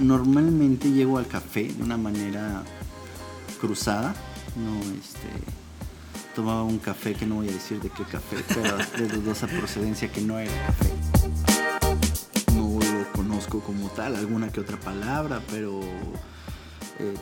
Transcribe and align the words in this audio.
normalmente 0.00 0.90
llego 0.90 1.18
al 1.18 1.26
café 1.26 1.64
de 1.72 1.82
una 1.82 1.96
manera 1.96 2.62
cruzada. 3.60 4.14
No, 4.56 4.80
este. 4.94 5.28
Tomaba 6.34 6.62
un 6.64 6.78
café 6.78 7.14
que 7.14 7.26
no 7.26 7.36
voy 7.36 7.48
a 7.48 7.52
decir 7.52 7.80
de 7.80 7.90
qué 7.90 8.04
café, 8.04 8.36
pero 8.48 8.76
de 8.98 9.08
dudosa 9.14 9.46
procedencia 9.46 10.10
que 10.10 10.20
no 10.20 10.38
era 10.38 10.52
café. 10.66 10.90
No 12.54 12.78
lo 12.78 13.12
conozco 13.12 13.60
como 13.60 13.88
tal, 13.90 14.16
alguna 14.16 14.50
que 14.50 14.60
otra 14.60 14.78
palabra, 14.78 15.42
pero 15.50 15.80
eh, 17.00 17.14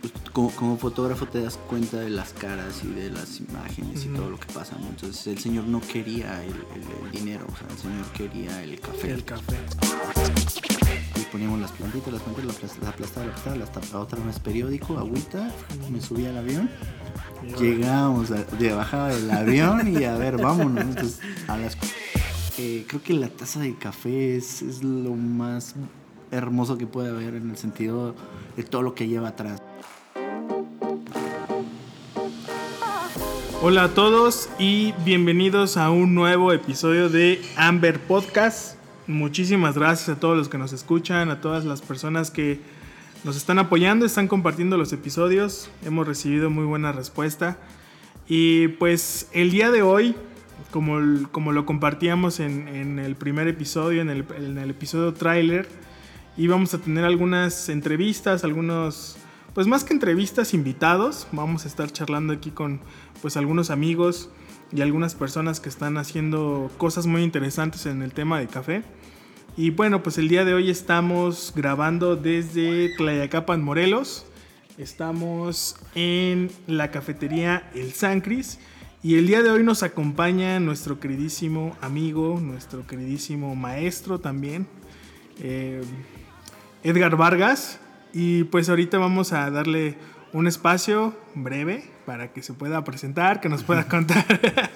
pues, 0.00 0.12
como, 0.32 0.50
como 0.52 0.78
fotógrafo 0.78 1.26
te 1.26 1.42
das 1.42 1.58
cuenta 1.68 1.98
de 1.98 2.10
las 2.10 2.32
caras 2.32 2.80
y 2.84 2.88
de 2.88 3.10
las 3.10 3.38
imágenes 3.38 4.04
y 4.06 4.08
todo 4.08 4.30
lo 4.30 4.40
que 4.40 4.50
pasa. 4.52 4.76
¿no? 4.80 4.88
Entonces 4.88 5.26
el 5.26 5.38
señor 5.38 5.64
no 5.64 5.80
quería 5.80 6.42
el, 6.42 6.50
el- 6.52 7.04
el 7.06 7.10
dinero, 7.12 7.46
o 7.52 7.56
sea, 7.56 7.68
el 7.70 7.78
señor 7.78 8.06
quería 8.12 8.62
el 8.62 8.80
café. 8.80 9.10
El 9.12 9.24
café. 9.24 9.56
Poníamos 11.34 11.58
las 11.58 11.72
plantitas, 11.72 12.12
las 12.12 12.22
plantitas, 12.22 12.46
las 12.46 12.56
aplas- 12.70 12.80
la 12.80 12.88
aplastaba, 12.90 13.26
la 13.26 13.32
aplastaba, 13.32 13.56
la 13.56 13.64
aplastaba, 13.64 14.02
otra 14.04 14.24
vez 14.24 14.38
periódico, 14.38 14.96
agüita, 14.96 15.50
me 15.90 16.00
subía 16.00 16.28
al 16.30 16.38
avión, 16.38 16.70
llegábamos, 17.58 18.28
de- 18.28 18.72
bajaba 18.72 19.08
del 19.08 19.28
avión 19.32 19.88
y 20.00 20.04
a 20.04 20.16
ver, 20.16 20.36
vámonos. 20.40 20.84
Entonces, 20.84 21.18
a 21.48 21.56
las, 21.56 21.76
eh, 22.56 22.84
creo 22.86 23.02
que 23.02 23.14
la 23.14 23.26
taza 23.30 23.58
de 23.58 23.74
café 23.74 24.36
es 24.36 24.62
lo 24.84 25.10
más 25.16 25.74
hermoso 26.30 26.78
que 26.78 26.86
puede 26.86 27.08
haber 27.10 27.34
en 27.34 27.50
el 27.50 27.56
sentido 27.56 28.14
de 28.56 28.62
todo 28.62 28.82
lo 28.82 28.94
que 28.94 29.08
lleva 29.08 29.30
atrás. 29.30 29.60
Hola 33.60 33.82
a 33.84 33.88
todos 33.88 34.48
y 34.60 34.92
bienvenidos 35.04 35.78
a 35.78 35.90
un 35.90 36.14
nuevo 36.14 36.52
episodio 36.52 37.08
de 37.08 37.42
Amber 37.56 37.98
Podcast. 37.98 38.76
Muchísimas 39.06 39.74
gracias 39.74 40.16
a 40.16 40.18
todos 40.18 40.34
los 40.34 40.48
que 40.48 40.56
nos 40.56 40.72
escuchan, 40.72 41.28
a 41.28 41.42
todas 41.42 41.66
las 41.66 41.82
personas 41.82 42.30
que 42.30 42.58
nos 43.22 43.36
están 43.36 43.58
apoyando, 43.58 44.06
están 44.06 44.28
compartiendo 44.28 44.78
los 44.78 44.94
episodios. 44.94 45.70
Hemos 45.84 46.08
recibido 46.08 46.48
muy 46.48 46.64
buena 46.64 46.90
respuesta. 46.90 47.58
Y 48.26 48.68
pues 48.68 49.28
el 49.32 49.50
día 49.50 49.70
de 49.70 49.82
hoy, 49.82 50.16
como, 50.70 51.28
como 51.32 51.52
lo 51.52 51.66
compartíamos 51.66 52.40
en, 52.40 52.66
en 52.68 52.98
el 52.98 53.14
primer 53.14 53.46
episodio, 53.46 54.00
en 54.00 54.08
el, 54.08 54.24
en 54.38 54.56
el 54.56 54.70
episodio 54.70 55.12
trailer, 55.12 55.68
íbamos 56.38 56.72
a 56.72 56.78
tener 56.78 57.04
algunas 57.04 57.68
entrevistas, 57.68 58.42
algunos, 58.42 59.18
pues 59.52 59.66
más 59.66 59.84
que 59.84 59.92
entrevistas, 59.92 60.54
invitados. 60.54 61.26
Vamos 61.30 61.66
a 61.66 61.68
estar 61.68 61.90
charlando 61.92 62.32
aquí 62.32 62.50
con 62.50 62.80
pues 63.20 63.36
algunos 63.36 63.68
amigos 63.68 64.30
y 64.74 64.82
algunas 64.82 65.14
personas 65.14 65.60
que 65.60 65.68
están 65.68 65.96
haciendo 65.98 66.70
cosas 66.78 67.06
muy 67.06 67.22
interesantes 67.22 67.86
en 67.86 68.02
el 68.02 68.12
tema 68.12 68.40
de 68.40 68.48
café. 68.48 68.82
Y 69.56 69.70
bueno, 69.70 70.02
pues 70.02 70.18
el 70.18 70.28
día 70.28 70.44
de 70.44 70.52
hoy 70.52 70.68
estamos 70.68 71.52
grabando 71.54 72.16
desde 72.16 72.88
Tlayacapan, 72.96 73.62
Morelos. 73.62 74.26
Estamos 74.76 75.76
en 75.94 76.50
la 76.66 76.90
cafetería 76.90 77.70
El 77.72 77.92
Sancris. 77.92 78.58
Y 79.00 79.14
el 79.14 79.28
día 79.28 79.42
de 79.42 79.50
hoy 79.50 79.62
nos 79.62 79.84
acompaña 79.84 80.58
nuestro 80.58 80.98
queridísimo 80.98 81.76
amigo, 81.80 82.40
nuestro 82.40 82.84
queridísimo 82.84 83.54
maestro 83.54 84.18
también, 84.18 84.66
eh, 85.38 85.82
Edgar 86.82 87.16
Vargas. 87.16 87.78
Y 88.12 88.44
pues 88.44 88.68
ahorita 88.68 88.98
vamos 88.98 89.32
a 89.32 89.48
darle 89.50 89.98
un 90.32 90.48
espacio 90.48 91.14
breve 91.36 91.93
para 92.06 92.32
que 92.32 92.42
se 92.42 92.52
pueda 92.52 92.84
presentar, 92.84 93.40
que 93.40 93.48
nos 93.48 93.62
pueda 93.62 93.88
contar 93.88 94.24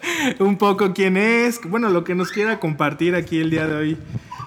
un 0.38 0.56
poco 0.56 0.92
quién 0.94 1.16
es, 1.16 1.60
bueno, 1.68 1.88
lo 1.90 2.04
que 2.04 2.14
nos 2.14 2.30
quiera 2.30 2.58
compartir 2.60 3.14
aquí 3.14 3.38
el 3.38 3.50
día 3.50 3.66
de 3.66 3.74
hoy 3.76 3.98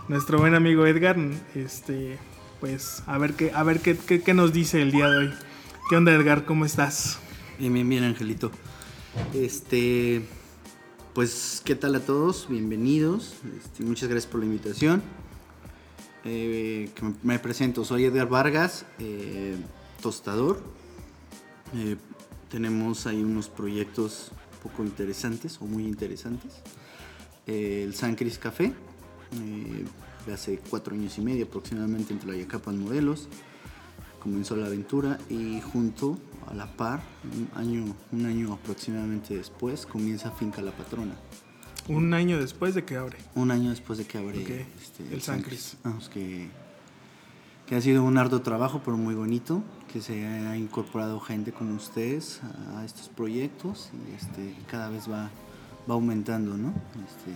nuestro 0.08 0.40
buen 0.40 0.56
amigo 0.56 0.86
Edgar. 0.86 1.18
Este, 1.56 2.18
pues 2.60 3.04
a 3.08 3.18
ver 3.18 3.34
qué, 3.34 3.52
a 3.54 3.64
ver 3.64 3.80
qué, 3.80 3.98
qué- 3.98 4.22
qué 4.22 4.34
nos 4.34 4.52
dice 4.54 4.82
el 4.82 4.92
día 4.92 5.10
de 5.10 5.18
hoy. 5.18 5.34
¿Qué 5.90 5.96
onda 5.96 6.12
Edgar? 6.14 6.46
¿Cómo 6.46 6.66
estás? 6.66 7.20
Bien, 7.60 7.74
bien, 7.74 7.88
bien, 7.90 8.04
Angelito. 8.04 8.52
Este, 9.34 10.22
pues, 11.14 11.62
¿qué 11.66 11.76
tal 11.76 11.96
a 11.96 12.00
todos? 12.00 12.48
Bienvenidos. 12.50 13.36
Este, 13.58 13.84
muchas 13.84 14.10
gracias 14.10 14.32
por 14.32 14.40
la 14.40 14.46
invitación. 14.46 15.02
Eh, 16.24 16.90
me 17.24 17.40
presento, 17.40 17.84
soy 17.84 18.06
Edgar 18.06 18.30
Vargas, 18.30 18.86
eh, 19.00 19.58
tostador. 20.02 20.62
Eh, 21.76 21.98
tenemos 22.52 23.08
ahí 23.08 23.24
unos 23.24 23.50
proyectos 23.50 24.32
poco 24.62 24.84
interesantes 24.84 25.60
o 25.62 25.66
muy 25.66 25.86
interesantes. 25.86 26.52
Eh, 27.48 27.84
el 27.86 27.96
San 27.96 28.16
Cris 28.16 28.38
Café, 28.38 28.66
eh, 28.66 29.86
hace 30.32 30.60
cuatro 30.70 30.94
años 30.94 31.18
y 31.18 31.22
medio 31.22 31.46
aproximadamente 31.46 32.14
entre 32.14 32.30
la 32.30 32.38
Yacapan 32.38 32.78
Modelos 32.78 33.28
comenzó 34.22 34.56
la 34.56 34.68
aventura 34.68 35.18
y 35.30 35.60
junto 35.62 36.18
a 36.48 36.54
la 36.54 36.68
par, 36.78 37.02
un 37.24 37.50
año, 37.60 37.96
un 38.12 38.26
año 38.26 38.54
aproximadamente 38.54 39.36
después, 39.36 39.86
comienza 39.86 40.32
Finca 40.32 40.62
La 40.62 40.72
Patrona. 40.72 41.16
Un 41.88 42.14
año 42.14 42.40
después 42.40 42.76
de 42.76 42.86
que 42.86 42.96
abre. 42.96 43.18
Un 43.34 43.50
año 43.50 43.72
después 43.72 43.98
de 43.98 44.06
que 44.06 44.20
abre 44.20 44.68
este, 44.80 45.12
el 45.12 45.22
San 45.22 45.42
Cris. 45.42 45.78
Vamos, 45.84 46.10
que, 46.10 46.50
que 47.72 47.78
ha 47.78 47.82
sido 47.82 48.04
un 48.04 48.18
arduo 48.18 48.42
trabajo, 48.42 48.82
pero 48.84 48.98
muy 48.98 49.16
bonito, 49.16 49.64
que 49.94 50.02
se 50.02 50.28
ha 50.28 50.58
incorporado 50.58 51.22
gente 51.22 51.54
como 51.54 51.74
ustedes 51.74 52.42
a, 52.76 52.84
estos 52.84 53.08
proyectos 53.08 53.92
y 53.94 54.14
este, 54.14 54.54
cada 54.68 54.90
vez 54.90 55.10
va, 55.10 55.30
va 55.90 55.94
aumentando, 55.94 56.58
¿no? 56.58 56.74
Este, 57.08 57.32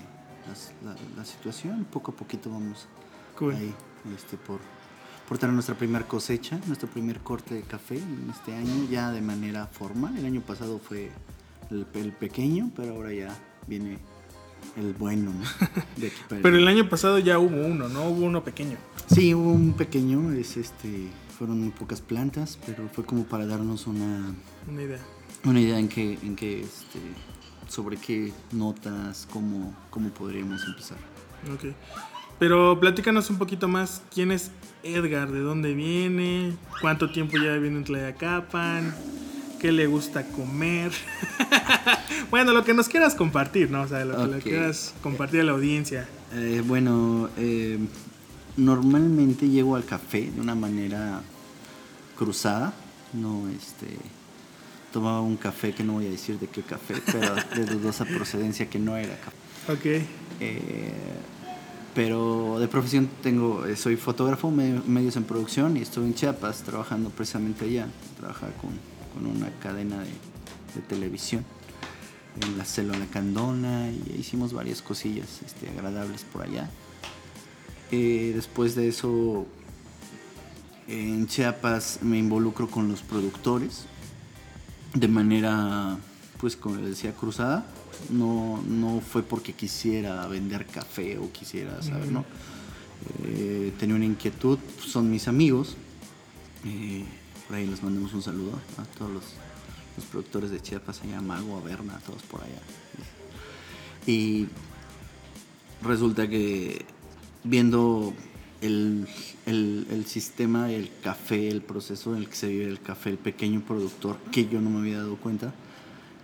la, 0.83 0.93
la 1.15 1.23
situación, 1.23 1.87
poco 1.89 2.11
a 2.11 2.15
poquito 2.17 2.49
vamos 2.49 2.89
Cool. 3.39 3.55
ahí 3.55 3.73
este, 4.13 4.35
por, 4.35 4.59
por 5.25 5.37
tener 5.37 5.53
nuestra 5.53 5.75
primera 5.75 6.05
cosecha, 6.05 6.59
nuestro 6.67 6.89
primer 6.89 7.21
corte 7.21 7.55
de 7.55 7.61
café 7.61 7.95
en 7.95 8.29
este 8.29 8.53
año, 8.53 8.89
ya 8.91 9.11
de 9.11 9.21
manera 9.21 9.67
formal. 9.67 10.17
El 10.17 10.25
año 10.25 10.41
pasado 10.41 10.79
fue 10.79 11.11
el, 11.71 11.87
el 11.93 12.11
pequeño, 12.11 12.71
pero 12.75 12.95
ahora 12.95 13.13
ya 13.13 13.33
viene 13.67 13.99
el 14.77 14.93
bueno. 14.93 15.31
¿no? 15.31 15.41
De 16.01 16.11
Pero 16.41 16.57
el 16.57 16.67
año 16.67 16.89
pasado 16.89 17.19
ya 17.19 17.39
hubo 17.39 17.55
uno, 17.65 17.87
¿no? 17.89 18.05
Hubo 18.09 18.25
uno 18.25 18.43
pequeño. 18.43 18.77
Sí, 19.07 19.33
hubo 19.33 19.51
un 19.51 19.73
pequeño, 19.73 20.31
es 20.33 20.57
este, 20.57 21.09
fueron 21.37 21.59
muy 21.61 21.69
pocas 21.69 22.01
plantas, 22.01 22.57
pero 22.65 22.89
fue 22.91 23.05
como 23.05 23.23
para 23.25 23.45
darnos 23.45 23.87
una, 23.87 24.33
Una 24.67 24.81
idea. 24.81 24.99
una 25.43 25.59
idea 25.59 25.79
en 25.79 25.87
que, 25.87 26.13
en 26.23 26.35
que 26.35 26.61
este, 26.61 26.99
sobre 27.67 27.97
qué 27.97 28.33
notas, 28.51 29.27
cómo, 29.31 29.75
cómo 29.89 30.09
podríamos 30.09 30.63
empezar. 30.65 30.97
Ok. 31.53 31.73
Pero 32.39 32.79
platícanos 32.79 33.29
un 33.29 33.37
poquito 33.37 33.67
más. 33.67 34.01
¿Quién 34.13 34.31
es 34.31 34.51
Edgar? 34.83 35.31
¿De 35.31 35.39
dónde 35.39 35.73
viene? 35.73 36.53
¿Cuánto 36.81 37.09
tiempo 37.11 37.37
ya 37.37 37.53
viene 37.57 37.77
en 37.77 37.83
Tlayacapan? 37.85 38.93
¿Qué 39.59 39.71
le 39.71 39.87
gusta 39.87 40.25
comer? 40.27 40.91
bueno, 42.31 42.53
lo 42.53 42.63
que 42.63 42.73
nos 42.73 42.87
quieras 42.89 43.15
compartir, 43.15 43.69
¿no? 43.71 43.81
O 43.81 43.87
sea, 43.87 44.05
lo 44.05 44.15
que 44.17 44.35
le 44.35 44.41
quieras 44.41 44.93
compartir 45.01 45.41
a 45.41 45.43
la 45.43 45.51
audiencia. 45.53 46.07
Eh, 46.33 46.61
bueno, 46.65 47.29
eh, 47.37 47.77
normalmente 48.57 49.49
llego 49.49 49.75
al 49.75 49.85
café 49.85 50.31
de 50.33 50.41
una 50.41 50.55
manera 50.55 51.21
cruzada. 52.17 52.73
No, 53.13 53.47
este. 53.49 53.87
Tomaba 54.91 55.21
un 55.21 55.35
café 55.35 55.73
que 55.73 55.83
no 55.83 55.93
voy 55.93 56.07
a 56.07 56.09
decir 56.09 56.39
de 56.39 56.47
qué 56.47 56.61
café, 56.61 56.95
pero 57.05 57.35
de 57.55 57.65
dudosa 57.65 58.05
procedencia 58.17 58.69
que 58.69 58.79
no 58.79 58.95
era 58.95 59.15
café. 59.17 59.71
Ok. 59.73 60.05
Eh, 60.39 60.91
pero 61.93 62.57
de 62.59 62.67
profesión 62.67 63.09
tengo, 63.23 63.65
eh, 63.65 63.75
soy 63.75 63.95
fotógrafo, 63.95 64.51
me- 64.51 64.81
medios 64.85 65.15
en 65.15 65.23
producción 65.23 65.77
y 65.77 65.81
estuve 65.81 66.05
en 66.05 66.13
Chiapas 66.13 66.63
trabajando 66.63 67.09
precisamente 67.09 67.65
allá. 67.65 67.87
Trabajaba 68.19 68.51
con, 68.53 68.71
con 69.13 69.29
una 69.35 69.49
cadena 69.61 69.99
de, 69.99 70.09
de 70.75 70.81
televisión 70.87 71.45
en 72.41 72.57
la 72.57 72.65
Selva 72.65 72.97
La 72.97 73.05
Candona 73.07 73.89
y 73.89 74.17
hicimos 74.19 74.53
varias 74.53 74.81
cosillas 74.81 75.41
este, 75.45 75.69
agradables 75.69 76.23
por 76.23 76.43
allá. 76.43 76.69
Eh, 77.91 78.31
después 78.35 78.75
de 78.75 78.87
eso, 78.87 79.45
en 80.87 81.27
Chiapas 81.27 81.99
me 82.01 82.17
involucro 82.17 82.69
con 82.69 82.87
los 82.89 83.01
productores 83.01 83.85
de 84.93 85.07
manera, 85.07 85.97
pues 86.39 86.55
como 86.55 86.77
les 86.77 86.85
decía, 86.87 87.13
cruzada. 87.13 87.65
No, 88.09 88.61
no 88.67 88.99
fue 88.99 89.23
porque 89.23 89.53
quisiera 89.53 90.27
vender 90.27 90.65
café 90.65 91.17
o 91.17 91.31
quisiera 91.31 91.81
saber, 91.81 92.11
¿no? 92.11 92.25
Eh, 93.23 93.73
tenía 93.79 93.95
una 93.95 94.05
inquietud, 94.05 94.59
son 94.85 95.09
mis 95.09 95.27
amigos. 95.27 95.75
Eh, 96.65 97.05
por 97.47 97.55
ahí 97.55 97.67
les 97.67 97.81
mandamos 97.83 98.13
un 98.13 98.21
saludo 98.21 98.59
a 98.77 98.83
todos 98.97 99.11
los, 99.11 99.23
los 99.95 100.05
productores 100.05 100.51
de 100.51 100.61
Chiapas, 100.61 101.01
allá 101.01 101.21
Mago, 101.21 101.57
a 101.57 101.61
Berna, 101.61 101.95
a 101.95 101.99
todos 101.99 102.21
por 102.23 102.41
allá. 102.41 102.61
Y 104.07 104.47
resulta 105.81 106.27
que 106.27 106.85
viendo 107.43 108.13
el, 108.61 109.07
el, 109.45 109.87
el 109.89 110.05
sistema, 110.05 110.71
el 110.71 110.91
café, 111.03 111.49
el 111.49 111.61
proceso 111.61 112.15
en 112.15 112.23
el 112.23 112.29
que 112.29 112.35
se 112.35 112.47
vive 112.47 112.65
el 112.65 112.81
café, 112.81 113.11
el 113.11 113.17
pequeño 113.17 113.61
productor, 113.61 114.17
que 114.31 114.47
yo 114.47 114.61
no 114.61 114.69
me 114.69 114.79
había 114.79 114.99
dado 114.99 115.15
cuenta, 115.17 115.53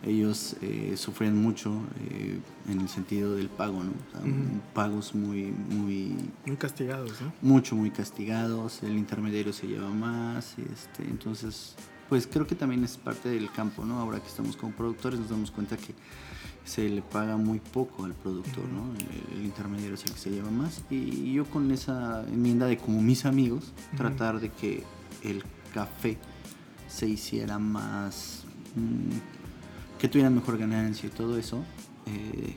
ellos 0.03 0.55
eh, 0.61 0.95
sufrían 0.97 1.37
mucho 1.37 1.71
eh, 2.09 2.39
en 2.67 2.81
el 2.81 2.89
sentido 2.89 3.35
del 3.35 3.49
pago, 3.49 3.83
¿no? 3.83 3.91
O 3.91 4.11
sea. 4.11 4.21
Pagos 4.73 5.13
muy, 5.13 5.51
muy, 5.51 6.15
Muy 6.45 6.55
castigados, 6.55 7.21
¿no? 7.21 7.31
mucho, 7.41 7.75
muy 7.75 7.91
castigados, 7.91 8.81
el 8.83 8.97
intermediario 8.97 9.53
se 9.53 9.67
lleva 9.67 9.89
más, 9.89 10.55
y 10.57 10.61
este, 10.61 11.03
entonces, 11.03 11.75
pues 12.11 12.27
creo 12.27 12.45
que 12.45 12.55
también 12.55 12.83
es 12.83 12.97
parte 12.97 13.29
del 13.29 13.49
campo, 13.49 13.85
¿no? 13.85 13.97
Ahora 13.99 14.19
que 14.19 14.27
estamos 14.27 14.57
como 14.57 14.73
productores 14.73 15.17
nos 15.17 15.29
damos 15.29 15.49
cuenta 15.49 15.77
que 15.77 15.93
se 16.65 16.89
le 16.89 17.01
paga 17.01 17.37
muy 17.37 17.59
poco 17.59 18.03
al 18.03 18.13
productor, 18.13 18.65
¿no? 18.67 18.93
El, 19.33 19.39
el 19.39 19.45
intermediario 19.45 19.95
es 19.95 20.03
el 20.03 20.11
que 20.11 20.19
se 20.19 20.29
lleva 20.29 20.51
más, 20.51 20.81
y 20.91 21.31
yo 21.31 21.45
con 21.45 21.71
esa 21.71 22.25
enmienda 22.27 22.65
de 22.67 22.77
como 22.77 23.01
mis 23.01 23.23
amigos, 23.25 23.71
tratar 23.95 24.41
de 24.41 24.49
que 24.49 24.83
el 25.23 25.41
café 25.73 26.17
se 26.89 27.07
hiciera 27.07 27.57
más... 27.59 28.43
mm, 28.75 29.97
que 29.97 30.09
tuvieran 30.09 30.35
mejor 30.35 30.57
ganancia 30.57 31.07
y 31.07 31.11
todo 31.11 31.37
eso, 31.37 31.63
eh, 32.07 32.55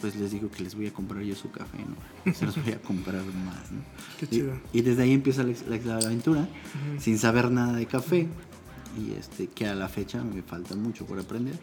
pues 0.00 0.16
les 0.16 0.30
digo 0.32 0.50
que 0.50 0.62
les 0.64 0.74
voy 0.74 0.86
a 0.88 0.92
comprar 0.92 1.22
yo 1.22 1.36
su 1.36 1.50
café, 1.52 1.78
¿no? 1.78 2.32
Se 2.34 2.46
los 2.46 2.60
voy 2.60 2.72
a 2.72 2.80
comprar 2.82 3.22
más, 3.44 3.70
¿no? 3.70 3.80
Qué 4.18 4.26
chido. 4.26 4.54
Y, 4.72 4.80
desde 4.82 5.02
ahí 5.04 5.12
empieza 5.12 5.42
la, 5.44 5.52
la- 5.68 5.76
la 5.84 5.96
aventura, 6.06 6.48
sin 6.98 7.18
saber 7.18 7.50
nada 7.50 7.74
de 7.74 7.86
café, 7.86 8.26
y 8.98 9.14
este, 9.18 9.46
que 9.46 9.66
a 9.66 9.74
la 9.74 9.88
fecha 9.88 10.22
me 10.22 10.42
falta 10.42 10.74
mucho 10.74 11.06
por 11.06 11.18
aprender. 11.18 11.58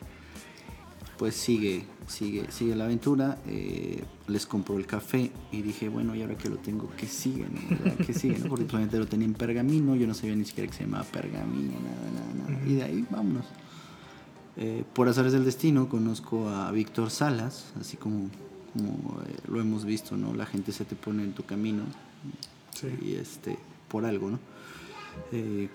Pues 1.18 1.36
sigue, 1.36 1.86
sigue, 2.08 2.52
sigue 2.52 2.76
la 2.76 2.84
aventura, 2.86 3.38
eh, 3.48 4.04
les 4.28 4.46
compro 4.46 4.78
el 4.78 4.86
café 4.86 5.32
y 5.52 5.62
dije, 5.62 5.88
bueno, 5.88 6.14
y 6.14 6.22
ahora 6.22 6.36
que 6.38 6.50
lo 6.50 6.58
tengo, 6.58 6.90
¿qué 6.98 7.08
sigue? 7.08 7.48
no? 7.50 7.62
¿Verdad? 7.70 8.06
¿Qué 8.06 8.14
sigue? 8.14 8.38
no? 8.38 8.50
Porque 8.50 8.66
solamente 8.70 8.98
lo 9.00 9.08
tenía 9.08 9.26
en 9.26 9.34
pergamino, 9.34 9.96
yo 9.96 10.08
no 10.08 10.14
sabía 10.14 10.36
ni 10.36 10.44
siquiera 10.44 10.70
que 10.70 10.76
se 10.78 10.84
llamaba 10.84 11.06
pergamino, 11.06 11.72
nada, 11.80 12.12
nada, 12.12 12.50
nada. 12.50 12.68
Y 12.68 12.76
de 12.76 12.84
ahí, 12.84 13.06
vámonos. 13.10 13.46
Eh, 14.58 14.84
por 14.94 15.08
azares 15.08 15.32
del 15.32 15.46
destino 15.46 15.88
conozco 15.88 16.50
a 16.50 16.70
Víctor 16.72 17.10
Salas, 17.12 17.72
así 17.80 17.96
como, 17.96 18.30
como 18.74 19.22
eh, 19.28 19.36
lo 19.50 19.62
hemos 19.62 19.86
visto, 19.86 20.18
¿no? 20.18 20.34
La 20.34 20.46
gente 20.46 20.74
se 20.74 20.84
te 20.84 20.96
pone 20.98 21.24
en 21.24 21.32
tu 21.34 21.44
camino 21.44 21.84
Sí. 22.74 22.88
y 23.02 23.16
este 23.16 23.58
por 23.88 24.06
algo, 24.06 24.32
¿no? 24.32 24.40
Eh, 25.32 25.70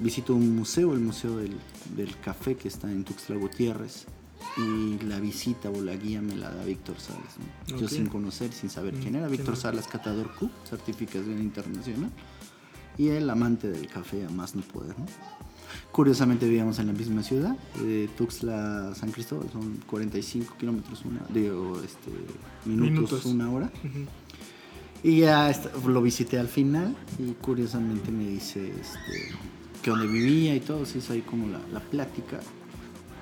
visito 0.00 0.34
un 0.34 0.54
museo, 0.56 0.92
el 0.92 1.00
Museo 1.00 1.36
del, 1.36 1.56
del 1.96 2.18
Café 2.20 2.56
que 2.56 2.68
está 2.68 2.90
en 2.90 3.04
Tuxtla 3.04 3.36
Gutiérrez 3.36 4.06
y 4.56 4.98
la 5.04 5.20
visita 5.20 5.70
o 5.70 5.80
la 5.82 5.94
guía 5.96 6.20
me 6.20 6.34
la 6.36 6.50
da 6.50 6.64
Víctor 6.64 6.96
Salas. 6.98 7.36
Yo 7.66 7.88
sin 7.88 8.06
conocer, 8.06 8.52
sin 8.52 8.70
saber 8.70 8.94
Mm, 8.94 9.00
quién 9.00 9.14
era, 9.16 9.26
¿quién 9.26 9.38
Víctor? 9.38 9.56
Salas, 9.56 9.86
catador 9.86 10.34
Q, 10.34 10.50
certificación 10.68 11.38
internacional 11.40 12.10
y 12.96 13.08
el 13.08 13.28
amante 13.30 13.70
del 13.70 13.86
café 13.86 14.24
a 14.26 14.30
más 14.30 14.54
no 14.56 14.62
poder, 14.62 14.98
¿no? 14.98 15.06
Curiosamente 15.92 16.46
vivíamos 16.46 16.78
en 16.78 16.86
la 16.88 16.92
misma 16.92 17.22
ciudad, 17.22 17.56
de 17.82 18.08
Tuxtla 18.16 18.94
San 18.94 19.10
Cristóbal, 19.12 19.48
son 19.52 19.78
45 19.86 20.56
kilómetros, 20.58 21.04
una, 21.04 21.20
digo, 21.32 21.80
este, 21.84 22.10
minutos, 22.64 22.90
Minutos. 22.90 23.24
una 23.26 23.50
hora. 23.50 23.70
Y 25.02 25.20
ya 25.20 25.52
lo 25.86 26.02
visité 26.02 26.38
al 26.38 26.48
final 26.48 26.96
y 27.18 27.32
curiosamente 27.34 28.10
me 28.10 28.26
dice 28.26 28.72
este, 28.80 29.34
que 29.82 29.90
donde 29.90 30.08
vivía 30.08 30.54
y 30.56 30.60
todo, 30.60 30.84
se 30.84 30.98
hizo 30.98 31.12
ahí 31.12 31.22
como 31.22 31.46
la, 31.48 31.60
la 31.72 31.80
plática. 31.80 32.40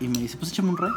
Y 0.01 0.09
me 0.09 0.19
dice, 0.19 0.37
pues 0.39 0.53
échame 0.53 0.71
un 0.71 0.77
ray. 0.77 0.93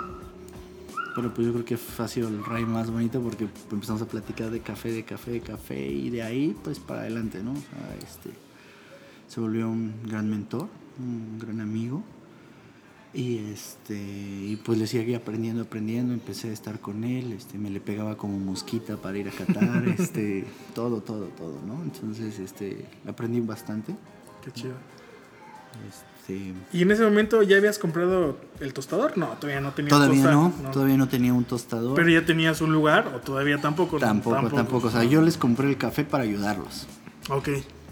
Pero 1.15 1.33
pues 1.33 1.47
yo 1.47 1.53
creo 1.53 1.65
que 1.65 1.77
ha 1.97 2.07
sido 2.07 2.29
el 2.29 2.45
ray 2.45 2.65
más 2.65 2.89
bonito 2.89 3.19
porque 3.19 3.47
empezamos 3.71 4.01
a 4.01 4.05
platicar 4.05 4.51
de 4.51 4.61
café, 4.61 4.91
de 4.91 5.03
café, 5.03 5.31
de 5.31 5.41
café 5.41 5.87
y 5.87 6.09
de 6.09 6.23
ahí 6.23 6.55
pues 6.63 6.79
para 6.79 7.01
adelante, 7.01 7.43
¿no? 7.43 7.51
O 7.51 7.55
sea, 7.55 7.95
este, 8.01 8.29
se 9.27 9.41
volvió 9.41 9.69
un 9.69 9.93
gran 10.05 10.29
mentor, 10.29 10.69
un 10.97 11.37
gran 11.39 11.59
amigo. 11.59 12.03
Y 13.11 13.51
este 13.51 13.95
y 13.95 14.61
pues 14.63 14.77
le 14.77 14.85
seguí 14.85 15.15
aprendiendo, 15.15 15.63
aprendiendo, 15.63 16.13
empecé 16.13 16.49
a 16.49 16.53
estar 16.53 16.79
con 16.79 17.03
él, 17.03 17.33
este, 17.33 17.57
me 17.57 17.71
le 17.71 17.81
pegaba 17.81 18.17
como 18.17 18.37
mosquita 18.37 18.97
para 18.97 19.17
ir 19.17 19.27
a 19.27 19.31
catar, 19.31 19.87
este, 19.99 20.45
todo, 20.75 21.01
todo, 21.01 21.25
todo, 21.25 21.59
¿no? 21.65 21.81
Entonces, 21.81 22.37
este, 22.37 22.85
aprendí 23.07 23.39
bastante. 23.39 23.95
Qué 24.43 24.51
chido. 24.51 24.73
Este, 25.87 26.53
¿Y 26.71 26.83
en 26.83 26.91
ese 26.91 27.03
momento 27.03 27.41
ya 27.41 27.57
habías 27.57 27.79
comprado 27.79 28.37
el 28.59 28.73
tostador? 28.73 29.17
No, 29.17 29.29
todavía 29.39 29.61
no 29.61 29.71
tenías 29.73 29.89
todavía 29.89 30.23
tostador, 30.23 30.51
no, 30.61 30.71
todavía 30.71 30.97
no 30.97 31.07
tenía 31.07 31.33
un 31.33 31.45
tostador. 31.45 31.95
Pero 31.95 32.09
ya 32.09 32.25
tenías 32.25 32.61
un 32.61 32.71
lugar 32.71 33.11
o 33.15 33.19
todavía 33.19 33.59
tampoco. 33.59 33.97
tampoco, 33.97 34.49
tampoco, 34.49 34.87
O 34.87 34.91
sea, 34.91 35.03
yo 35.03 35.23
les 35.23 35.37
compré 35.37 35.67
el 35.67 35.77
café 35.77 36.03
para 36.03 36.25
ayudarlos. 36.25 36.85
Ok. 37.29 37.49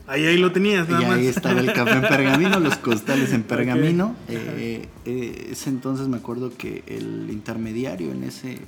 Ahí, 0.08 0.26
ahí 0.26 0.38
lo 0.38 0.54
tenías, 0.54 0.88
nada 0.88 1.04
y 1.04 1.06
más. 1.06 1.18
ahí 1.18 1.28
estaba 1.28 1.60
el 1.60 1.74
café 1.74 1.92
en 1.92 2.02
pergamino, 2.02 2.60
los 2.62 2.78
costales 2.78 3.34
en 3.34 3.44
pergamino. 3.44 4.16
Eh, 4.30 4.88
eh, 5.06 5.50
ese 5.52 5.70
entonces 5.70 6.08
me 6.08 6.18
acuerdo 6.18 6.56
que 6.58 6.84
el 6.88 7.30
intermediario 7.30 8.12
en 8.14 8.24
ese 8.24 8.60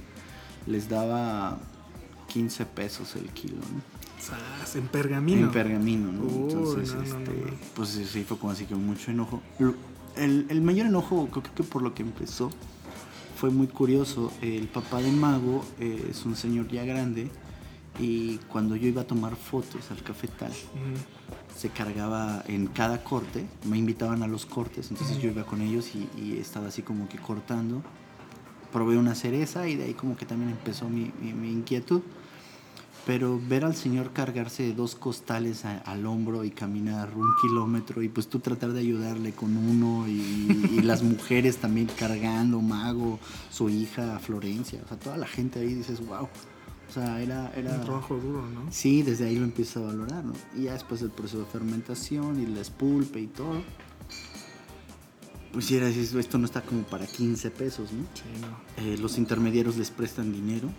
les 0.68 0.90
daba 0.90 1.58
15 2.28 2.66
pesos 2.66 3.16
el 3.16 3.30
kilo, 3.30 3.56
¿no? 3.56 4.00
Sas, 4.22 4.76
en 4.76 4.88
pergamino. 4.90 5.48
En 5.48 5.52
pergamino, 5.52 6.12
¿no? 6.12 6.24
Entonces, 6.24 6.94
no, 6.94 7.04
este, 7.04 7.32
no, 7.32 7.58
pues 7.74 7.90
sí 7.90 8.26
fue 8.28 8.38
como 8.38 8.52
así 8.52 8.66
con 8.66 8.86
mucho 8.86 9.10
enojo. 9.10 9.42
El, 10.18 10.46
el 10.50 10.62
mayor 10.62 10.88
enojo, 10.88 11.30
creo 11.32 11.44
que 11.56 11.64
por 11.64 11.82
lo 11.82 11.94
que 11.96 12.04
empezó, 12.04 12.52
fue 13.38 13.50
muy 13.50 13.68
curioso. 13.68 14.34
El 14.42 14.68
papá 14.68 15.02
de 15.02 15.10
Mago 15.12 15.64
eh, 15.80 16.10
es 16.12 16.26
un 16.26 16.36
señor 16.36 16.68
ya 16.68 16.84
grande 16.84 17.32
y 18.00 18.38
cuando 18.52 18.76
yo 18.76 18.88
iba 18.88 19.02
a 19.02 19.08
tomar 19.08 19.36
fotos 19.36 19.92
al 19.92 20.02
cafetal, 20.04 20.52
Ujú. 20.52 21.58
se 21.58 21.70
cargaba 21.70 22.44
en 22.48 22.68
cada 22.68 23.04
corte, 23.04 23.46
me 23.66 23.78
invitaban 23.78 24.24
a 24.24 24.28
los 24.28 24.46
cortes, 24.46 24.90
entonces 24.92 25.20
yo 25.22 25.30
iba 25.30 25.44
con 25.44 25.62
ellos 25.62 25.90
y, 25.96 26.08
y 26.20 26.38
estaba 26.40 26.68
así 26.68 26.82
como 26.82 27.08
que 27.10 27.18
cortando. 27.18 27.82
Probé 28.72 28.98
una 28.98 29.16
cereza 29.16 29.68
y 29.68 29.76
de 29.76 29.86
ahí 29.86 29.94
como 29.94 30.16
que 30.16 30.26
también 30.26 30.52
empezó 30.52 30.88
mi, 30.90 31.12
mi- 31.22 31.34
mi 31.34 31.52
inquietud. 31.52 32.02
Pero 33.06 33.40
ver 33.50 33.66
al 33.66 33.76
señor 33.76 34.12
cargarse 34.14 34.72
dos 34.74 34.94
costales 34.94 35.66
a- 35.66 35.80
al 35.80 36.06
hombro 36.06 36.44
y 36.44 36.52
caminar 36.52 37.10
un 37.16 37.28
kilómetro 37.42 38.04
y 38.04 38.10
pues 38.10 38.28
tú 38.28 38.40
tratar 38.40 38.72
de 38.74 38.82
ayudarle 38.82 39.32
con 39.32 39.58
uno 39.58 40.08
y, 40.08 40.12
y 40.72 40.82
las 40.84 41.02
mujeres 41.02 41.58
también 41.58 41.88
cargando, 41.98 42.62
Mago, 42.62 43.18
su 43.50 43.70
hija 43.70 44.20
Florencia, 44.20 44.82
o 44.86 44.88
sea, 44.88 44.98
toda 45.00 45.18
la 45.18 45.26
gente 45.26 45.60
ahí 45.60 45.74
dices, 45.74 46.06
wow. 46.06 46.28
O 46.90 46.92
sea, 46.92 47.22
era... 47.22 47.52
era 47.56 47.76
Un 47.76 47.82
trabajo 47.82 48.16
duro, 48.18 48.50
¿no? 48.50 48.72
Sí, 48.72 49.04
desde 49.04 49.28
ahí 49.28 49.36
lo 49.38 49.46
empiezo 49.46 49.84
a 49.84 49.88
valorar, 49.88 50.26
¿no? 50.26 50.34
Y 50.58 50.64
ya 50.64 50.74
después 50.74 51.02
el 51.04 51.12
proceso 51.12 51.40
de 51.40 51.46
fermentación 51.46 52.42
y 52.42 52.48
la 52.48 52.62
espulpe 52.62 53.20
y 53.22 53.28
todo. 53.28 53.62
Pues 55.54 55.66
si 55.66 55.76
era 55.78 55.88
esto 55.88 56.38
no 56.38 56.46
está 56.46 56.62
como 56.62 56.84
para 56.84 57.06
15 57.08 57.52
pesos, 57.52 57.92
¿no? 57.92 58.04
Sí, 58.14 58.24
no. 58.42 58.84
Eh, 58.84 58.98
los 58.98 59.18
intermediarios 59.18 59.78
les 59.78 59.92
prestan 59.92 60.32
dinero. 60.32 60.70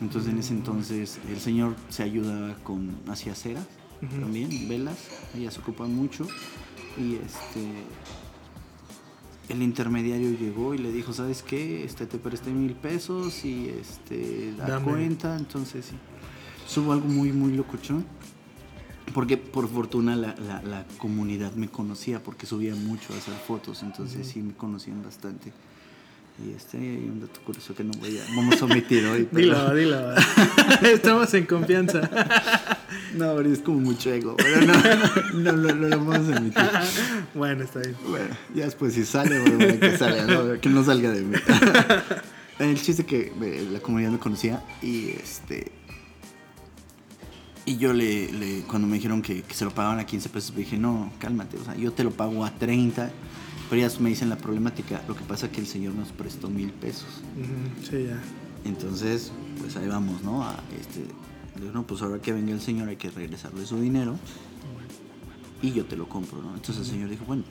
Entonces 0.00 0.32
en 0.32 0.38
ese 0.38 0.52
entonces 0.52 1.18
el 1.28 1.40
señor 1.40 1.74
se 1.88 2.02
ayuda 2.02 2.56
con 2.64 2.96
hacia 3.08 3.34
ceras 3.34 3.66
Ujú. 4.02 4.20
también, 4.20 4.68
velas, 4.68 4.96
ellas 5.34 5.56
ocupan 5.58 5.94
mucho. 5.94 6.26
Y 6.98 7.14
este 7.16 7.72
el 9.48 9.62
intermediario 9.62 10.30
llegó 10.38 10.74
y 10.74 10.78
le 10.78 10.90
dijo, 10.92 11.12
¿sabes 11.12 11.42
qué? 11.42 11.84
Este 11.84 12.06
te 12.06 12.18
presté 12.18 12.50
mil 12.50 12.72
pesos 12.74 13.44
y 13.44 13.68
este 13.68 14.52
da 14.56 14.66
Dame. 14.68 14.84
cuenta, 14.92 15.36
entonces 15.36 15.86
sí. 15.86 15.94
Subo 16.66 16.92
algo 16.92 17.06
muy 17.06 17.32
muy 17.32 17.52
locochón. 17.52 18.04
Porque 19.12 19.36
por 19.36 19.68
fortuna 19.68 20.16
la, 20.16 20.34
la- 20.36 20.62
la 20.62 20.84
comunidad 20.98 21.52
me 21.52 21.68
conocía 21.68 22.22
porque 22.22 22.46
subía 22.46 22.74
mucho 22.74 23.12
a 23.12 23.18
hacer 23.18 23.34
fotos, 23.34 23.82
entonces 23.82 24.26
sí 24.26 24.40
me 24.40 24.54
conocían 24.54 25.02
bastante. 25.02 25.52
Y 26.44 26.50
este 26.56 26.78
hay 26.78 27.08
un 27.12 27.20
dato 27.20 27.38
curioso 27.42 27.74
que 27.76 27.84
no 27.84 27.92
voy 28.00 28.18
a, 28.18 28.22
vamos 28.34 28.60
a 28.60 28.64
omitir 28.64 29.04
hoy. 29.04 29.28
pero- 29.32 29.68
Dilo, 29.70 29.74
dilo. 29.74 30.14
Estamos 30.82 31.32
en 31.34 31.44
confianza. 31.46 32.00
No, 33.14 33.34
pero 33.36 33.52
es 33.52 33.60
como 33.60 33.80
mucho 33.80 34.10
ego. 34.12 34.36
Pero 34.36 34.60
no, 34.66 34.72
no, 35.34 35.52
no, 35.52 35.74
no 35.74 35.88
lo 35.88 36.04
vamos 36.04 36.28
a 36.32 36.36
emitir. 36.36 36.62
bueno, 37.34 37.64
está 37.64 37.80
bien. 37.80 37.96
Bueno, 38.08 38.34
ya 38.54 38.64
después 38.64 38.94
si 38.94 39.04
sale, 39.04 39.38
bueno, 39.40 39.80
que 39.80 39.96
salga, 39.98 40.24
no, 40.26 40.60
que 40.60 40.68
no 40.68 40.84
salga 40.84 41.10
de 41.10 41.22
mí. 41.22 41.36
El 42.58 42.80
chiste 42.80 43.04
que 43.04 43.32
eh, 43.42 43.68
la 43.72 43.80
comunidad 43.80 44.10
me 44.10 44.18
conocía 44.18 44.62
y 44.82 45.10
este. 45.10 45.72
Y 47.66 47.78
yo 47.78 47.92
le, 47.94 48.30
le- 48.30 48.60
cuando 48.62 48.86
me 48.86 48.94
dijeron 48.96 49.22
que, 49.22 49.42
que 49.42 49.54
se 49.54 49.64
lo 49.64 49.70
pagaban 49.72 49.98
a 49.98 50.04
15 50.06 50.28
pesos, 50.28 50.54
dije, 50.54 50.76
no, 50.76 51.10
cálmate, 51.18 51.56
o 51.56 51.64
sea, 51.64 51.74
yo 51.76 51.92
te 51.92 52.04
lo 52.04 52.10
pago 52.10 52.44
a 52.44 52.50
30. 52.50 53.10
Pero 53.70 53.88
ya 53.88 53.98
me 54.00 54.10
dicen 54.10 54.28
la 54.28 54.36
problemática, 54.36 55.02
lo 55.08 55.16
que 55.16 55.24
pasa 55.24 55.46
es 55.46 55.52
que 55.52 55.60
el 55.62 55.66
señor 55.66 55.94
nos 55.94 56.08
prestó 56.12 56.50
mil 56.50 56.70
pesos. 56.70 57.22
Sí, 57.88 58.04
ya. 58.08 58.20
Entonces, 58.66 59.32
pues 59.58 59.76
ahí 59.76 59.88
vamos, 59.88 60.22
¿no? 60.22 60.44
A 60.44 60.54
este, 60.78 61.06
digo, 61.56 61.72
no, 61.72 61.86
pues 61.86 62.02
ahora 62.02 62.20
que 62.20 62.32
venga 62.32 62.52
el 62.52 62.60
señor 62.60 62.88
hay 62.88 62.96
que 62.96 63.10
regresarle 63.10 63.64
su 63.66 63.80
dinero 63.80 64.16
y 65.62 65.72
yo 65.72 65.84
te 65.86 65.96
lo 65.96 66.08
compro, 66.08 66.42
¿no? 66.42 66.54
Entonces 66.54 66.78
el 66.86 66.92
señor 66.92 67.08
dijo, 67.10 67.24
bueno, 67.24 67.44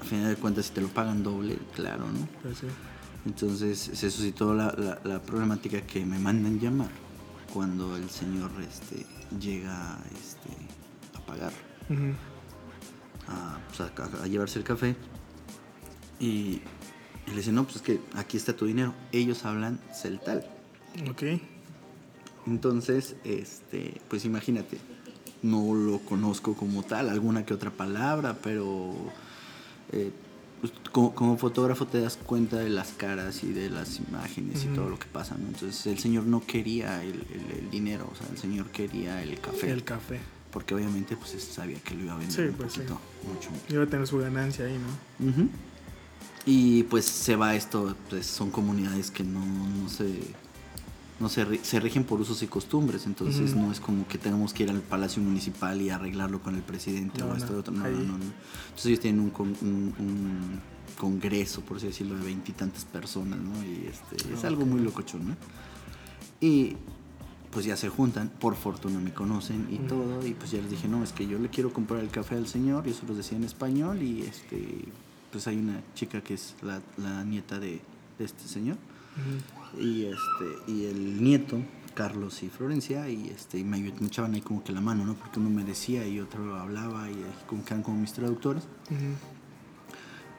a 0.00 0.04
final 0.04 0.28
de 0.28 0.36
cuentas 0.36 0.66
si 0.66 0.72
te 0.72 0.80
lo 0.80 0.88
pagan 0.88 1.22
doble, 1.22 1.56
claro, 1.74 2.04
¿no? 2.10 2.28
Pues 2.42 2.58
sí. 2.58 2.66
Entonces 3.24 3.78
se 3.78 4.10
suscitó 4.10 4.54
la, 4.54 4.72
la- 4.76 5.00
la 5.04 5.22
problemática 5.22 5.80
que 5.82 6.04
me 6.04 6.18
mandan 6.18 6.60
llamar 6.60 6.90
cuando 7.52 7.96
el 7.96 8.08
señor 8.10 8.50
este, 8.68 9.06
llega 9.40 9.98
este, 10.12 10.50
a 11.16 11.20
pagar, 11.26 11.52
a, 13.28 13.58
pues, 13.68 13.80
a- 13.80 14.26
llevarse 14.26 14.58
el 14.58 14.64
café 14.64 14.96
y 16.20 16.60
Y 17.26 17.30
le 17.30 17.36
dice, 17.38 17.50
no, 17.50 17.64
pues 17.64 17.76
es 17.76 17.82
que 17.82 18.00
aquí 18.14 18.36
está 18.36 18.54
tu 18.54 18.66
dinero. 18.66 18.94
Ellos 19.10 19.44
hablan 19.44 19.80
celtal. 19.92 20.46
Ok. 21.10 21.24
Entonces, 22.46 23.16
este, 23.24 24.00
pues 24.08 24.24
imagínate, 24.24 24.78
no 25.42 25.74
lo 25.74 25.98
conozco 26.00 26.54
como 26.54 26.82
tal, 26.82 27.08
alguna 27.10 27.44
que 27.44 27.54
otra 27.54 27.70
palabra, 27.70 28.36
pero 28.42 28.94
eh, 29.92 30.10
pues, 30.60 30.72
como, 30.92 31.14
como 31.14 31.36
fotógrafo 31.38 31.86
te 31.86 32.00
das 32.00 32.16
cuenta 32.16 32.56
de 32.58 32.70
las 32.70 32.88
caras 32.92 33.42
y 33.44 33.52
de 33.52 33.68
las 33.68 33.98
imágenes 33.98 34.64
y 34.64 34.68
todo 34.68 34.88
lo 34.88 34.98
que 34.98 35.06
pasa, 35.06 35.36
¿no? 35.36 35.46
Entonces 35.48 35.86
el 35.86 35.98
señor 35.98 36.24
no 36.24 36.44
quería 36.46 37.02
el, 37.02 37.14
el- 37.32 37.58
el 37.64 37.70
dinero, 37.70 38.08
o 38.10 38.14
sea, 38.16 38.26
el 38.30 38.38
señor 38.38 38.66
quería 38.70 39.22
el 39.22 39.38
café. 39.40 39.70
El 39.70 39.84
café. 39.84 40.20
Porque 40.52 40.74
obviamente 40.74 41.16
pues 41.16 41.30
sabía 41.42 41.78
que 41.80 41.94
lo 41.94 42.04
iba 42.04 42.14
a 42.14 42.16
vender 42.18 42.34
Sí, 42.34 42.42
un 42.42 42.54
pues, 42.54 42.72
sí. 42.72 42.78
poquito, 42.80 43.00
mucho. 43.28 43.50
Iba 43.68 43.82
a 43.82 43.86
tener 43.86 44.06
su 44.06 44.18
ganancia 44.18 44.64
ahí, 44.64 44.78
¿no? 44.78 45.48
Y 46.46 46.84
pues 46.84 47.04
se 47.04 47.34
va 47.36 47.54
esto, 47.56 47.94
pues 48.08 48.24
son 48.26 48.50
comunidades 48.50 49.10
que 49.10 49.24
no, 49.24 49.44
no 49.44 49.88
se 49.88 50.06
no 51.18 51.28
se, 51.30 51.64
se 51.64 51.80
rigen 51.80 52.04
por 52.04 52.20
usos 52.20 52.42
y 52.42 52.46
costumbres, 52.46 53.06
entonces 53.06 53.54
no 53.54 53.72
es 53.72 53.80
como 53.80 54.06
que 54.06 54.18
tengamos 54.18 54.52
que 54.52 54.64
ir 54.64 54.70
al 54.70 54.80
Palacio 54.82 55.22
Municipal 55.22 55.80
y 55.80 55.88
arreglarlo 55.90 56.42
con 56.42 56.54
el 56.54 56.62
presidente 56.62 57.20
No, 57.20 57.28
o 57.30 57.34
esto 57.36 57.52
no, 57.54 57.58
otro. 57.60 57.72
No, 57.72 57.84
no, 57.84 57.90
no, 57.90 58.18
no. 58.18 58.24
Entonces 58.24 58.86
ellos 58.86 59.00
tienen 59.00 59.20
un, 59.22 59.30
con- 59.30 59.56
un- 59.62 59.94
un 59.98 60.60
congreso, 60.98 61.62
por 61.62 61.78
así 61.78 61.86
decirlo, 61.86 62.16
de 62.16 62.24
veintitantas 62.24 62.84
personas, 62.84 63.38
¿no? 63.38 63.52
Y 63.64 63.86
este, 63.86 64.32
es 64.34 64.44
Ah, 64.44 64.48
algo 64.48 64.66
muy 64.66 64.80
locochón, 64.80 65.28
¿no? 65.28 65.36
Y 66.40 66.76
pues 67.50 67.64
ya 67.64 67.76
se 67.76 67.88
juntan, 67.88 68.28
por 68.38 68.54
fortuna 68.54 68.98
me 69.00 69.14
conocen 69.14 69.66
y 69.70 69.78
todo, 69.88 70.26
y 70.26 70.34
pues 70.34 70.50
ya 70.50 70.60
les 70.60 70.70
dije, 70.70 70.88
no, 70.88 71.02
es 71.02 71.12
que 71.12 71.26
yo 71.26 71.38
le 71.38 71.48
quiero 71.48 71.72
comprar 71.72 72.00
el 72.00 72.10
café 72.10 72.34
al 72.36 72.46
señor, 72.46 72.86
y 72.86 72.90
eso 72.90 73.06
los 73.08 73.16
decía 73.16 73.38
en 73.38 73.44
español, 73.44 74.02
y 74.02 74.20
este, 74.22 74.84
pues 75.32 75.46
hay 75.46 75.56
una 75.56 75.80
chica 75.94 76.20
que 76.20 76.34
es 76.34 76.54
la, 76.62 76.82
la 76.98 77.24
nieta 77.24 77.58
de, 77.58 77.80
de 78.18 78.24
este 78.24 78.46
señor, 78.46 78.76
Y 79.78 80.04
este, 80.04 80.72
y 80.72 80.86
el 80.86 81.22
nieto, 81.22 81.58
Carlos 81.94 82.42
y 82.42 82.48
Florencia, 82.48 83.08
y 83.08 83.28
este, 83.28 83.58
y 83.58 83.64
me, 83.64 83.78
me 83.78 84.06
echaban 84.06 84.34
ahí 84.34 84.40
como 84.40 84.62
que 84.62 84.72
la 84.72 84.80
mano, 84.80 85.04
¿no? 85.04 85.14
Porque 85.14 85.38
uno 85.38 85.50
me 85.50 85.64
decía 85.64 86.06
y 86.06 86.20
otro 86.20 86.56
hablaba, 86.56 87.10
y 87.10 87.14
ahí 87.14 87.34
como 87.46 87.64
que 87.64 87.74
eran 87.74 87.82
como 87.82 87.98
mis 87.98 88.12
traductores. 88.12 88.64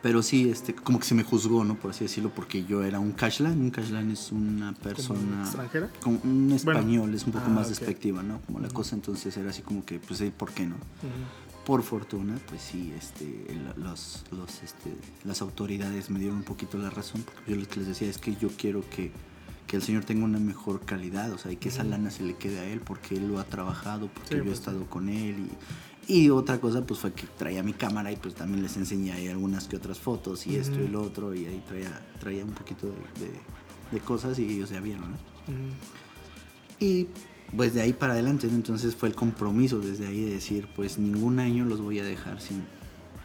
Pero 0.02 0.22
sí, 0.22 0.50
este, 0.50 0.76
como 0.76 1.00
que 1.00 1.06
se 1.06 1.16
me 1.16 1.24
juzgó, 1.24 1.64
¿no? 1.64 1.76
Por 1.76 1.92
así 1.92 2.04
decirlo, 2.04 2.32
porque 2.34 2.64
yo 2.64 2.84
era 2.84 3.00
un 3.00 3.12
cashlan. 3.12 3.60
Un 3.60 3.72
cashlan 3.72 4.12
es 4.12 4.32
una 4.32 4.74
persona... 4.74 5.42
extranjera? 5.42 5.90
Como 6.02 6.20
un 6.24 6.52
español, 6.52 7.14
es 7.16 7.26
un 7.26 7.34
poco 7.34 7.46
ah, 7.48 7.52
más 7.52 7.70
despectiva, 7.70 8.22
¿no? 8.22 8.40
Como 8.42 8.60
la 8.60 8.70
cosa, 8.70 8.96
entonces 8.96 9.36
era 9.36 9.50
así 9.50 9.64
como 9.64 9.84
que, 9.84 10.00
pues, 10.00 10.22
¿por 10.38 10.52
qué 10.54 10.68
no? 10.68 10.76
Por 11.68 11.84
fortuna, 11.84 12.40
pues 12.48 12.62
sí, 12.62 12.94
este, 12.98 13.46
los, 13.76 14.24
los, 14.32 14.64
este, 14.64 14.96
las 15.26 15.42
autoridades 15.42 16.10
me 16.10 16.18
dieron 16.18 16.38
un 16.38 16.44
poquito 16.44 16.78
la 16.78 16.90
razón, 16.90 17.22
porque 17.24 17.52
yo 17.52 17.58
lo 17.58 17.68
que 17.68 17.80
les 17.82 17.90
decía 17.90 18.10
es 18.10 18.18
que 18.18 18.36
yo 18.38 18.48
quiero 18.58 18.84
que, 18.90 19.12
que 19.68 19.76
el 19.76 19.82
señor 19.82 20.06
tenga 20.06 20.24
una 20.24 20.40
mejor 20.40 20.80
calidad, 20.86 21.30
o 21.34 21.38
sea, 21.38 21.52
y 21.52 21.58
que 21.58 21.68
esa 21.68 21.84
lana 21.84 22.10
se 22.10 22.24
le 22.24 22.36
quede 22.36 22.60
a 22.60 22.64
él, 22.64 22.80
porque 22.80 23.16
él 23.18 23.28
lo 23.28 23.38
ha 23.40 23.44
trabajado, 23.44 24.08
porque 24.08 24.30
Sí, 24.30 24.36
yo 24.36 24.42
he 24.44 24.46
pues, 24.46 24.60
estado 24.60 24.86
con 24.90 25.10
él. 25.10 25.36
Y, 26.08 26.20
y 26.20 26.30
otra 26.30 26.62
cosa, 26.62 26.86
pues 26.86 27.02
fue 27.02 27.12
que 27.12 27.28
traía 27.28 27.64
mi 27.64 27.74
cámara 27.74 28.14
y 28.14 28.16
pues 28.16 28.34
también 28.34 28.64
les 28.64 28.78
enseñé 28.78 29.12
ahí 29.12 29.28
algunas 29.28 29.68
que 29.68 29.76
otras 29.76 30.00
fotos 30.00 30.48
y 30.48 30.56
esto 30.56 30.80
y 30.82 30.88
lo 30.88 31.02
otro, 31.02 31.36
y 31.36 31.48
ahí 31.48 31.62
traía, 31.68 32.02
traía 32.22 32.46
un 32.46 32.52
poquito 32.54 32.88
de, 32.88 33.26
de- 33.26 33.42
de 33.92 34.00
cosas 34.00 34.40
y 34.40 34.46
ellos 34.46 34.70
ya 34.70 34.80
vieron, 34.80 35.12
¿no? 35.12 35.18
Y 36.80 37.08
pues 37.56 37.74
de 37.74 37.82
ahí 37.82 37.94
para 37.94 38.14
adelante, 38.14 38.48
entonces 38.48 38.96
fue 38.96 39.10
el 39.10 39.16
compromiso 39.16 39.80
desde 39.80 40.08
ahí 40.08 40.26
de 40.26 40.32
decir, 40.34 40.68
pues 40.76 40.98
ningún 40.98 41.40
año 41.40 41.66
los 41.66 41.82
voy 41.82 42.00
a 42.00 42.04
dejar 42.04 42.42
sin, 42.42 42.64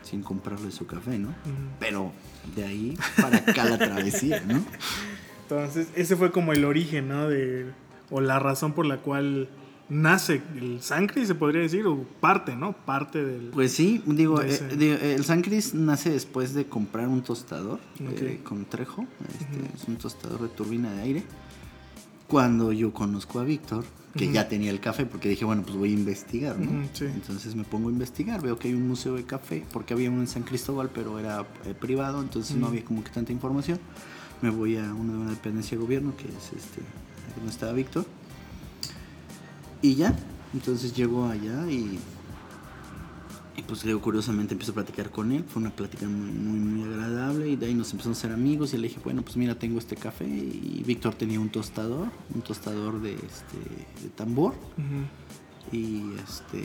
sin 0.03 0.23
comprarle 0.23 0.71
su 0.71 0.87
café, 0.87 1.19
¿no? 1.19 1.35
Pero 1.81 2.13
de 2.55 2.65
ahí 2.65 2.97
para 3.21 3.39
acá 3.39 3.65
la 3.65 3.79
travesía, 3.79 4.41
¿no? 4.47 4.65
Entonces, 5.43 5.89
ese 5.97 6.17
fue 6.17 6.31
como 6.31 6.53
el 6.53 6.65
origen, 6.65 7.09
¿no? 7.09 7.29
De, 7.29 7.67
o 8.11 8.21
la 8.21 8.39
razón 8.39 8.73
por 8.73 8.87
la 8.87 8.99
cual 8.99 9.49
nace 9.89 10.41
el 10.57 10.81
Sancri, 10.81 11.27
se 11.27 11.35
podría 11.35 11.61
decir, 11.61 11.87
o 11.87 12.05
parte, 12.21 12.57
¿no? 12.57 12.73
Parte 12.73 13.23
del... 13.23 13.51
Pues 13.51 13.73
sí, 13.73 14.03
digo, 14.07 14.41
eh, 14.41 14.59
digo, 14.79 14.95
el 15.03 15.25
San 15.25 15.43
Cris 15.43 15.75
nace 15.75 16.11
después 16.11 16.55
de 16.55 16.65
comprar 16.67 17.09
un 17.09 17.23
tostador 17.23 17.81
Ok. 18.01 18.23
eh, 18.23 18.41
con 18.43 18.65
Trejo, 18.65 19.05
este, 19.29 19.75
es 19.77 19.87
un 19.89 19.97
tostador 19.97 20.41
de 20.43 20.49
turbina 20.49 20.91
de 20.95 21.03
aire. 21.03 21.23
Cuando 22.29 22.73
yo 22.73 22.93
conozco 22.95 23.41
a 23.41 23.45
Víctor, 23.45 23.85
que 24.15 24.31
ya 24.31 24.49
tenía 24.49 24.71
el 24.71 24.81
café, 24.81 25.07
porque 25.07 25.29
dije, 25.29 25.45
bueno, 25.45 25.63
pues 25.63 25.77
voy 25.77 25.91
a 25.91 25.95
investigar, 25.95 26.59
¿no? 26.59 26.87
Sí. 26.93 27.07
Entonces 27.07 27.55
me 27.55 27.65
pongo 27.65 27.89
a 27.89 27.93
investigar, 27.93 28.43
veo 28.43 28.59
que 28.59 28.69
hay 28.69 28.75
un 28.75 28.87
museo 28.87 29.15
de 29.15 29.25
café, 29.25 29.65
porque 29.73 29.95
había 29.95 30.11
uno 30.11 30.21
en 30.21 30.29
San 30.29 30.43
Cristóbal, 30.43 30.91
pero 30.93 31.19
era 31.19 31.47
eh, 31.65 31.75
privado, 31.75 32.21
entonces 32.21 32.57
no 32.57 32.67
había 32.67 32.85
como 32.85 33.03
que 33.03 33.11
tanta 33.11 33.33
información. 33.33 33.79
Me 34.43 34.51
voy 34.51 34.77
a 34.77 34.93
una, 34.95 35.13
una 35.13 35.31
dependencia 35.31 35.77
de 35.77 35.83
gobierno, 35.83 36.15
que 36.17 36.25
es 36.25 36.53
este, 36.57 36.83
donde 37.37 37.51
estaba 37.51 37.73
Víctor. 37.73 38.05
Y 39.81 39.95
ya, 39.95 40.15
entonces 40.53 40.95
llego 40.95 41.27
allá 41.27 41.71
y, 41.71 41.99
y 43.57 43.63
pues 43.63 43.83
digo, 43.83 44.01
curiosamente 44.01 44.55
empiezo 44.55 44.73
a 44.73 44.77
platicar 44.77 45.11
con 45.11 45.33
él. 45.33 45.45
Fue 45.47 45.61
una 45.61 45.71
plática 45.71 46.07
muy, 46.07 46.31
muy, 46.31 46.59
muy 46.59 46.89
agradable 46.89 47.49
y 47.49 47.57
de 47.57 47.67
ahí 47.67 47.75
nos 47.75 47.91
empezamos 47.93 48.19
a 48.19 48.21
ser 48.23 48.33
amigos 48.33 48.73
y 48.75 48.79
le 48.79 48.89
dije, 48.89 49.01
bueno, 49.05 49.23
pues 49.23 49.37
mira, 49.37 49.59
tengo 49.59 49.79
este 49.79 49.97
café 49.97 50.27
y 50.27 50.83
Víctor 50.87 51.15
tenía 51.15 51.39
un 51.39 51.51
tostador, 51.51 52.09
un 52.35 52.43
tostador 52.43 53.01
de, 53.03 53.13
este, 53.13 53.59
de 54.03 54.09
tambor 54.15 54.55
y 55.71 56.03
este 56.25 56.63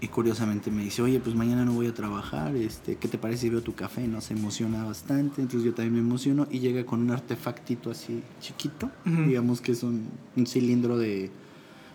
y 0.00 0.08
curiosamente 0.08 0.72
me 0.72 0.82
dice, 0.82 1.00
oye, 1.00 1.20
pues 1.20 1.36
mañana 1.36 1.64
no 1.64 1.74
voy 1.74 1.86
a 1.86 1.94
trabajar, 1.94 2.56
este, 2.56 2.96
¿qué 2.96 3.06
te 3.06 3.18
parece 3.18 3.42
si 3.42 3.50
veo 3.50 3.62
tu 3.62 3.76
café? 3.76 4.08
No 4.08 4.20
se 4.20 4.34
emociona 4.34 4.82
bastante, 4.82 5.40
entonces 5.40 5.64
yo 5.64 5.74
también 5.74 5.94
me 5.94 6.00
emociono 6.00 6.48
y 6.50 6.58
llega 6.58 6.84
con 6.84 7.02
un 7.02 7.12
artefactito 7.12 7.88
así 7.88 8.20
chiquito, 8.40 8.90
digamos 9.04 9.60
que 9.60 9.70
es 9.70 9.84
un, 9.84 10.08
un 10.34 10.46
cilindro 10.48 10.98
de, 10.98 11.30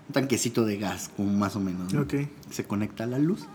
un 0.07 0.13
tanquecito 0.13 0.65
de 0.65 0.77
gas, 0.77 1.11
como 1.15 1.33
más 1.33 1.57
o 1.57 1.59
menos, 1.59 1.93
¿no? 1.93 2.01
Ok. 2.01 2.13
Se 2.49 2.63
conecta 2.63 3.03
a 3.03 3.07
la 3.07 3.19
luz. 3.19 3.45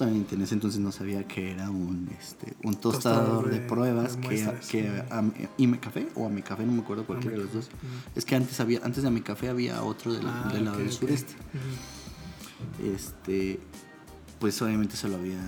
Obviamente 0.00 0.34
en 0.34 0.42
ese 0.42 0.54
entonces 0.54 0.80
no 0.80 0.92
sabía 0.92 1.26
que 1.26 1.52
era 1.52 1.70
un, 1.70 2.08
este, 2.20 2.54
un 2.64 2.74
tostador, 2.74 3.24
Tostador 3.24 3.50
de, 3.50 3.60
de- 3.60 3.66
pruebas 3.66 4.16
de 4.20 4.28
que, 4.28 4.52
que 4.70 4.88
a, 5.10 5.24
y 5.56 5.66
mi 5.66 5.78
café 5.78 6.08
o 6.14 6.26
a 6.26 6.28
mi 6.28 6.42
café, 6.42 6.64
no 6.66 6.72
me 6.72 6.82
acuerdo 6.82 7.06
cualquiera 7.06 7.36
de 7.36 7.44
los 7.44 7.52
dos. 7.52 7.68
Es 8.14 8.24
que 8.24 8.36
antes 8.36 8.58
había, 8.60 8.80
antes 8.84 9.02
de 9.02 9.10
mi 9.10 9.20
café 9.22 9.48
había 9.48 9.82
otro 9.82 10.12
del, 10.12 10.26
Ah, 10.26 10.50
del 10.52 10.64
lado 10.64 10.78
del 10.78 10.92
sureste 10.92 11.34
este 12.84 13.60
pues 14.38 14.60
obviamente 14.60 14.96
se 14.96 15.08
lo 15.08 15.16
había 15.16 15.40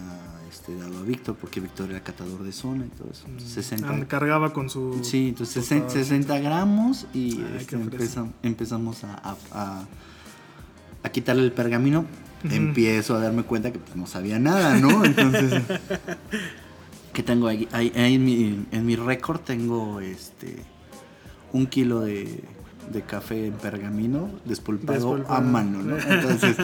este, 0.50 0.74
dado 0.74 0.98
a 0.98 1.02
Víctor 1.02 1.36
porque 1.38 1.60
Víctor 1.60 1.90
era 1.90 2.02
catador 2.02 2.42
de 2.42 2.52
zona 2.52 2.86
y 2.86 2.88
todo 2.88 3.10
eso. 3.10 3.26
Mm. 3.28 3.38
60 3.38 3.86
Ah, 3.90 4.08
cargaba 4.08 4.52
con 4.54 4.70
su... 4.70 5.00
sí 5.04 5.28
entonces 5.28 5.56
tostador. 5.56 5.90
60, 5.90 6.04
60 6.08 6.38
gramos 6.38 7.06
y 7.12 7.32
Ay, 7.38 7.56
este, 7.60 7.76
empezamos 8.42 9.04
a, 9.04 9.36
a- 9.52 9.86
a 11.02 11.08
quitarle 11.10 11.42
el 11.44 11.52
pergamino 11.52 12.06
Empiezo 12.44 13.16
a 13.16 13.20
darme 13.20 13.42
cuenta 13.42 13.72
que 13.72 13.78
pues, 13.78 13.96
no 13.96 14.06
sabía 14.06 14.38
nada 14.38 14.76
no 14.78 15.04
entonces 15.04 15.60
que 17.12 17.22
tengo 17.22 17.48
ahí, 17.48 17.68
ahí- 17.72 17.92
ahí 17.96 18.14
en 18.14 18.24
mi, 18.24 18.64
en 18.70 18.86
mi 18.86 18.96
récord 18.96 19.40
tengo 19.40 20.00
este 20.00 20.56
un 21.52 21.66
kilo 21.66 22.00
de, 22.00 22.44
de 22.92 23.02
café 23.02 23.46
en 23.46 23.54
pergamino 23.54 24.30
despulpado, 24.44 24.98
Despulpado. 25.16 25.34
a 25.34 25.40
mano, 25.40 25.82
¿no? 25.82 25.96
Entonces, 25.98 26.56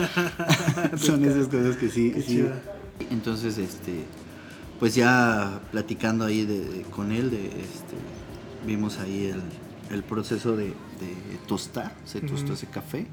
son 0.97 1.25
esas 1.25 1.47
cosas 1.47 1.75
que 1.75 1.89
sí. 1.89 2.13
Entonces, 3.11 3.57
este, 3.57 4.03
pues 4.79 4.93
ya 4.95 5.59
platicando 5.71 6.23
ahí 6.25 6.45
de, 6.45 6.59
de- 6.59 6.81
con 6.83 7.11
él, 7.11 7.31
de, 7.31 7.47
este, 7.47 7.95
vimos 8.67 8.99
ahí 8.99 9.25
el, 9.33 9.41
el 9.93 10.03
proceso 10.03 10.55
de, 10.55 10.65
de 10.67 11.37
tostar, 11.47 11.95
se 12.05 12.21
tostó 12.21 12.53
ese 12.53 12.67
café 12.67 13.07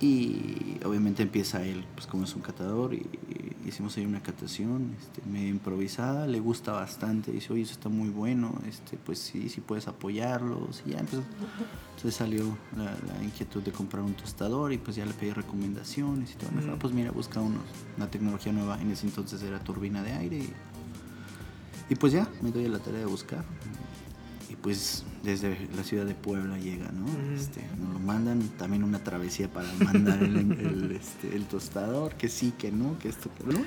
y 0.00 0.78
obviamente 0.84 1.22
empieza 1.22 1.64
él, 1.64 1.84
pues 1.94 2.06
como 2.06 2.24
es 2.24 2.34
un 2.34 2.42
catador, 2.42 2.94
y, 2.94 2.98
y 3.64 3.68
hicimos 3.68 3.96
ahí 3.98 4.06
una 4.06 4.22
catación 4.22 4.96
este, 4.98 5.20
medio 5.30 5.48
improvisada, 5.50 6.26
le 6.26 6.40
gusta 6.40 6.72
bastante, 6.72 7.30
dice, 7.32 7.52
oye, 7.52 7.62
eso 7.62 7.72
está 7.72 7.88
muy 7.90 8.08
bueno, 8.08 8.54
este, 8.66 8.96
pues 8.96 9.18
sí, 9.18 9.48
sí 9.50 9.60
puedes 9.60 9.88
apoyarlos, 9.88 10.82
y 10.86 10.90
ya 10.90 10.98
empezó. 11.00 11.22
Entonces 11.96 12.14
salió 12.14 12.44
la, 12.76 12.84
la 12.84 13.22
inquietud 13.22 13.62
de 13.62 13.72
comprar 13.72 14.02
un 14.02 14.14
tostador 14.14 14.72
y 14.72 14.78
pues 14.78 14.96
ya 14.96 15.04
le 15.04 15.12
pedí 15.12 15.32
recomendaciones 15.32 16.32
y 16.32 16.36
todo. 16.36 16.50
Me 16.52 16.56
dijo, 16.62 16.68
Ujú. 16.68 16.76
"Ah, 16.76 16.78
pues 16.80 16.94
mira, 16.94 17.10
busca 17.10 17.40
unos, 17.40 17.60
una 17.98 18.10
tecnología 18.10 18.52
nueva, 18.54 18.80
en 18.80 18.90
ese 18.90 19.06
entonces 19.06 19.42
era 19.42 19.58
turbina 19.62 20.02
de 20.02 20.12
aire 20.12 20.38
y, 20.38 20.52
y 21.90 21.94
pues 21.96 22.14
ya, 22.14 22.26
me 22.40 22.50
doy 22.52 22.64
a 22.64 22.68
la 22.70 22.78
tarea 22.78 23.00
de 23.00 23.06
buscar. 23.06 23.44
Y 24.50 24.56
pues 24.56 25.04
desde 25.22 25.68
la 25.76 25.84
ciudad 25.84 26.04
de 26.04 26.14
Puebla 26.14 26.58
llega, 26.58 26.90
¿no? 26.90 27.06
Este, 27.36 27.64
nos 27.78 27.92
lo 27.94 28.00
mandan, 28.00 28.40
también 28.58 28.82
una 28.82 28.98
travesía 28.98 29.48
para 29.48 29.72
mandar 29.84 30.20
el, 30.24 30.36
el, 30.36 30.90
este, 30.90 31.36
el 31.36 31.44
tostador, 31.44 32.16
que 32.16 32.28
sí, 32.28 32.52
que 32.58 32.72
no, 32.72 32.98
que 32.98 33.10
esto, 33.10 33.30
que 33.38 33.44
no, 33.52 33.64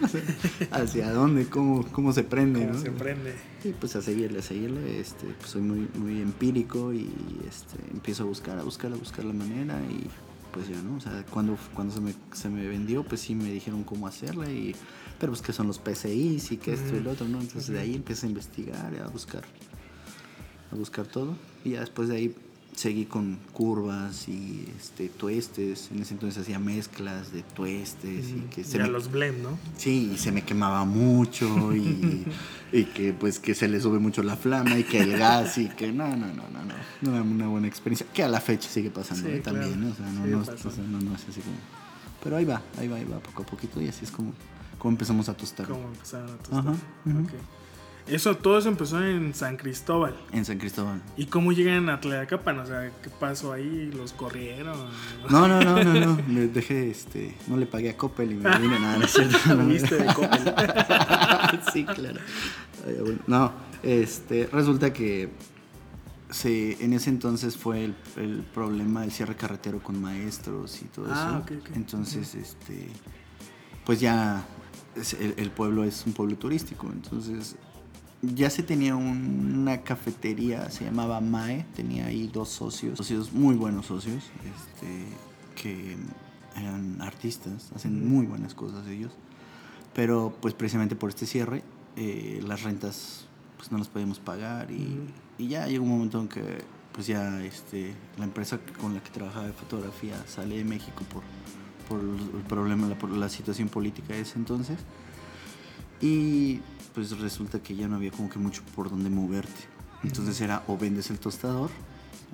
hacia 0.71 1.11
dónde, 1.11 1.45
cómo, 1.45 1.85
cómo 1.93 2.11
se 2.11 2.23
prende, 2.23 2.61
Cómo 2.61 2.73
¿no? 2.73 2.79
se 2.79 2.91
prende. 2.91 3.33
Y 3.63 3.69
pues 3.69 3.95
a 3.95 4.01
seguirle, 4.01 4.39
a 4.39 4.41
seguirle, 4.41 4.99
este, 4.99 5.25
pues 5.39 5.51
soy 5.51 5.61
muy, 5.61 5.87
muy 5.95 6.21
empírico 6.21 6.91
y 6.91 7.09
este, 7.47 7.77
empiezo 7.93 8.23
a 8.23 8.25
buscar, 8.25 8.59
a 8.59 8.63
buscar, 8.63 8.91
a 8.91 8.95
buscar 8.95 9.23
la 9.23 9.33
manera 9.33 9.79
y 9.89 10.07
pues 10.51 10.67
ya, 10.67 10.81
¿no? 10.81 10.97
O 10.97 10.99
sea, 10.99 11.25
cuando, 11.31 11.57
cuando 11.73 11.93
se, 11.93 12.01
me, 12.01 12.13
se 12.33 12.49
me 12.49 12.67
vendió, 12.67 13.03
pues 13.03 13.21
sí 13.21 13.35
me 13.35 13.49
dijeron 13.51 13.85
cómo 13.85 14.05
hacerla 14.05 14.51
y, 14.51 14.75
pero 15.17 15.31
pues 15.31 15.41
que 15.41 15.53
son 15.53 15.67
los 15.67 15.79
PCIs 15.79 16.51
y 16.51 16.57
que 16.57 16.73
esto 16.73 16.93
y 16.97 16.99
lo 16.99 17.11
otro, 17.11 17.25
¿no? 17.27 17.39
Entonces 17.39 17.69
de 17.69 17.79
ahí 17.79 17.95
empiezo 17.95 18.25
a 18.25 18.29
investigar, 18.29 18.93
a 19.01 19.07
buscar 19.07 19.43
a 20.73 20.77
buscar 20.77 21.05
todo. 21.07 21.35
Y 21.63 21.71
ya 21.71 21.79
después 21.81 22.09
de 22.09 22.15
ahí 22.17 22.35
seguí 22.75 23.05
con 23.05 23.37
curvas 23.53 24.27
y 24.27 24.67
este 24.77 25.07
tuestes. 25.07 25.89
En 25.91 26.01
ese 26.01 26.15
entonces 26.15 26.41
hacía 26.41 26.57
mezclas 26.59 27.31
de 27.31 27.43
tuestes 27.43 28.29
y 28.29 28.41
que 28.53 28.63
se 28.63 28.79
Ya 28.79 28.85
me, 28.85 28.89
los 28.89 29.11
blend, 29.11 29.43
¿no? 29.43 29.59
sí, 29.77 30.11
y 30.13 30.17
se 30.17 30.31
me 30.31 30.41
quemaba 30.43 30.83
mucho 30.83 31.75
y, 31.75 32.25
y 32.71 32.85
que 32.85 33.13
pues 33.13 33.37
que 33.39 33.53
se 33.53 33.67
le 33.67 33.79
sube 33.79 33.99
mucho 33.99 34.23
la 34.23 34.35
flama 34.35 34.75
y 34.77 34.83
que 34.85 35.01
el 35.01 35.17
gas 35.17 35.57
y 35.59 35.69
que 35.69 35.91
no, 35.91 36.07
no, 36.09 36.25
no, 36.27 36.49
no, 36.49 36.65
no. 36.65 36.73
No 37.01 37.13
era 37.13 37.21
una 37.21 37.47
buena 37.47 37.67
experiencia. 37.67 38.07
Que 38.11 38.23
a 38.23 38.27
la 38.27 38.41
fecha 38.41 38.67
sigue 38.69 38.89
pasando 38.89 39.29
Sí, 39.29 39.39
también, 39.41 39.73
claro. 39.73 39.85
¿no? 39.87 39.91
O 39.91 39.95
sea, 39.95 40.05
no, 40.07 40.23
Sigue 40.23 40.35
no, 40.35 40.41
es- 40.41 40.49
pasando. 40.49 40.69
o 40.69 40.71
sea, 40.71 40.83
no, 40.85 40.99
no 41.01 41.15
es 41.15 41.21
así 41.29 41.41
como. 41.41 41.55
Pero 42.23 42.37
ahí 42.37 42.45
va, 42.45 42.61
ahí 42.79 42.87
va, 42.87 42.95
ahí 42.95 43.03
va, 43.05 43.19
poco 43.19 43.43
a 43.43 43.45
poquito 43.45 43.79
y 43.81 43.87
así 43.89 44.05
es 44.05 44.09
como, 44.11 44.33
como 44.79 44.93
empezamos 44.93 45.29
a 45.29 45.35
tostar. 45.37 45.67
Cómo 45.67 45.89
empezaron 45.89 46.29
a 46.31 46.37
tostar. 46.37 46.59
Ajá. 46.59 46.75
Eso, 48.05 48.35
todo 48.35 48.57
eso 48.57 48.67
empezó 48.67 49.01
en 49.01 49.33
San 49.33 49.55
Cristóbal. 49.55 50.13
En 50.33 50.43
San 50.43 50.57
Cristóbal. 50.57 51.01
¿Y 51.15 51.27
cómo 51.27 51.53
llegan 51.53 51.89
a 51.89 52.01
Tlayacapan? 52.01 52.59
O 52.59 52.65
sea, 52.65 52.91
¿qué 53.01 53.09
pasó 53.09 53.53
ahí? 53.53 53.89
¿Los 53.95 54.11
corrieron? 54.11 54.77
No, 55.29 55.47
no, 55.47 55.61
no, 55.61 55.81
no, 55.83 55.93
no. 55.93 56.17
Le 56.27 56.47
dejé, 56.49 56.89
este, 56.91 57.37
no 57.47 57.55
le 57.55 57.65
pagué 57.65 57.91
a 57.91 57.97
Coppel 57.97 58.31
y 58.33 58.35
me 58.35 58.59
vine, 58.59 58.77
nada, 58.79 58.97
no 58.97 59.05
es 59.05 59.11
cierto. 59.11 59.57
Viste 59.65 59.95
de 59.95 60.13
Coppel. 60.13 60.53
sí, 61.73 61.85
claro. 61.85 62.19
No, 63.27 63.53
este, 63.83 64.49
resulta 64.51 64.91
que 64.91 65.29
se, 66.29 66.83
en 66.83 66.91
ese 66.91 67.09
entonces 67.09 67.55
fue 67.55 67.85
el, 67.85 67.95
el 68.17 68.41
problema 68.53 69.01
del 69.01 69.11
cierre 69.13 69.35
carretero 69.37 69.81
con 69.81 70.01
maestros 70.01 70.81
y 70.81 70.85
todo 70.85 71.05
Ah, 71.09 71.41
eso. 71.45 71.55
ok, 71.55 71.61
ok. 71.69 71.75
Entonces, 71.77 72.35
este, 72.35 72.89
pues 73.85 74.01
ya 74.01 74.43
el 75.19 75.51
pueblo 75.51 75.85
es 75.85 76.03
un 76.05 76.11
pueblo 76.13 76.35
turístico, 76.37 76.87
entonces 76.91 77.55
ya 78.23 78.49
se 78.49 78.63
tenía 78.63 78.95
un- 78.95 79.57
una 79.59 79.81
cafetería, 79.81 80.69
se 80.69 80.85
llamaba 80.85 81.19
Mae, 81.21 81.65
tenía 81.75 82.05
ahí 82.07 82.29
dos 82.31 82.49
socios, 82.49 82.97
socios 82.97 83.33
muy 83.33 83.55
buenos 83.55 83.87
socios, 83.87 84.23
este, 84.55 85.05
que 85.61 85.97
eran 86.55 87.01
artistas, 87.01 87.71
hacen 87.75 88.07
muy 88.07 88.25
buenas 88.25 88.53
cosas 88.53 88.87
ellos, 88.87 89.11
pero 89.93 90.33
pues 90.41 90.53
precisamente 90.53 90.95
por 90.95 91.09
este 91.09 91.25
cierre 91.25 91.63
eh, 91.97 92.41
las 92.47 92.63
rentas 92.63 93.25
pues 93.57 93.71
no 93.71 93.77
las 93.77 93.87
podíamos 93.87 94.19
pagar 94.19 94.71
y, 94.71 94.99
y 95.37 95.47
ya 95.49 95.67
llegó 95.67 95.83
un 95.83 95.91
momento 95.91 96.19
en 96.21 96.27
que 96.27 96.61
pues 96.93 97.07
ya 97.07 97.43
este, 97.43 97.93
la 98.17 98.23
empresa 98.25 98.59
con 98.79 98.93
la 98.93 99.01
que 99.03 99.09
trabajaba 99.09 99.47
de 99.47 99.53
fotografía 99.53 100.15
sale 100.27 100.57
de 100.57 100.63
México 100.63 101.03
por, 101.11 101.23
por 101.89 101.99
el 102.07 102.43
problema, 102.47 102.87
la, 102.87 102.97
por 102.97 103.09
la 103.09 103.29
situación 103.29 103.67
política 103.67 104.13
de 104.13 104.21
ese 104.21 104.37
entonces. 104.37 104.77
Y 106.01 106.59
pues 106.93 107.17
resulta 107.19 107.59
que 107.61 107.75
ya 107.75 107.87
no 107.87 107.95
había 107.95 108.11
como 108.11 108.29
que 108.29 108.39
mucho 108.39 108.61
por 108.75 108.89
donde 108.89 109.09
moverte. 109.09 109.61
Entonces 110.03 110.39
era 110.41 110.63
o 110.67 110.77
vendes 110.77 111.09
el 111.09 111.19
tostador 111.19 111.69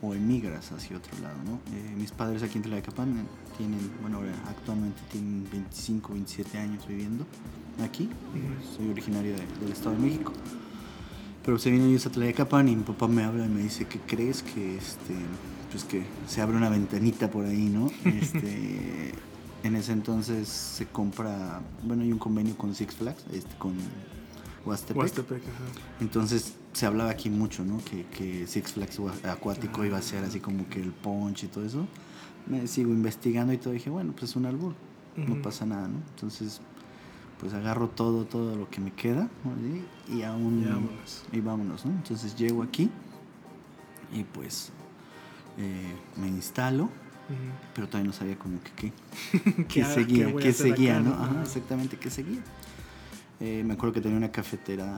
o 0.02 0.14
emigras 0.14 0.72
hacia 0.72 0.98
otro 0.98 1.12
lado, 1.22 1.36
¿no? 1.46 1.60
Eh, 1.76 1.94
mis 1.98 2.12
padres 2.12 2.42
aquí 2.42 2.58
en 2.58 2.64
Tlayacapan 2.64 3.20
eh, 3.20 3.24
tienen, 3.58 3.80
bueno, 4.02 4.20
actualmente 4.48 5.00
tienen 5.12 5.46
25, 5.52 6.14
27 6.14 6.58
años 6.58 6.88
viviendo 6.88 7.26
aquí. 7.84 8.10
Soy 8.76 8.90
originario 8.90 9.34
de- 9.34 9.46
del 9.62 9.72
Estado 9.72 9.96
de 9.96 10.02
México. 10.02 10.32
Pero 11.46 11.58
se 11.60 11.70
vienen 11.70 11.90
ellos 11.90 12.06
a 12.06 12.12
Tlayacapan 12.12 12.70
y 12.70 12.76
mi 12.76 12.84
papá 12.84 13.08
me 13.08 13.24
habla 13.24 13.46
y 13.46 13.50
me 13.50 13.62
dice, 13.62 13.86
¿qué 13.88 14.00
crees? 14.00 14.42
Que 14.44 14.78
este, 14.78 15.14
pues 15.72 15.84
que 15.84 16.04
se 16.28 16.42
abre 16.42 16.58
una 16.58 16.70
ventanita 16.70 17.30
por 17.30 17.46
ahí, 17.46 17.70
¿no? 17.70 17.90
Este, 18.06 19.14
en 19.64 19.76
ese 19.76 19.92
entonces 19.92 20.48
se 20.48 20.86
compra, 20.88 21.62
bueno, 21.84 22.04
hay 22.04 22.12
un 22.12 22.20
convenio 22.20 22.58
con 22.58 22.74
Six 22.74 22.96
Flags, 22.96 23.24
este, 23.34 23.54
con 23.58 23.74
Huastepec. 24.66 24.98
Huastepec, 24.98 25.42
ajá. 25.44 25.64
Entonces 26.02 26.56
se 26.74 26.86
hablaba 26.86 27.10
aquí 27.12 27.30
mucho, 27.30 27.64
¿no? 27.64 27.80
Que, 27.84 28.06
que 28.06 28.48
Six 28.48 28.74
Flags 28.74 29.00
Acuático 29.24 29.84
iba 29.86 29.98
a 29.98 30.02
ser 30.02 30.24
así 30.24 30.40
como 30.40 30.68
que 30.70 30.82
el 30.82 30.92
punch 30.92 31.44
y 31.44 31.48
todo 31.48 31.66
eso. 31.66 31.86
Me 32.48 32.68
sigo 32.68 32.92
investigando 32.92 33.54
y 33.54 33.58
todo. 33.58 33.74
Dije, 33.74 33.90
bueno, 33.90 34.14
pues 34.14 34.32
es 34.32 34.36
un 34.36 34.46
albur, 34.46 34.74
no 35.16 35.42
pasa 35.42 35.66
nada, 35.66 35.88
¿no? 35.88 35.98
Entonces, 36.16 36.62
pues 37.40 37.54
agarro 37.54 37.90
todo, 37.90 38.26
todo 38.26 38.56
lo 38.56 38.70
que 38.70 38.82
me 38.82 38.92
queda 38.92 39.30
y, 40.08 40.24
aún. 40.24 40.62
Y 40.62 40.66
vámonos. 40.66 41.24
Y 41.32 41.40
vámonos, 41.40 41.86
¿no? 41.86 41.92
Entonces 41.92 42.36
llego 42.36 42.64
aquí 42.64 42.90
y 44.14 44.24
pues 44.24 44.72
eh, 45.58 45.96
me 46.18 46.28
instalo, 46.28 46.90
pero 47.74 47.88
todavía 47.88 48.08
no 48.08 48.14
sabía 48.14 48.38
como 48.38 48.60
que 48.62 48.72
qué, 48.72 48.94
¿Qué 49.68 49.86
seguía, 49.86 50.36
qué 50.36 50.52
seguía, 50.52 51.00
Ajá. 51.00 51.42
exactamente, 51.44 51.98
qué 51.98 52.10
seguía. 52.10 52.40
Eh, 53.40 53.64
me 53.64 53.74
acuerdo 53.74 53.94
que 53.94 54.02
tenía 54.02 54.18
una 54.18 54.32
cafetera 54.32 54.98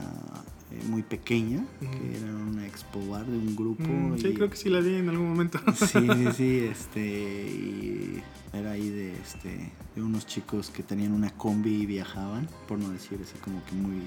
eh, 0.71 0.83
muy 0.87 1.03
pequeña, 1.03 1.65
que 1.79 2.17
era 2.17 2.31
una 2.33 2.65
expo 2.65 3.05
bar 3.09 3.25
de 3.25 3.37
un 3.37 3.55
grupo. 3.55 3.83
Mm, 3.91 4.17
sí, 4.17 4.27
y- 4.29 4.33
creo 4.33 4.49
que 4.49 4.57
sí 4.57 4.69
la 4.69 4.79
vi 4.79 4.95
en 4.95 5.09
algún 5.09 5.29
momento. 5.29 5.59
Sí, 5.75 5.87
sí, 5.87 6.31
sí, 6.35 6.59
este, 6.71 7.01
y 7.01 8.21
era 8.53 8.71
ahí 8.71 8.89
de, 8.89 9.13
este, 9.13 9.71
de 9.95 10.01
unos 10.01 10.25
chicos 10.27 10.69
que 10.69 10.83
tenían 10.83 11.13
una 11.13 11.29
combi 11.31 11.81
y 11.81 11.85
viajaban, 11.85 12.47
por 12.67 12.79
no 12.79 12.89
decir 12.89 13.19
así 13.23 13.37
como 13.43 13.63
que 13.65 13.73
muy 13.75 14.01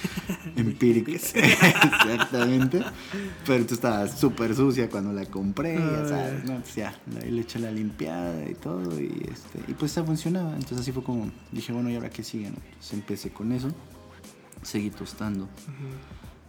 empíricos. 0.56 1.34
Exactamente. 1.34 2.82
Pero 3.46 3.64
tú 3.66 3.74
estabas 3.74 4.18
súper 4.18 4.54
sucia 4.54 4.88
cuando 4.88 5.12
la 5.12 5.24
compré, 5.26 5.74
ya 5.92 6.00
Ay. 6.02 6.08
sabes, 6.08 6.44
¿no? 6.44 6.60
Pues 6.60 6.74
ya, 6.74 6.94
ahí 7.22 7.30
le 7.30 7.42
eché 7.42 7.58
la 7.58 7.70
limpiada 7.70 8.48
y 8.48 8.54
todo, 8.54 9.00
y, 9.00 9.06
este, 9.32 9.60
y 9.70 9.74
pues 9.74 9.94
ya 9.94 10.02
funcionaba. 10.04 10.52
Entonces 10.54 10.78
así 10.80 10.92
fue 10.92 11.02
como, 11.02 11.30
dije, 11.52 11.72
bueno, 11.72 11.90
¿y 11.90 11.94
ahora 11.94 12.10
qué 12.10 12.22
sigue? 12.22 12.50
no? 12.50 12.56
Entonces 12.66 12.92
empecé 12.94 13.30
con 13.30 13.52
eso, 13.52 13.68
seguí 14.64 14.90
tostando 14.90 15.48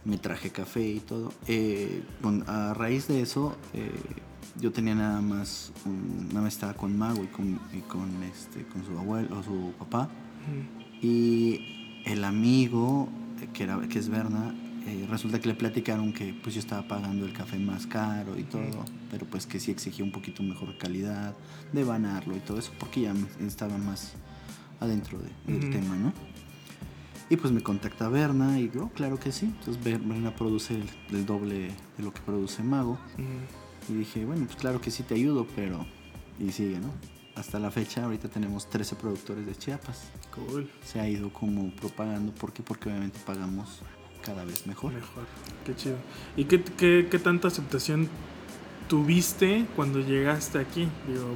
me 0.04 0.18
traje 0.18 0.50
café 0.50 0.88
y 0.88 1.00
todo. 1.00 1.32
Eh, 1.48 2.02
con- 2.22 2.44
a 2.48 2.74
raíz 2.74 3.08
de 3.08 3.22
eso, 3.22 3.56
eh, 3.74 3.90
yo 4.60 4.70
tenía 4.72 4.94
nada 4.94 5.20
más, 5.20 5.72
un- 5.84 6.28
nada 6.28 6.42
más 6.42 6.52
estaba 6.54 6.74
con 6.74 6.96
Mago 6.96 7.24
y 7.24 7.26
con, 7.26 7.58
y 7.72 7.80
con, 7.88 8.22
este, 8.22 8.64
con 8.66 8.84
su 8.86 8.96
abuelo 8.98 9.38
o 9.38 9.42
su 9.42 9.72
papá. 9.78 10.08
Y 11.02 12.02
el 12.04 12.24
amigo, 12.24 13.08
que, 13.52 13.64
era, 13.64 13.80
que 13.88 13.98
es 13.98 14.08
Berna, 14.08 14.54
eh, 14.86 15.06
resulta 15.10 15.40
que 15.40 15.48
le 15.48 15.54
platicaron 15.54 16.12
que 16.12 16.32
pues 16.40 16.54
yo 16.54 16.60
estaba 16.60 16.86
pagando 16.86 17.26
el 17.26 17.32
café 17.32 17.58
más 17.58 17.86
caro 17.88 18.38
y 18.38 18.44
todo, 18.44 18.84
pero 19.10 19.26
pues 19.26 19.44
que 19.46 19.58
sí 19.58 19.72
exigía 19.72 20.04
un 20.04 20.12
poquito 20.12 20.42
mejor 20.44 20.78
calidad, 20.78 21.34
de 21.72 21.82
banarlo 21.82 22.36
y 22.36 22.40
todo 22.40 22.58
eso, 22.60 22.70
porque 22.78 23.00
ya 23.02 23.14
estaba 23.44 23.76
más 23.76 24.12
adentro 24.78 25.18
de- 25.18 25.52
del 25.52 25.70
tema, 25.70 25.96
¿no? 25.96 26.12
Y 27.28 27.36
pues 27.36 27.52
me 27.52 27.60
contacta 27.62 28.08
Berna 28.08 28.60
y 28.60 28.70
yo, 28.72 28.88
claro 28.94 29.18
que 29.18 29.32
sí. 29.32 29.46
Entonces 29.46 29.82
Ber- 29.82 29.98
Berna 29.98 30.34
produce 30.34 30.74
el, 30.76 30.88
el 31.10 31.26
doble 31.26 31.70
de 31.96 32.04
lo 32.04 32.12
que 32.12 32.20
produce 32.20 32.62
Mago. 32.62 32.98
Y 33.88 33.94
dije, 33.94 34.24
bueno, 34.24 34.44
pues 34.46 34.56
claro 34.56 34.80
que 34.80 34.90
sí 34.90 35.02
te 35.02 35.14
ayudo, 35.14 35.46
pero... 35.56 35.84
Y 36.38 36.52
sigue, 36.52 36.78
¿no? 36.78 36.90
Hasta 37.34 37.58
la 37.58 37.70
fecha, 37.70 38.04
ahorita 38.04 38.28
tenemos 38.28 38.68
13 38.70 38.94
productores 38.96 39.44
de 39.46 39.54
Chiapas. 39.56 40.04
Cool. 40.34 40.70
Se 40.84 41.00
ha 41.00 41.08
ido 41.08 41.30
como 41.32 41.70
propagando. 41.76 42.32
¿Por 42.32 42.52
qué? 42.52 42.62
Porque 42.62 42.88
obviamente 42.88 43.18
pagamos 43.26 43.80
cada 44.24 44.44
vez 44.44 44.66
mejor. 44.66 44.92
Mejor. 44.92 45.24
Qué 45.64 45.74
chido. 45.74 45.96
¿Y 46.36 46.44
qué, 46.44 46.62
qué, 46.62 47.08
qué 47.10 47.18
tanta 47.18 47.48
aceptación 47.48 48.08
tuviste 48.88 49.66
cuando 49.76 50.00
llegaste 50.00 50.58
aquí? 50.58 50.88
Digo, 51.08 51.34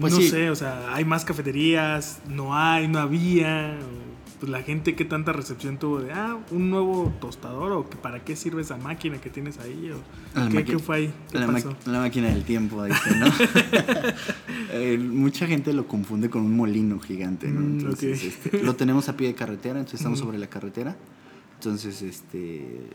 Pues 0.00 0.12
no 0.12 0.20
sí. 0.20 0.28
sé, 0.30 0.50
o 0.50 0.54
sea, 0.56 0.94
hay 0.94 1.04
más 1.04 1.24
cafeterías, 1.24 2.20
no 2.28 2.56
hay, 2.56 2.88
no 2.88 2.98
había. 3.00 3.78
o, 3.80 4.13
Pues 4.40 4.50
la 4.50 4.62
gente, 4.62 4.94
¿qué 4.96 5.04
tanta 5.04 5.32
recepción 5.32 5.78
tuvo 5.78 6.00
de, 6.00 6.12
ah, 6.12 6.38
un 6.50 6.70
nuevo 6.70 7.12
tostador? 7.20 7.72
¿O 7.72 7.88
que 7.88 7.96
para 7.96 8.24
qué 8.24 8.36
sirve 8.36 8.62
esa 8.62 8.76
máquina 8.76 9.20
que 9.20 9.30
tienes 9.30 9.58
ahí? 9.58 9.90
¿O 9.92 10.48
¿qué, 10.50 10.78
fue 10.78 10.96
ahí? 10.96 11.14
¿Qué 11.30 11.38
La, 11.38 11.46
pasó? 11.46 11.76
la 11.86 12.00
máquina 12.00 12.28
del 12.28 12.44
tiempo, 12.44 12.84
dice, 12.84 13.16
¿no? 13.16 13.26
Eh, 14.76 14.98
mucha 14.98 15.46
gente 15.46 15.72
lo 15.72 15.86
confunde 15.86 16.28
con 16.28 16.42
un 16.42 16.56
molino 16.56 16.98
gigante, 16.98 17.46
¿no? 17.46 17.60
Mm, 17.60 17.78
Entonces, 17.78 18.24
este, 18.24 18.60
lo 18.60 18.74
tenemos 18.74 19.08
a 19.08 19.16
pie 19.16 19.28
de 19.28 19.34
carretera, 19.34 19.78
entonces 19.78 20.00
estamos 20.00 20.18
sobre 20.18 20.36
la 20.36 20.48
carretera. 20.48 20.96
Entonces, 21.54 22.02
este, 22.02 22.90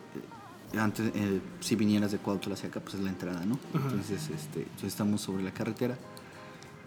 antes, 0.78 1.10
eh, 1.16 1.40
si 1.62 1.76
vinieras 1.78 2.12
de 2.12 2.18
Cuautla 2.18 2.56
hacia 2.56 2.68
acá, 2.68 2.82
pues 2.82 2.96
es 2.96 3.02
la 3.02 3.10
entrada, 3.10 3.46
¿no? 3.46 3.58
Ajá. 3.74 3.86
Entonces, 3.92 4.30
este, 4.30 4.64
entonces 4.64 4.90
estamos 4.90 5.22
sobre 5.22 5.42
la 5.42 5.52
carretera 5.52 5.98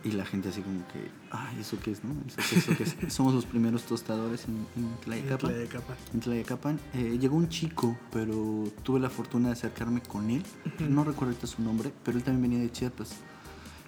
y 0.04 0.12
la 0.12 0.24
gente 0.24 0.48
así 0.48 0.60
como 0.62 0.86
que, 0.88 1.10
ay, 1.30 1.58
¿eso 1.60 1.78
qué 1.82 1.92
es, 1.92 2.02
no? 2.04 2.12
¿Eso 2.26 2.40
eso 2.56 2.72
qué 2.76 2.82
es? 2.84 2.96
Somos 3.14 3.34
los 3.34 3.46
primeros 3.46 3.82
tostadores 3.84 4.46
en, 4.46 4.66
en 4.76 4.94
Tlayacapan. 5.04 5.50
Tlayacapan. 5.52 5.96
En 6.14 6.20
Tlayacapan 6.20 6.80
eh, 6.94 7.18
llegó 7.20 7.36
un 7.36 7.48
chico, 7.48 7.96
pero 8.12 8.64
tuve 8.82 8.98
la 9.00 9.10
fortuna 9.10 9.48
de 9.48 9.52
acercarme 9.54 10.00
con 10.02 10.30
él. 10.30 10.42
No 10.80 11.04
recuerdo 11.04 11.32
ahorita 11.32 11.46
su 11.46 11.62
nombre, 11.62 11.92
pero 12.04 12.18
él 12.18 12.24
también 12.24 12.42
venía 12.50 12.58
de 12.64 12.72
Chiapas. 12.72 13.10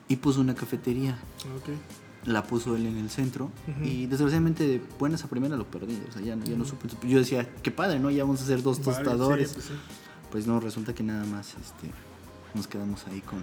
Y 0.09 0.17
puso 0.17 0.41
una 0.41 0.55
cafetería. 0.55 1.19
Ok. 1.57 1.71
La 2.27 2.43
puso 2.43 2.77
él 2.77 2.87
en 2.87 2.97
el 2.99 3.11
centro. 3.11 3.51
Y 3.83 4.07
desgraciadamente, 4.07 4.67
de 4.67 4.83
buenas 4.99 5.25
a 5.25 5.29
primera 5.29 5.57
lo 5.57 5.67
perdí. 5.71 5.99
O 6.09 6.13
sea, 6.13 6.23
ya, 6.23 6.37
no- 6.37 6.45
ya 6.45 6.57
no 6.57 6.65
supe. 6.65 6.89
Yo 7.07 7.19
decía, 7.19 7.49
qué 7.63 7.71
padre, 7.71 7.99
¿no? 7.99 8.11
Ya 8.11 8.23
vamos 8.25 8.41
a 8.41 8.45
hacer 8.45 8.63
dos 8.63 8.79
Vale, 8.85 8.95
tostadores. 8.95 9.49
sí, 9.49 9.55
pues 9.55 9.67
sí. 9.67 9.73
Pues 10.31 10.47
no, 10.47 10.61
resulta 10.61 10.95
que 10.95 11.03
nada 11.03 11.25
más 11.27 11.49
este, 11.55 11.91
nos 12.55 12.67
quedamos 12.67 13.07
ahí 13.09 13.21
con. 13.21 13.41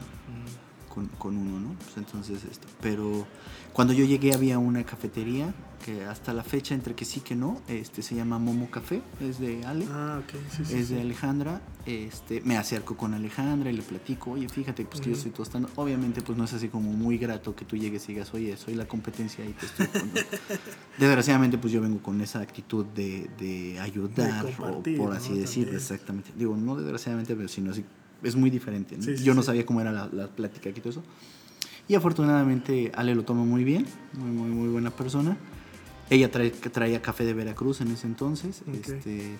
Con, 0.93 1.07
con 1.07 1.37
uno, 1.37 1.59
¿no? 1.59 1.73
Pues 1.75 1.97
entonces 1.97 2.43
esto. 2.49 2.67
Pero 2.81 3.25
cuando 3.73 3.93
yo 3.93 4.05
llegué 4.05 4.33
había 4.33 4.59
una 4.59 4.83
cafetería 4.83 5.53
que 5.85 6.05
hasta 6.05 6.31
la 6.33 6.43
fecha, 6.43 6.75
entre 6.75 6.93
que 6.93 7.05
sí 7.05 7.21
que 7.21 7.35
no, 7.35 7.59
este 7.67 8.03
se 8.03 8.13
llama 8.15 8.37
Momo 8.37 8.69
Café, 8.69 9.01
es 9.19 9.39
de 9.39 9.65
Ale. 9.65 9.87
Ah, 9.91 10.21
ok, 10.23 10.35
sí, 10.55 10.65
sí. 10.65 10.75
es 10.75 10.87
sí. 10.89 10.93
de 10.93 11.01
Alejandra, 11.01 11.59
este, 11.87 12.41
me 12.41 12.55
acerco 12.57 12.95
con 12.95 13.15
Alejandra 13.15 13.71
y 13.71 13.73
le 13.73 13.81
platico, 13.81 14.31
oye, 14.31 14.47
fíjate, 14.47 14.85
pues 14.85 15.01
que 15.01 15.09
yo 15.09 15.15
estoy 15.15 15.31
tostando. 15.31 15.69
Obviamente, 15.75 16.21
pues 16.21 16.37
no 16.37 16.43
es 16.43 16.53
así 16.53 16.67
como 16.67 16.91
muy 16.91 17.17
grato 17.17 17.55
que 17.55 17.65
tú 17.65 17.77
llegues 17.77 18.03
y 18.09 18.13
digas, 18.13 18.31
oye, 18.35 18.55
soy 18.57 18.75
la 18.75 18.87
competencia 18.87 19.43
y 19.43 19.53
te 19.53 19.65
estoy 19.65 19.87
tostando". 19.87 20.21
Desgraciadamente, 20.99 21.57
pues 21.57 21.73
yo 21.73 21.81
vengo 21.81 21.99
con 22.03 22.21
esa 22.21 22.41
actitud 22.41 22.85
de, 22.85 23.29
de 23.39 23.79
ayudar, 23.79 24.45
De 24.45 24.53
o 24.59 24.83
por 24.83 25.09
¿no? 25.09 25.11
así 25.13 25.35
decirlo, 25.35 25.71
También. 25.71 25.75
exactamente. 25.77 26.31
Digo, 26.37 26.55
no 26.57 26.75
desgraciadamente, 26.75 27.35
pero 27.35 27.47
sino 27.47 27.71
así, 27.71 27.83
es 28.23 28.35
muy 28.35 28.49
diferente. 28.49 28.97
¿no? 28.97 29.03
Sí, 29.03 29.17
sí, 29.17 29.23
yo 29.23 29.33
no 29.33 29.43
sabía 29.43 29.65
cómo 29.65 29.81
era 29.81 29.91
la, 29.91 30.07
la 30.07 30.27
plática 30.27 30.69
y 30.69 30.73
todo 30.73 30.89
eso. 30.89 31.03
Y 31.87 31.95
afortunadamente 31.95 32.91
Ale 32.95 33.15
lo 33.15 33.23
toma 33.23 33.43
muy 33.43 33.63
bien, 33.63 33.85
muy, 34.13 34.29
muy, 34.29 34.49
muy 34.49 34.69
buena 34.69 34.91
persona. 34.91 35.37
Ella 36.09 36.31
trae, 36.31 36.51
traía 36.51 37.01
café 37.01 37.25
de 37.25 37.33
Veracruz 37.33 37.81
en 37.81 37.91
ese 37.91 38.07
entonces. 38.07 38.63
Este, 38.73 39.37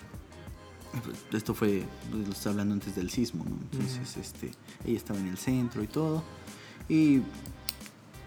esto 1.32 1.54
fue, 1.54 1.84
pues, 2.10 2.26
lo 2.26 2.32
estaba 2.32 2.52
hablando 2.52 2.74
antes 2.74 2.96
del 2.96 3.10
sismo, 3.10 3.44
¿no? 3.44 3.56
Entonces, 3.72 4.16
este, 4.16 4.50
ella 4.84 4.96
estaba 4.96 5.18
en 5.20 5.28
el 5.28 5.38
centro 5.38 5.82
y 5.82 5.86
todo. 5.86 6.22
Y 6.88 7.20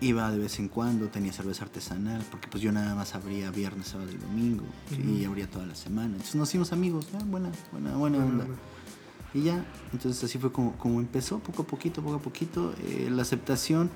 iba 0.01 0.31
de 0.31 0.39
vez 0.39 0.59
en 0.59 0.69
cuando, 0.69 1.07
tenía 1.07 1.33
cerveza 1.33 1.65
artesanal, 1.65 2.23
porque 2.29 2.47
pues 2.47 2.61
yo 2.61 2.71
nada 2.71 2.95
más 2.95 3.15
abría 3.15 3.51
viernes, 3.51 3.87
sábado 3.87 4.11
y 4.11 4.17
domingo. 4.17 4.65
Y 4.91 5.25
abría 5.25 5.49
toda 5.49 5.65
la 5.65 5.75
semana. 5.75 6.13
Entonces 6.13 6.35
nos 6.35 6.49
hicimos 6.49 6.71
amigos, 6.71 7.07
buena, 7.25 7.51
buena, 7.71 7.95
buena 7.95 8.17
onda. 8.17 8.45
Y 9.35 9.41
ya, 9.41 9.65
entonces 9.91 10.23
así 10.23 10.37
fue 10.37 10.53
como, 10.53 10.77
como 10.77 11.01
empezó, 11.01 11.39
poco 11.39 11.63
a 11.63 11.67
poquito, 11.67 12.01
poco 12.01 12.15
a 12.15 12.19
poquito, 12.19 12.73
eh, 12.87 13.09
la 13.11 13.21
aceptación 13.21 13.91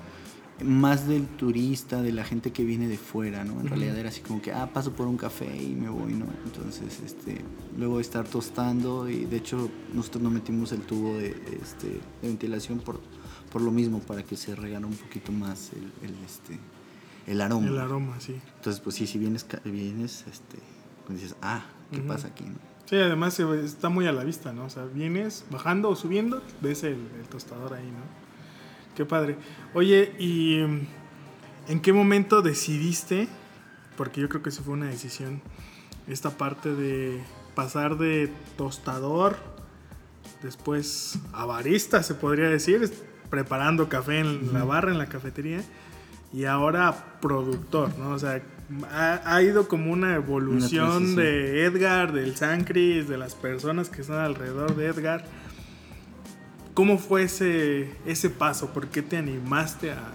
más 0.62 1.08
del 1.08 1.26
turista, 1.26 2.02
de 2.02 2.12
la 2.12 2.24
gente 2.24 2.52
que 2.52 2.62
viene 2.62 2.88
de 2.88 2.98
fuera, 2.98 3.42
¿no? 3.42 3.58
En 3.58 3.68
realidad 3.68 3.96
era 3.96 4.10
así 4.10 4.20
como 4.20 4.42
que, 4.42 4.52
ah, 4.52 4.70
paso 4.70 4.92
por 4.92 5.06
un 5.06 5.16
café 5.16 5.46
y 5.56 5.74
me 5.74 5.88
voy, 5.88 6.12
¿no? 6.12 6.26
Entonces, 6.44 7.00
este, 7.00 7.40
luego 7.78 7.96
de 7.96 8.02
estar 8.02 8.28
tostando 8.28 9.08
y 9.08 9.24
de 9.24 9.38
hecho 9.38 9.70
nosotros 9.94 10.22
no 10.22 10.28
metimos 10.28 10.72
el 10.72 10.82
tubo 10.82 11.16
de, 11.16 11.28
este, 11.62 11.88
de 11.88 12.28
ventilación 12.28 12.80
por, 12.80 13.00
por 13.50 13.62
lo 13.62 13.70
mismo, 13.70 14.00
para 14.00 14.22
que 14.22 14.36
se 14.36 14.54
regara 14.54 14.86
un 14.86 14.92
poquito 14.92 15.32
más 15.32 15.70
el, 15.72 16.06
el, 16.06 16.14
este, 16.22 16.58
el 17.26 17.40
aroma. 17.40 17.66
El 17.66 17.78
aroma, 17.78 18.20
sí. 18.20 18.38
Entonces, 18.56 18.82
pues 18.82 18.94
sí, 18.94 19.06
si 19.06 19.18
vienes, 19.18 19.46
vienes, 19.64 20.26
este, 20.30 20.58
pues 21.06 21.22
dices, 21.22 21.34
ah, 21.40 21.64
¿qué 21.90 22.00
pasa 22.00 22.28
aquí, 22.28 22.44
no? 22.44 22.69
Sí, 22.90 22.96
además 22.96 23.38
ve- 23.38 23.64
está 23.64 23.88
muy 23.88 24.08
a 24.08 24.12
la 24.12 24.24
vista, 24.24 24.52
¿no? 24.52 24.64
O 24.64 24.68
sea, 24.68 24.84
vienes 24.84 25.44
bajando 25.48 25.90
o 25.90 25.94
subiendo, 25.94 26.42
ves 26.60 26.82
el, 26.82 26.94
el 27.20 27.28
tostador 27.30 27.74
ahí, 27.74 27.86
¿no? 27.86 28.02
Qué 28.96 29.04
padre. 29.04 29.36
Oye, 29.74 30.12
¿y 30.18 30.58
mm, 30.58 30.86
en 31.68 31.80
qué 31.82 31.92
momento 31.92 32.42
decidiste? 32.42 33.28
Porque 33.96 34.20
yo 34.20 34.28
creo 34.28 34.42
que 34.42 34.48
eso 34.48 34.64
fue 34.64 34.74
una 34.74 34.86
decisión. 34.86 35.40
Esta 36.08 36.30
parte 36.30 36.74
de 36.74 37.22
pasar 37.54 37.96
de 37.96 38.32
tostador, 38.56 39.36
después 40.42 41.20
a 41.32 41.44
barista, 41.44 42.02
se 42.02 42.14
podría 42.16 42.48
decir, 42.48 42.92
preparando 43.30 43.88
café 43.88 44.18
en 44.18 44.52
la 44.52 44.64
barra, 44.64 44.90
en 44.90 44.98
la 44.98 45.06
cafetería, 45.06 45.62
y 46.32 46.44
ahora 46.46 47.18
productor, 47.20 47.96
¿no? 47.98 48.10
O 48.10 48.18
sea, 48.18 48.42
ha, 48.90 49.20
ha 49.24 49.42
ido 49.42 49.68
como 49.68 49.92
una 49.92 50.14
evolución 50.14 50.88
transición. 50.88 51.16
de 51.16 51.64
Edgar, 51.64 52.12
del 52.12 52.36
Sancris, 52.36 53.08
de 53.08 53.18
las 53.18 53.34
personas 53.34 53.88
que 53.90 54.02
están 54.02 54.18
alrededor 54.18 54.76
de 54.76 54.86
Edgar. 54.86 55.24
¿Cómo 56.74 56.98
fue 56.98 57.24
ese, 57.24 57.90
ese 58.06 58.30
paso? 58.30 58.72
¿Por 58.72 58.88
qué 58.88 59.02
te 59.02 59.16
animaste 59.16 59.90
a, 59.92 60.12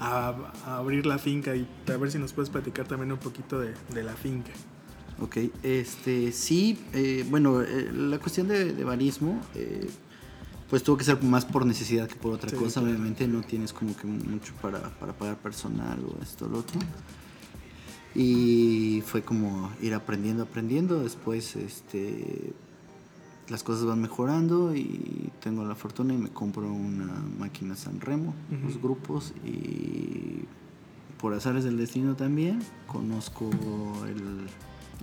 a- 0.00 0.52
a 0.64 0.76
abrir 0.78 1.06
la 1.06 1.18
finca? 1.18 1.54
Y 1.56 1.66
a 1.92 1.96
ver 1.96 2.10
si 2.10 2.18
nos 2.18 2.32
puedes 2.32 2.50
platicar 2.50 2.86
también 2.86 3.12
un 3.12 3.18
poquito 3.18 3.58
de, 3.60 3.74
de 3.92 4.02
la 4.02 4.14
finca. 4.14 4.52
Ok, 5.20 5.38
este, 5.62 6.30
sí, 6.32 6.78
eh, 6.92 7.24
bueno, 7.28 7.62
eh, 7.62 7.90
la 7.92 8.18
cuestión 8.18 8.48
de, 8.48 8.72
de 8.74 8.84
barismo, 8.84 9.40
eh, 9.54 9.88
pues 10.68 10.82
tuvo 10.82 10.96
que 10.98 11.04
ser 11.04 11.22
más 11.22 11.44
por 11.46 11.64
necesidad 11.64 12.06
que 12.06 12.16
por 12.16 12.32
otra 12.34 12.50
Sí, 12.50 12.56
cosa, 12.56 12.80
claro. 12.80 12.94
obviamente 12.94 13.26
no 13.26 13.40
tienes 13.40 13.72
como 13.72 13.96
que 13.96 14.06
mucho 14.06 14.52
para, 14.60 14.78
para 14.98 15.14
pagar 15.14 15.36
personal 15.38 15.98
o 16.04 16.22
esto 16.22 16.44
o 16.44 16.48
lo 16.48 16.58
otro. 16.58 16.78
Y 18.14 19.02
fue 19.04 19.22
como 19.22 19.70
ir 19.82 19.94
aprendiendo, 19.94 20.44
aprendiendo, 20.44 21.02
después 21.02 21.54
este, 21.56 22.52
las 23.48 23.62
cosas 23.62 23.84
van 23.84 24.00
mejorando 24.00 24.74
y 24.74 25.30
tengo 25.42 25.64
la 25.64 25.74
fortuna 25.74 26.14
y 26.14 26.16
me 26.16 26.30
compro 26.30 26.72
una 26.72 27.22
máquina 27.38 27.76
San 27.76 28.00
Remo, 28.00 28.34
Ujú. 28.50 28.66
los 28.66 28.80
grupos 28.82 29.34
y 29.44 30.44
por 31.20 31.34
azares 31.34 31.64
del 31.64 31.76
destino 31.76 32.14
también 32.14 32.60
conozco 32.86 33.50
el, 34.06 34.46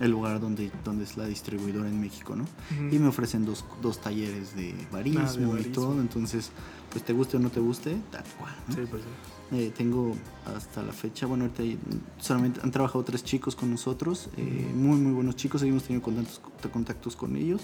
el 0.04 0.10
lugar 0.10 0.40
donde, 0.40 0.70
donde 0.84 1.04
es 1.04 1.16
la 1.16 1.26
distribuidora 1.26 1.88
en 1.88 2.00
México, 2.00 2.34
¿no? 2.36 2.44
Ujú. 2.44 2.94
Y 2.94 2.98
me 2.98 3.08
ofrecen 3.08 3.44
dos, 3.44 3.64
dos 3.80 4.00
talleres 4.00 4.54
de 4.56 4.74
barismo, 4.92 5.52
Ah, 5.52 5.56
de 5.56 5.60
y 5.62 5.64
todo, 5.72 6.00
entonces 6.00 6.50
pues 6.90 7.04
te 7.04 7.12
guste 7.12 7.36
o 7.36 7.40
no 7.40 7.50
te 7.50 7.60
guste, 7.60 7.96
tal 8.12 8.24
cual. 8.38 8.54
¿no? 8.68 8.74
Sí, 8.74 8.80
pues 8.90 9.02
sí. 9.02 9.08
Eh, 9.52 9.72
tengo 9.76 10.16
hasta 10.46 10.82
la 10.82 10.92
fecha, 10.92 11.26
bueno, 11.26 11.44
ahorita 11.44 11.80
solamente 12.18 12.60
han 12.62 12.70
trabajado 12.70 13.04
tres 13.04 13.22
chicos 13.22 13.54
con 13.54 13.70
nosotros, 13.70 14.30
eh, 14.36 14.70
muy, 14.74 14.98
muy 14.98 15.12
buenos 15.12 15.36
chicos, 15.36 15.60
seguimos 15.60 15.84
teniendo 15.84 16.04
contactos, 16.04 16.40
contactos 16.72 17.16
con 17.16 17.36
ellos. 17.36 17.62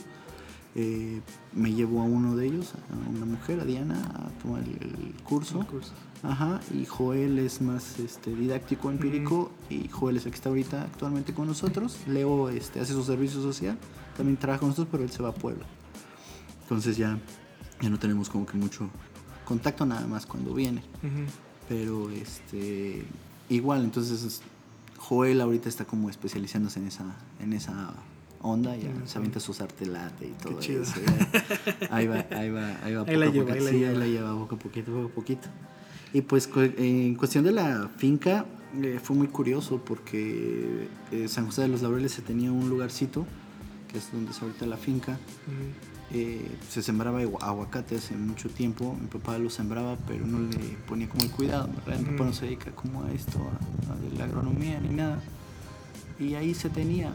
Eh, 0.77 1.21
me 1.53 1.73
llevo 1.73 2.01
a 2.01 2.05
uno 2.05 2.37
de 2.37 2.47
ellos, 2.47 2.75
a 2.75 3.09
una 3.09 3.27
mujer, 3.27 3.59
a 3.59 3.65
Diana, 3.65 4.01
a 4.15 4.29
tomar 4.41 4.63
el, 4.63 5.15
curso. 5.25 5.61
El 5.61 5.67
curso. 5.67 5.93
Ajá, 6.23 6.61
y 6.73 6.85
Joel 6.85 7.39
es 7.41 7.61
más 7.61 7.99
este, 7.99 8.37
didáctico, 8.37 8.91
empírico, 8.91 9.51
y 9.69 9.89
Joel 9.89 10.19
es 10.19 10.27
el 10.27 10.31
que 10.31 10.37
está 10.37 10.51
ahorita 10.51 10.83
actualmente 10.83 11.35
con 11.35 11.49
nosotros. 11.49 11.99
Leo 12.07 12.51
este, 12.51 12.79
hace 12.79 12.93
su 12.93 13.03
servicio 13.03 13.43
social, 13.43 13.77
también 14.17 14.37
trabaja 14.37 14.61
con 14.61 14.69
nosotros, 14.69 14.89
pero 14.93 15.03
él 15.03 15.11
se 15.11 15.23
va 15.23 15.31
a 15.31 15.35
Puebla. 15.35 15.65
Entonces 16.63 16.97
ya, 16.97 17.19
ya 17.81 17.91
no 17.91 17.99
tenemos 17.99 18.29
como 18.29 18.47
que 18.47 18.57
mucho 18.57 18.89
contacto 19.45 19.85
nada 19.85 20.07
más 20.07 20.25
cuando 20.25 20.55
viene. 20.55 20.85
Pero 21.71 22.11
este 22.11 23.05
igual, 23.49 23.85
entonces 23.85 24.43
Joel 24.99 25.41
ahorita 25.41 25.69
está 25.69 25.85
como 25.85 26.11
especializándose 26.11 26.81
en 26.81 26.89
esa, 26.89 27.05
en 27.41 27.53
esa 27.53 27.95
onda, 28.43 28.77
ya 28.77 28.91
se 29.07 29.19
avienta 29.19 29.39
sus 29.39 29.61
arte 29.61 29.87
latte 29.87 30.27
y 30.27 30.31
todo 30.43 30.59
chido. 30.59 30.83
eso. 30.83 30.95
ya. 31.01 31.87
Ahí 31.95 32.09
va, 32.09 32.27
ahí 32.33 32.51
va, 32.51 32.77
ahí 32.83 32.95
va 32.95 33.03
Ahí 33.07 33.17
la 33.17 33.27
poco 33.27 33.29
a 33.29 33.31
lleva, 33.33 33.45
poco. 33.47 33.53
ahí 33.53 33.61
la 33.61 33.71
Sí, 33.71 33.77
lleva. 33.79 33.91
ahí 33.93 33.97
la 33.99 34.07
lleva 34.07 34.33
poco 34.35 34.55
a 34.57 34.59
poquito, 34.59 34.91
poco 34.93 35.07
a 35.07 35.11
poquito. 35.11 35.49
Y 36.13 36.23
pues 36.23 36.51
en 36.57 37.15
cuestión 37.15 37.45
de 37.45 37.53
la 37.53 37.89
finca, 37.97 38.47
eh, 38.83 38.99
fue 39.01 39.15
muy 39.15 39.29
curioso 39.29 39.81
porque 39.85 40.89
eh, 41.13 41.29
San 41.29 41.47
José 41.47 41.63
de 41.63 41.69
los 41.69 41.83
Laureles 41.83 42.11
se 42.11 42.23
tenía 42.23 42.51
un 42.51 42.69
lugarcito, 42.69 43.27
que 43.93 43.99
es 43.99 44.11
donde 44.11 44.33
es 44.33 44.43
ahorita 44.43 44.67
la 44.67 44.77
finca. 44.77 45.19
Eh, 46.13 46.47
se 46.69 46.83
sembraba 46.83 47.23
agu- 47.23 47.39
aguacate 47.41 47.97
hace 47.97 48.15
mucho 48.17 48.49
tiempo. 48.49 48.97
Mi 49.01 49.07
papá 49.07 49.39
lo 49.39 49.51
sembraba, 49.51 49.97
pero 50.07 50.27
no 50.27 50.41
le 50.41 50.57
ponía 50.89 51.09
como 51.09 51.23
el 51.25 51.31
cuidado. 51.31 51.69
¿verdad? 51.87 52.01
Mi 52.01 52.11
papá 52.13 52.25
no 52.25 52.33
se 52.33 52.47
dedica 52.47 52.71
como 52.73 53.05
a 53.05 53.13
esto, 53.13 53.39
a, 53.39 54.17
la 54.19 54.25
agronomía 54.25 54.81
ni 54.81 54.95
nada. 54.95 55.21
Y 56.19 56.35
ahí 56.35 56.55
se 56.55 56.69
tenía. 56.71 57.13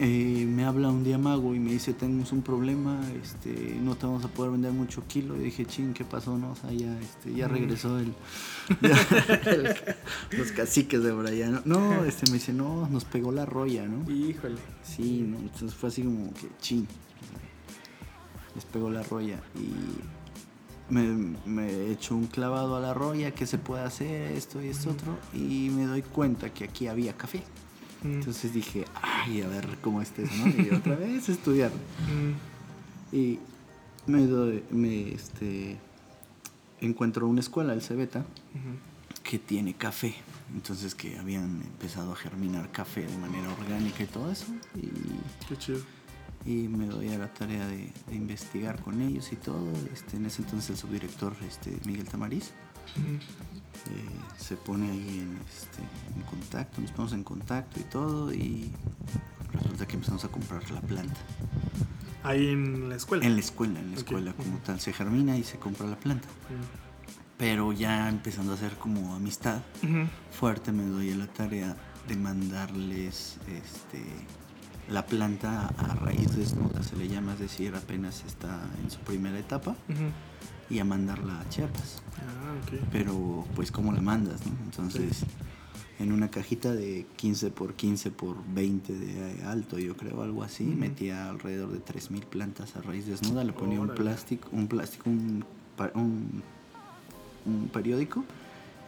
Eh, 0.00 0.44
me 0.48 0.64
habla 0.64 0.88
un 0.88 1.04
día 1.04 1.18
Mago 1.18 1.54
y 1.54 1.60
me 1.60 1.70
dice, 1.70 1.92
tenemos 1.94 2.32
un 2.32 2.42
problema, 2.42 2.98
este, 3.22 3.78
no 3.80 3.94
te 3.94 4.06
vamos 4.06 4.24
a 4.24 4.28
poder 4.28 4.50
vender 4.50 4.72
mucho 4.72 5.04
kilo. 5.06 5.36
Y 5.36 5.44
dije, 5.44 5.64
ching, 5.66 5.92
¿qué 5.94 6.04
pasó? 6.04 6.36
No? 6.36 6.50
O 6.50 6.56
sea, 6.56 6.72
ya, 6.72 6.98
este, 6.98 7.32
ya 7.32 7.46
regresó 7.46 8.00
el, 8.00 8.12
ya, 8.82 8.98
el- 9.52 9.74
los 10.36 10.50
caciques 10.50 11.00
de 11.00 11.12
por 11.12 11.28
allá. 11.28 11.62
No, 11.64 12.04
este, 12.04 12.26
me 12.28 12.38
dice, 12.38 12.52
no, 12.52 12.88
nos 12.88 13.04
pegó 13.04 13.30
la 13.30 13.46
roya, 13.46 13.86
¿no? 13.86 14.10
Híjole. 14.10 14.56
Sí, 14.82 15.24
¿no? 15.28 15.38
entonces 15.38 15.72
fue 15.74 15.90
así 15.90 16.02
como 16.02 16.34
que 16.34 16.48
chin. 16.60 16.88
Les 18.54 18.64
pegó 18.64 18.90
la 18.90 19.02
roya 19.02 19.40
y 19.56 20.92
me, 20.92 21.36
me 21.46 21.90
echo 21.90 22.14
un 22.14 22.26
clavado 22.26 22.76
a 22.76 22.80
la 22.80 22.94
roya, 22.94 23.32
que 23.32 23.46
se 23.46 23.58
puede 23.58 23.82
hacer 23.82 24.32
esto 24.32 24.62
y 24.62 24.68
esto 24.68 24.90
otro, 24.90 25.16
y 25.32 25.70
me 25.70 25.86
doy 25.86 26.02
cuenta 26.02 26.52
que 26.52 26.64
aquí 26.64 26.86
había 26.86 27.16
café. 27.16 27.42
Mm. 28.02 28.14
Entonces 28.14 28.52
dije, 28.52 28.84
ay, 29.02 29.42
a 29.42 29.48
ver 29.48 29.66
cómo 29.80 30.02
es 30.02 30.12
eso, 30.16 30.32
¿no? 30.36 30.48
Y 30.62 30.74
otra 30.74 30.96
vez 30.96 31.28
estudiar. 31.28 31.70
Mm. 31.72 33.16
Y 33.16 33.38
me 34.06 34.26
doy, 34.26 34.62
me, 34.70 35.12
este, 35.12 35.78
encuentro 36.80 37.26
una 37.26 37.40
escuela, 37.40 37.72
el 37.72 37.82
Cebeta, 37.82 38.24
que 39.22 39.38
tiene 39.38 39.74
café. 39.74 40.14
Entonces 40.54 40.94
que 40.94 41.18
habían 41.18 41.62
empezado 41.62 42.12
a 42.12 42.16
germinar 42.16 42.70
café 42.70 43.06
de 43.06 43.16
manera 43.18 43.48
orgánica 43.58 44.02
y 44.02 44.06
todo 44.06 44.30
eso. 44.30 44.46
Y 44.76 44.90
Qué 45.48 45.56
chido. 45.56 45.80
Y 46.46 46.68
me 46.68 46.86
doy 46.86 47.08
a 47.10 47.18
la 47.18 47.32
tarea 47.32 47.66
de, 47.66 47.90
de 48.08 48.14
investigar 48.14 48.80
con 48.80 49.00
ellos 49.00 49.32
y 49.32 49.36
todo. 49.36 49.72
Este, 49.92 50.16
en 50.16 50.26
ese 50.26 50.42
entonces 50.42 50.70
el 50.70 50.76
subdirector 50.76 51.34
este, 51.48 51.78
Miguel 51.86 52.08
Tamariz 52.08 52.52
eh, 52.96 54.38
se 54.38 54.56
pone 54.56 54.90
ahí 54.90 55.20
en, 55.20 55.38
este, 55.48 55.82
en 56.16 56.22
contacto, 56.22 56.80
nos 56.80 56.90
ponemos 56.90 57.12
en 57.12 57.24
contacto 57.24 57.80
y 57.80 57.84
todo 57.84 58.32
y 58.32 58.70
resulta 59.52 59.86
que 59.86 59.94
empezamos 59.94 60.24
a 60.24 60.28
comprar 60.28 60.70
la 60.70 60.80
planta. 60.80 61.16
Ahí 62.22 62.48
en 62.48 62.88
la 62.88 62.96
escuela. 62.96 63.26
En 63.26 63.34
la 63.34 63.40
escuela, 63.40 63.80
en 63.80 63.90
la 63.90 63.96
escuela 63.96 64.32
como 64.32 64.58
tal, 64.58 64.80
se 64.80 64.92
germina 64.92 65.36
y 65.36 65.44
se 65.44 65.58
compra 65.58 65.86
la 65.86 65.96
planta. 65.96 66.26
Pero 67.36 67.72
ya 67.72 68.08
empezando 68.08 68.52
a 68.52 68.54
hacer 68.54 68.72
como 68.78 69.14
amistad 69.14 69.60
fuerte, 70.30 70.72
me 70.72 70.84
doy 70.84 71.12
a 71.12 71.16
la 71.16 71.26
tarea 71.26 71.76
de 72.08 72.16
mandarles 72.16 73.38
este, 73.46 74.02
la 74.88 75.06
planta 75.06 75.68
a 75.78 75.94
raíz 75.94 76.36
desnuda, 76.36 76.82
se 76.82 76.96
le 76.96 77.08
llama, 77.08 77.34
es 77.34 77.38
decir, 77.38 77.74
apenas 77.74 78.24
está 78.26 78.60
en 78.82 78.90
su 78.90 78.98
primera 79.00 79.38
etapa, 79.38 79.76
y 80.70 80.78
a 80.78 80.84
mandarla 80.84 81.40
a 81.40 81.48
Chiapas. 81.48 82.02
Ah. 82.18 82.76
Pero, 82.90 83.44
pues, 83.54 83.70
¿cómo 83.70 83.92
la 83.92 84.00
mandas? 84.00 84.46
no? 84.46 84.52
Entonces, 84.64 85.24
en 85.98 86.12
una 86.12 86.30
cajita 86.30 86.72
de 86.72 87.06
15 87.16 87.50
por 87.50 87.74
15 87.74 88.10
por 88.10 88.36
20 88.54 88.92
de 88.92 89.44
alto, 89.44 89.78
yo 89.78 89.96
creo, 89.96 90.22
algo 90.22 90.42
así, 90.42 90.64
metía 90.64 91.28
alrededor 91.28 91.70
de 91.72 91.84
3.000 91.84 92.24
plantas 92.24 92.76
a 92.76 92.82
raíz 92.82 93.06
desnuda, 93.06 93.44
le 93.44 93.52
ponía 93.52 93.80
un 93.80 93.88
plástico, 93.88 94.48
un 94.52 94.68
plástico, 94.68 95.10
un, 95.10 95.44
un, 95.94 96.42
un 97.46 97.68
periódico 97.68 98.24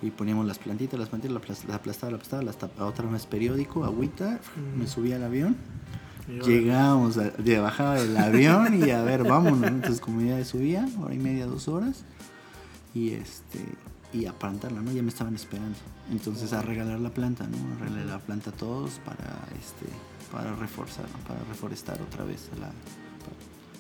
y 0.02 0.11
poníamos 0.11 0.46
las 0.46 0.59
plantitas, 0.59 0.98
las 1.00 1.09
plantitas, 1.09 1.35
la, 1.35 1.40
plas- 1.40 1.64
la 1.68 1.76
aplastaba, 1.76 2.11
la 2.11 2.16
aplastaba, 2.16 2.42
la 2.42 2.52
tapa- 2.52 2.85
otra 2.85 3.06
vez 3.11 3.26
periódico, 3.26 3.85
agüita, 3.85 4.40
Ujú. 4.56 4.76
me 4.78 4.87
subía 4.87 5.16
al 5.16 5.24
avión, 5.24 5.56
llegábamos, 6.46 7.16
a- 7.18 7.30
de 7.30 7.59
bajaba 7.59 7.94
del 7.94 8.16
avión 8.16 8.74
y 8.85 8.90
a 8.90 9.02
ver, 9.02 9.24
vámonos, 9.24 9.61
¿no? 9.61 9.66
entonces 9.68 10.00
como 10.00 10.20
ya 10.20 10.44
subía, 10.44 10.87
hora 11.00 11.14
y 11.14 11.18
media, 11.18 11.46
dos 11.46 11.68
horas, 11.68 12.04
y 12.94 13.11
este 13.11 13.61
y 14.12 14.24
a 14.26 14.32
plantarla, 14.32 14.80
¿no? 14.80 14.92
Ya 14.92 15.02
me 15.02 15.09
estaban 15.11 15.35
esperando. 15.35 15.76
Entonces 16.11 16.52
a 16.54 16.62
regalar 16.62 17.00
la 17.00 17.11
planta, 17.11 17.46
¿no? 17.46 17.56
A 17.74 17.85
regalar 17.85 18.06
la 18.06 18.18
planta 18.18 18.50
a 18.50 18.52
todos 18.54 18.92
para 19.04 19.46
este 19.59 19.87
para 20.32 20.54
reforzar, 20.54 21.04
para 21.28 21.40
reforestar 21.44 22.00
otra 22.00 22.24
vez 22.24 22.48
la, 22.59 22.70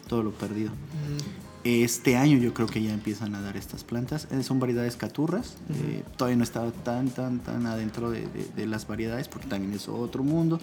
todo 0.08 0.22
lo 0.22 0.32
perdido. 0.32 0.70
Ujú. 0.72 1.55
Este 1.66 2.16
año 2.16 2.38
yo 2.38 2.54
creo 2.54 2.68
que 2.68 2.80
ya 2.82 2.92
empiezan 2.92 3.34
a 3.34 3.40
dar 3.40 3.56
estas 3.56 3.82
plantas. 3.82 4.28
Eh, 4.30 4.42
son 4.44 4.60
variedades 4.60 4.96
caturras. 4.96 5.56
Eh, 5.70 6.04
todavía 6.16 6.36
no 6.36 6.44
estaba 6.44 6.70
tan, 6.70 7.08
tan, 7.10 7.40
tan 7.40 7.66
adentro 7.66 8.10
de, 8.10 8.20
de- 8.28 8.48
de 8.54 8.66
las 8.66 8.86
variedades 8.86 9.26
porque 9.28 9.48
también 9.48 9.72
es 9.72 9.88
otro 9.88 10.22
mundo. 10.22 10.60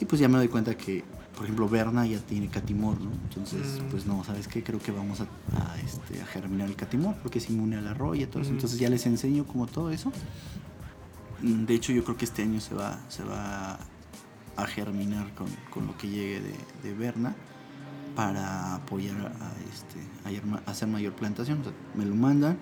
Y 0.00 0.04
pues 0.04 0.20
ya 0.20 0.28
me 0.28 0.36
doy 0.38 0.48
cuenta 0.48 0.76
que, 0.76 1.02
por 1.34 1.44
ejemplo, 1.44 1.68
Berna 1.68 2.06
ya 2.06 2.18
tiene 2.18 2.48
catimor, 2.48 3.00
¿no? 3.00 3.10
Entonces, 3.28 3.80
Mm. 3.80 3.90
pues 3.90 4.06
no, 4.06 4.22
¿sabes 4.22 4.46
qué? 4.46 4.62
Creo 4.62 4.78
que 4.78 4.92
vamos 4.92 5.20
a, 5.20 5.24
a, 5.24 5.78
este, 5.80 6.20
a 6.22 6.26
germinar 6.26 6.68
el 6.68 6.76
catimor 6.76 7.16
porque 7.22 7.38
es 7.38 7.48
inmune 7.50 7.76
al 7.76 7.88
arroyo 7.88 8.22
y 8.24 8.26
todo 8.26 8.42
eso. 8.42 8.52
Entonces 8.52 8.78
ya 8.78 8.88
les 8.90 9.06
enseño 9.06 9.44
como 9.46 9.66
todo 9.66 9.90
eso. 9.90 10.12
De 11.42 11.74
hecho, 11.74 11.92
yo 11.92 12.04
creo 12.04 12.16
que 12.16 12.24
este 12.26 12.42
año 12.42 12.60
se 12.60 12.74
va, 12.74 12.98
se 13.08 13.24
va 13.24 13.78
a 14.56 14.66
germinar 14.66 15.34
con, 15.34 15.48
con 15.70 15.86
lo 15.86 15.96
que 15.98 16.08
llegue 16.08 16.40
de, 16.40 16.54
de 16.82 16.94
Berna 16.94 17.34
para 18.16 18.74
apoyar 18.74 19.14
a, 19.26 19.52
este, 19.72 20.00
a 20.24 20.58
a 20.66 20.70
hacer 20.70 20.88
mayor 20.88 21.12
plantación. 21.12 21.60
O 21.60 21.64
sea, 21.64 21.72
me 21.94 22.04
lo 22.06 22.14
mandan, 22.16 22.56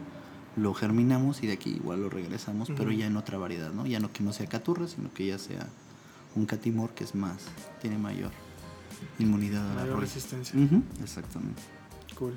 lo 0.56 0.74
germinamos 0.74 1.42
y 1.42 1.46
de 1.46 1.54
aquí 1.54 1.70
igual 1.70 2.02
lo 2.02 2.10
regresamos, 2.10 2.68
pero 2.76 2.90
Ujú. 2.90 2.98
ya 2.98 3.06
en 3.06 3.16
otra 3.16 3.38
variedad, 3.38 3.72
¿no? 3.72 3.86
Ya 3.86 4.00
no 4.00 4.12
que 4.12 4.22
no 4.22 4.32
sea 4.32 4.46
caturra, 4.46 4.86
sino 4.88 5.12
que 5.14 5.26
ya 5.26 5.38
sea 5.38 5.66
un 6.34 6.44
catimor 6.46 6.90
que 6.90 7.04
es 7.04 7.14
más, 7.14 7.36
tiene 7.80 7.96
mayor 7.96 8.32
inmunidad 9.18 9.62
al 9.62 9.74
Mayor 9.74 9.88
arroyo. 9.90 10.00
resistencia. 10.00 10.58
Ujú, 10.58 10.82
exactamente. 11.02 11.62
Cool. 12.18 12.34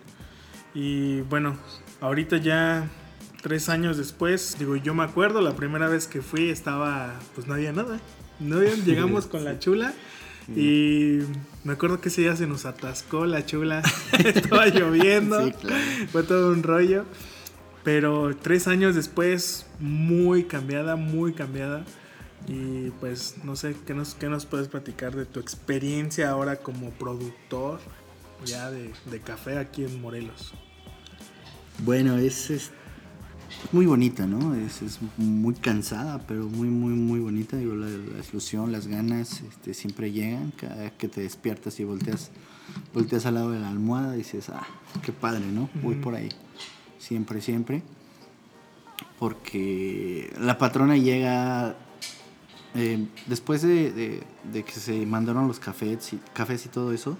Y 0.73 1.21
bueno, 1.21 1.55
ahorita 2.01 2.37
ya 2.37 2.87
tres 3.41 3.69
años 3.69 3.97
después, 3.97 4.57
digo, 4.59 4.75
yo 4.75 4.93
me 4.93 5.03
acuerdo, 5.03 5.41
la 5.41 5.55
primera 5.55 5.87
vez 5.87 6.07
que 6.07 6.21
fui 6.21 6.49
estaba, 6.49 7.15
pues 7.33 7.47
no 7.47 7.55
había 7.55 7.71
nada. 7.73 7.99
No 8.39 8.57
había, 8.57 8.75
llegamos 8.75 9.25
con 9.27 9.43
la 9.43 9.57
chula 9.59 9.93
y 10.55 11.19
me 11.63 11.73
acuerdo 11.73 11.99
que 11.99 12.09
ese 12.09 12.21
día 12.21 12.35
se 12.35 12.47
nos 12.47 12.65
atascó 12.65 13.25
la 13.25 13.45
chula, 13.45 13.81
estaba 14.23 14.67
lloviendo, 14.67 15.45
Sí, 15.45 15.51
claro. 15.51 15.83
fue 16.11 16.23
todo 16.23 16.51
un 16.51 16.63
rollo. 16.63 17.05
Pero 17.83 18.35
tres 18.35 18.67
años 18.67 18.95
después, 18.95 19.65
muy 19.79 20.43
cambiada, 20.43 20.95
muy 20.95 21.33
cambiada. 21.33 21.85
Y 22.47 22.91
pues 22.99 23.35
no 23.43 23.55
sé, 23.55 23.75
¿qué 23.85 23.93
nos, 23.93 24.13
qué 24.15 24.27
nos 24.29 24.45
puedes 24.45 24.67
platicar 24.67 25.15
de 25.15 25.25
tu 25.25 25.39
experiencia 25.39 26.29
ahora 26.29 26.57
como 26.57 26.91
productor 26.91 27.79
ya 28.45 28.69
de, 28.71 28.91
de 29.09 29.19
café 29.21 29.57
aquí 29.57 29.83
en 29.85 30.01
Morelos? 30.01 30.53
Bueno, 31.79 32.17
es, 32.17 32.49
es 32.49 32.71
muy 33.71 33.85
bonita, 33.85 34.25
¿no? 34.25 34.55
Es, 34.55 34.81
es 34.81 34.99
muy 35.17 35.53
cansada, 35.55 36.19
pero 36.27 36.45
muy, 36.47 36.69
muy, 36.69 36.93
muy 36.93 37.19
bonita. 37.19 37.57
Digo, 37.57 37.75
la, 37.75 37.87
la 37.87 38.23
ilusión, 38.29 38.71
las 38.71 38.87
ganas 38.87 39.41
este, 39.41 39.73
siempre 39.73 40.11
llegan. 40.11 40.51
Cada 40.57 40.89
que 40.91 41.07
te 41.07 41.21
despiertas 41.21 41.79
y 41.79 41.83
volteas, 41.83 42.31
volteas 42.93 43.25
al 43.25 43.35
lado 43.35 43.51
de 43.51 43.59
la 43.59 43.69
almohada 43.69 44.15
y 44.15 44.19
dices, 44.19 44.49
ah, 44.49 44.65
qué 45.03 45.11
padre, 45.11 45.45
¿no? 45.47 45.69
Voy 45.81 45.95
por 45.95 46.15
ahí. 46.15 46.29
Siempre, 46.99 47.41
siempre. 47.41 47.81
Porque 49.19 50.33
la 50.39 50.57
patrona 50.57 50.95
llega 50.97 51.75
eh, 52.75 53.07
después 53.25 53.61
de, 53.61 53.91
de- 53.91 54.23
de 54.51 54.63
que 54.63 54.71
se 54.73 55.05
mandaron 55.05 55.47
los 55.47 55.59
cafés 55.59 56.13
y, 56.13 56.19
cafés 56.33 56.65
y 56.65 56.69
todo 56.69 56.93
eso. 56.93 57.17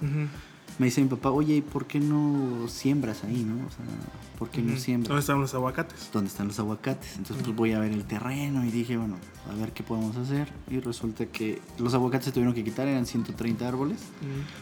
Me 0.78 0.86
dice 0.86 1.02
mi 1.02 1.08
papá, 1.08 1.30
oye, 1.32 1.56
¿y 1.56 1.60
por 1.60 1.86
qué 1.86 1.98
no 1.98 2.68
siembras 2.68 3.24
ahí, 3.24 3.42
no? 3.44 3.54
O 3.66 3.70
sea, 3.70 3.84
¿por 4.38 4.48
qué 4.48 4.62
no 4.62 4.76
siembras? 4.78 5.08
¿Dónde 5.08 5.20
están 5.20 5.40
los 5.40 5.52
aguacates? 5.54 6.10
¿Dónde 6.12 6.28
están 6.30 6.46
los 6.46 6.58
aguacates? 6.60 7.16
Entonces, 7.16 7.42
pues 7.44 7.56
voy 7.56 7.72
a 7.72 7.80
ver 7.80 7.90
el 7.90 8.04
terreno 8.04 8.64
y 8.64 8.70
dije, 8.70 8.96
bueno, 8.96 9.16
a 9.50 9.54
ver 9.56 9.72
qué 9.72 9.82
podemos 9.82 10.16
hacer. 10.16 10.48
Y 10.70 10.78
resulta 10.78 11.26
que 11.26 11.60
los 11.78 11.94
aguacates 11.94 12.26
se 12.26 12.30
tuvieron 12.32 12.54
que 12.54 12.62
quitar, 12.62 12.86
eran 12.86 13.06
130 13.06 13.66
árboles. 13.66 13.98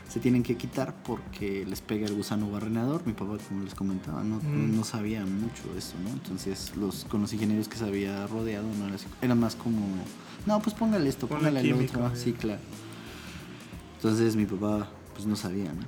Se 0.09 0.19
tienen 0.19 0.43
que 0.43 0.57
quitar 0.57 0.95
porque 1.05 1.67
les 1.67 1.83
pega 1.83 2.07
el 2.07 2.15
gusano 2.15 2.51
barrenador. 2.51 3.03
Mi 3.05 3.13
papá, 3.13 3.37
como 3.47 3.63
les 3.65 3.75
comentaba, 3.75 4.25
no, 4.25 4.41
no 4.43 4.85
sabía 4.85 5.21
mucho 5.27 5.71
de 5.75 5.81
eso, 5.81 5.97
¿no? 6.03 6.09
Entonces, 6.11 6.73
los, 6.77 7.05
con 7.05 7.21
los 7.21 7.31
ingenieros 7.35 7.69
que 7.69 7.77
se 7.77 7.85
había 7.85 8.27
rodeado, 8.27 8.67
no 8.79 8.87
era, 8.87 8.95
así- 8.95 9.07
era 9.21 9.35
más 9.35 9.55
como, 9.55 9.87
no, 10.47 10.61
pues 10.61 10.75
póngale 10.75 11.11
esto, 11.11 11.27
póngale 11.29 11.61
el 11.61 11.67
químico, 11.75 11.99
otro. 12.07 12.17
eh. 12.17 12.23
Sí, 12.25 12.33
claro. 12.33 12.61
Entonces, 13.97 14.37
mi 14.37 14.47
papá, 14.47 14.89
pues 15.17 15.27
no 15.27 15.35
sabía, 15.37 15.73
¿no? 15.73 15.81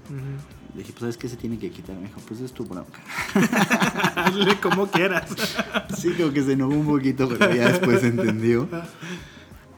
Le 0.74 0.78
dije, 0.80 0.92
pues, 0.92 1.00
¿sabes 1.00 1.16
qué 1.16 1.28
se 1.28 1.36
tiene 1.36 1.58
que 1.58 1.70
quitar? 1.70 1.96
Me 1.96 2.06
dijo, 2.08 2.20
pues 2.26 2.40
es 2.40 2.52
tu 2.52 2.64
bronca. 2.64 2.98
Hazle 4.16 4.58
como 4.60 4.86
quieras. 4.88 5.30
Sí, 5.96 6.12
como 6.16 6.32
que 6.32 6.42
se 6.42 6.52
enojó 6.52 6.74
un 6.74 6.86
poquito, 6.86 7.28
pero 7.28 7.54
ya 7.54 7.68
después 7.70 8.02
entendió. 8.04 8.68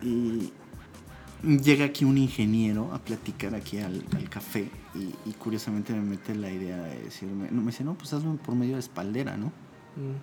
Y 0.02 0.50
llega 1.62 1.84
aquí 1.86 2.04
un 2.04 2.18
ingeniero 2.18 2.92
a 2.92 2.98
platicar 2.98 3.54
aquí 3.54 3.78
al, 3.78 4.04
al 4.16 4.28
café 4.28 4.70
y, 4.94 5.14
y 5.28 5.32
curiosamente 5.38 5.92
me 5.94 6.00
mete 6.02 6.34
la 6.34 6.50
idea 6.50 6.76
de 6.82 7.02
decirme, 7.04 7.48
no, 7.50 7.60
me 7.62 7.70
dice, 7.70 7.84
no, 7.84 7.94
pues 7.94 8.12
hazlo 8.12 8.36
por 8.36 8.54
medio 8.54 8.74
de 8.74 8.80
espaldera, 8.80 9.36
¿no? 9.36 9.46
Mm. 9.46 10.18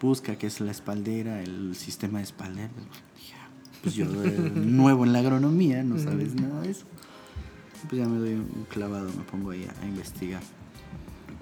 Busca 0.00 0.36
qué 0.36 0.48
es 0.48 0.60
la 0.60 0.72
espaldera, 0.72 1.42
el 1.42 1.76
sistema 1.76 2.18
de 2.18 2.24
espaldera. 2.24 2.70
"Ah, 2.76 3.48
Pues 3.82 3.94
yo, 3.94 4.04
nuevo 4.06 5.04
en 5.04 5.12
la 5.12 5.20
agronomía, 5.20 5.82
no 5.84 5.98
sabes 5.98 6.34
nada 6.34 6.62
de 6.62 6.70
eso. 6.72 6.84
Pues 7.88 8.00
ya 8.02 8.08
me 8.08 8.18
doy 8.18 8.34
un 8.34 8.66
clavado, 8.68 9.08
me 9.16 9.24
pongo 9.24 9.50
ahí 9.50 9.64
a, 9.66 9.82
a 9.82 9.86
investigar. 9.86 10.42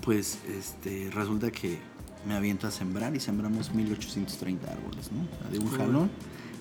Pues 0.02 0.38
este, 0.48 1.10
resulta 1.12 1.50
que 1.50 1.78
me 2.26 2.34
aviento 2.34 2.66
a 2.66 2.70
sembrar 2.70 3.14
y 3.14 3.20
sembramos 3.20 3.72
1830 3.74 4.70
árboles, 4.70 5.10
¿no? 5.12 5.22
O 5.22 5.40
sea, 5.42 5.50
de 5.50 5.58
un 5.58 5.70
jalón 5.70 6.10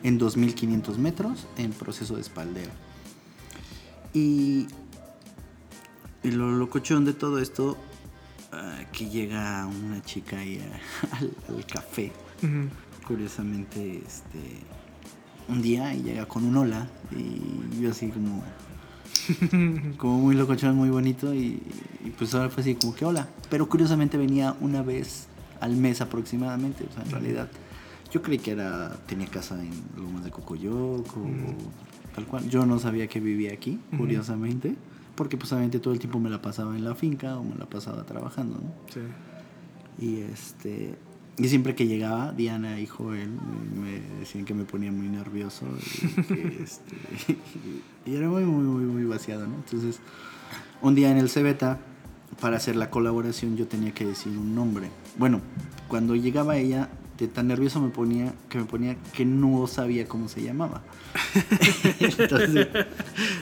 en 0.03 0.17
2500 0.17 0.97
metros 0.97 1.47
en 1.57 1.71
proceso 1.71 2.15
de 2.15 2.21
espaldera. 2.21 2.71
Y, 4.13 4.67
y 6.23 6.31
lo 6.31 6.51
locochón 6.51 7.05
de 7.05 7.13
todo 7.13 7.39
esto, 7.39 7.77
ah, 8.51 8.79
que 8.91 9.09
llega 9.09 9.65
una 9.67 10.01
chica 10.01 10.39
ahí 10.39 10.59
a- 10.59 11.15
al, 11.17 11.31
al 11.47 11.65
café, 11.65 12.11
curiosamente, 13.07 14.03
este, 14.05 14.59
un 15.47 15.61
día 15.61 15.93
y 15.93 16.03
llega 16.03 16.25
con 16.27 16.45
un 16.45 16.57
hola 16.57 16.87
y 17.11 17.81
yo 17.81 17.91
así 17.91 18.09
como, 18.09 18.43
como 19.97 20.19
muy 20.19 20.35
locochón, 20.35 20.75
muy 20.75 20.89
bonito 20.89 21.33
y, 21.33 21.61
y 22.05 22.09
pues 22.17 22.33
ahora 22.33 22.49
fue 22.49 22.61
así 22.61 22.75
como 22.75 22.95
que 22.95 23.05
hola. 23.05 23.27
Pero 23.49 23.67
curiosamente 23.67 24.17
venía 24.17 24.55
una 24.61 24.81
vez 24.81 25.27
al 25.59 25.75
mes 25.75 26.01
aproximadamente, 26.01 26.85
o 26.89 26.93
sea, 26.93 27.03
en 27.03 27.11
realidad 27.11 27.49
yo 28.11 28.21
creí 28.21 28.39
que 28.39 28.51
era, 28.51 28.97
tenía 29.05 29.27
casa 29.27 29.61
en 29.61 29.71
Lomas 29.95 30.23
de 30.23 30.31
Cocoyoc 30.31 31.17
o 31.17 31.27
tal 32.15 32.25
cual. 32.25 32.49
Yo 32.49 32.65
no 32.65 32.79
sabía 32.79 33.07
que 33.07 33.19
vivía 33.19 33.53
aquí, 33.53 33.79
curiosamente, 33.97 34.75
porque 35.15 35.37
pues 35.37 35.51
obviamente 35.51 35.79
todo 35.79 35.93
el 35.93 35.99
tiempo 35.99 36.19
me 36.19 36.29
la 36.29 36.41
pasaba 36.41 36.75
en 36.75 36.83
la 36.83 36.95
finca 36.95 37.37
o 37.37 37.43
me 37.43 37.55
la 37.55 37.65
pasaba 37.65 38.03
trabajando, 38.05 38.55
¿no? 38.55 38.73
Sí. 38.91 39.01
Y 40.05 40.21
este 40.21 40.95
y 41.39 41.47
siempre 41.47 41.73
que 41.73 41.87
llegaba 41.87 42.33
Diana 42.33 42.79
y 42.79 42.85
Joel 42.85 43.29
me 43.81 44.01
decían 44.19 44.45
que 44.45 44.53
me 44.53 44.65
ponía 44.65 44.91
muy 44.91 45.07
nervioso 45.07 45.65
y, 45.77 46.23
que, 46.23 46.57
este, 46.63 47.37
y 48.05 48.15
era 48.15 48.27
muy 48.27 48.43
muy 48.43 48.63
muy 48.63 48.83
muy 48.83 49.05
vaciado, 49.05 49.47
¿no? 49.47 49.55
Entonces, 49.55 49.99
un 50.81 50.95
día 50.95 51.09
en 51.09 51.17
el 51.17 51.29
Cebeta 51.29 51.79
para 52.41 52.57
hacer 52.57 52.75
la 52.75 52.89
colaboración 52.89 53.55
yo 53.57 53.67
tenía 53.67 53.93
que 53.93 54.05
decir 54.05 54.37
un 54.37 54.53
nombre. 54.53 54.89
Bueno, 55.17 55.41
cuando 55.87 56.15
llegaba 56.15 56.57
ella 56.57 56.89
de 57.19 57.27
tan 57.27 57.47
nervioso 57.47 57.81
me 57.81 57.89
ponía 57.89 58.33
que 58.49 58.59
me 58.59 58.65
ponía 58.65 58.95
que 59.13 59.25
no 59.25 59.67
sabía 59.67 60.07
cómo 60.07 60.29
se 60.29 60.41
llamaba. 60.41 60.81
entonces, 61.99 62.67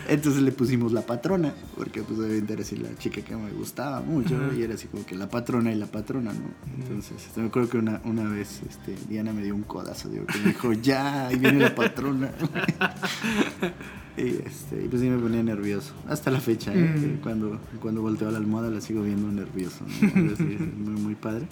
entonces 0.08 0.42
le 0.42 0.52
pusimos 0.52 0.92
la 0.92 1.02
patrona, 1.02 1.54
porque 1.76 2.02
pues 2.02 2.20
obviamente 2.20 2.54
era 2.54 2.62
así 2.64 2.76
la 2.76 2.96
chica 2.98 3.22
que 3.22 3.36
me 3.36 3.52
gustaba 3.52 4.02
mucho, 4.02 4.36
y 4.58 4.64
era 4.64 4.74
así 4.74 4.88
como 4.88 5.06
que 5.06 5.16
la 5.16 5.30
patrona 5.30 5.72
y 5.72 5.76
la 5.76 5.86
patrona, 5.86 6.34
¿no? 6.34 6.50
Entonces, 6.80 7.24
este, 7.26 7.42
me 7.42 7.48
acuerdo 7.48 7.70
que 7.70 7.78
una, 7.78 8.02
una 8.04 8.24
vez 8.24 8.62
este, 8.68 8.96
Diana 9.08 9.32
me 9.32 9.44
dio 9.44 9.54
un 9.54 9.64
codazo, 9.64 10.10
digo, 10.10 10.26
que 10.26 10.40
me 10.40 10.46
dijo, 10.48 10.74
ya, 10.74 11.28
ahí 11.28 11.38
viene 11.38 11.60
la 11.60 11.76
patrona. 11.76 12.32
y, 14.18 14.22
este, 14.22 14.86
y 14.86 14.88
pues 14.88 15.02
sí 15.02 15.10
me 15.10 15.20
ponía 15.20 15.44
nervioso, 15.44 15.94
hasta 16.08 16.32
la 16.32 16.40
fecha, 16.40 16.74
¿eh? 16.74 17.20
cuando, 17.22 17.60
cuando 17.80 18.02
volteo 18.02 18.30
a 18.30 18.32
la 18.32 18.38
almohada 18.38 18.72
la 18.72 18.82
sigo 18.82 19.04
viendo 19.04 19.32
nervioso, 19.32 19.86
¿no? 20.02 20.12
muy, 20.16 21.02
muy 21.02 21.16
padre. 21.16 21.48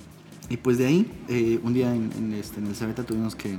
Y 0.49 0.58
pues 0.58 0.77
de 0.77 0.86
ahí, 0.86 1.12
eh, 1.27 1.60
un 1.63 1.73
día 1.73 1.93
en, 1.93 2.12
en, 2.17 2.34
este, 2.34 2.60
en 2.60 2.67
el 2.67 2.75
Sabeta 2.75 3.03
tuvimos 3.03 3.36
que, 3.36 3.58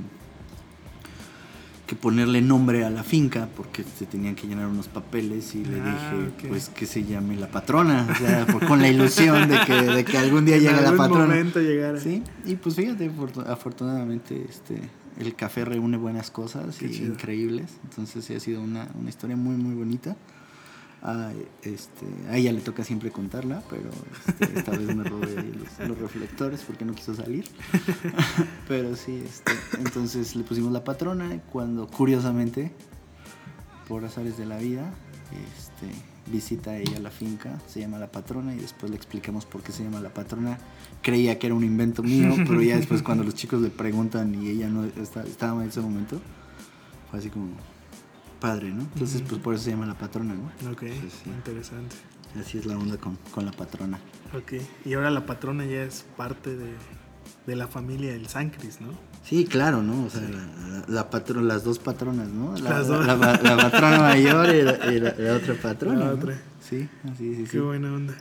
que 1.85 1.95
ponerle 1.95 2.41
nombre 2.41 2.85
a 2.85 2.89
la 2.89 3.03
finca 3.03 3.47
porque 3.55 3.83
se 3.83 4.05
tenían 4.05 4.35
que 4.35 4.45
llenar 4.47 4.67
unos 4.67 4.87
papeles 4.87 5.55
y 5.55 5.63
le 5.63 5.79
Ah, 5.81 6.11
dije 6.13 6.27
ok. 6.45 6.49
pues 6.49 6.69
que 6.69 6.85
se 6.85 7.03
llame 7.03 7.35
la 7.37 7.47
patrona, 7.49 8.07
o 8.11 8.15
sea, 8.15 8.45
por- 8.45 8.65
con 8.67 8.81
la 8.81 8.89
ilusión 8.89 9.47
de 9.49 9.57
que, 9.65 9.73
de 9.73 10.05
que 10.05 10.17
algún 10.17 10.45
día 10.45 10.57
llegue 10.59 10.81
la 10.81 10.95
patrona. 10.95 11.25
momento 11.27 11.59
llegara. 11.61 11.99
Sí, 11.99 12.23
y 12.45 12.55
pues 12.55 12.75
fíjate, 12.75 13.09
afortu- 13.11 13.45
afortunadamente 13.47 14.45
este, 14.49 14.79
el 15.19 15.33
café 15.35 15.63
reúne 15.65 15.97
buenas 15.97 16.29
cosas 16.31 16.77
Qué 16.77 16.87
y 16.87 16.91
chido. 16.91 17.13
increíbles, 17.13 17.69
entonces 17.83 18.23
sí 18.25 18.33
ha 18.33 18.39
sido 18.39 18.61
una, 18.61 18.87
una 18.99 19.09
historia 19.09 19.35
muy 19.37 19.55
muy 19.55 19.73
bonita. 19.75 20.15
A, 21.03 21.31
este, 21.61 22.05
a 22.29 22.37
ella 22.37 22.51
le 22.51 22.61
toca 22.61 22.83
siempre 22.83 23.11
contarla, 23.11 23.61
pero 23.69 23.89
este, 24.27 24.59
esta 24.59 24.71
vez 24.71 24.95
me 24.95 25.03
robé 25.03 25.35
los, 25.87 25.97
reflectores 25.97 26.61
porque 26.61 26.85
no 26.85 26.93
quiso 26.93 27.13
salir. 27.13 27.45
pero 28.67 28.95
sí, 28.95 29.23
este, 29.23 29.51
entonces 29.77 30.35
le 30.35 30.43
pusimos 30.43 30.71
la 30.71 30.83
patrona 30.83 31.39
cuando 31.51 31.87
curiosamente, 31.87 32.71
por 33.87 34.03
azares 34.05 34.37
de 34.37 34.45
la 34.47 34.57
vida, 34.57 34.91
este, 35.55 35.93
visita 36.31 36.77
ella 36.77 36.99
la 36.99 37.11
finca, 37.11 37.59
se 37.67 37.79
llama 37.79 37.99
la 37.99 38.11
patrona 38.11 38.53
y 38.53 38.57
después 38.57 38.89
le 38.89 38.97
explicamos 38.97 39.45
por 39.45 39.61
qué 39.61 39.71
se 39.71 39.83
llama 39.83 39.99
la 39.99 40.09
patrona. 40.09 40.57
Creía 41.01 41.39
que 41.39 41.47
era 41.47 41.55
un 41.55 41.63
invento 41.63 42.03
mío, 42.03 42.33
pero 42.47 42.61
ya 42.61 42.75
después 42.75 43.03
cuando 43.03 43.23
los 43.23 43.35
chicos 43.35 43.61
le 43.61 43.69
preguntan 43.69 44.33
y 44.35 44.49
ella 44.49 44.67
no 44.67 44.85
estaba 44.85 45.61
en 45.61 45.69
ese 45.69 45.81
momento, 45.81 46.19
fue 47.09 47.19
así 47.19 47.29
como 47.29 47.49
padre, 48.39 48.69
¿no? 48.71 48.81
Entonces 48.81 49.21
pues 49.27 49.41
por 49.41 49.53
eso 49.55 49.63
se 49.65 49.71
llama 49.71 49.85
la 49.85 49.97
patrona, 49.97 50.33
¿no? 50.35 50.71
Ok, 50.71 50.81
sí. 50.81 51.29
interesante. 51.29 51.95
Así 52.39 52.57
es 52.57 52.65
la 52.65 52.77
onda 52.77 52.97
con, 52.97 53.17
con 53.31 53.45
la 53.45 53.51
patrona. 53.51 53.99
Ok, 54.35 54.53
y 54.85 54.93
ahora 54.93 55.09
la 55.09 55.25
patrona 55.25 55.65
ya 55.65 55.83
es 55.83 56.05
parte 56.17 56.55
de, 56.55 56.73
de 57.47 57.55
la 57.55 57.67
familia 57.67 58.11
del 58.13 58.27
Sancris, 58.27 58.81
¿no? 58.81 58.89
Sí, 59.23 59.45
claro, 59.45 59.81
¿no? 59.81 60.05
O 60.05 60.09
sea, 60.09 60.21
la, 60.21 60.29
la- 60.69 60.85
la 60.87 61.09
patro- 61.09 61.41
las 61.41 61.63
dos 61.63 61.79
patronas, 61.79 62.29
¿no? 62.29 62.53
La, 62.57 62.69
Las 62.71 62.87
dos. 62.87 63.05
la- 63.05 63.17
patrona 63.17 63.99
mayor 63.99 64.53
y 64.53 64.61
la, 64.61 65.15
y 65.21 65.25
otra 65.29 65.55
patrona. 65.55 65.99
La 65.99 66.05
¿no? 66.05 66.11
otra. 66.11 66.39
Sí, 66.61 66.87
así, 67.11 67.35
sí, 67.35 67.43
Qué 67.43 67.49
sí. 67.51 67.59
buena 67.59 67.93
onda. 67.93 68.13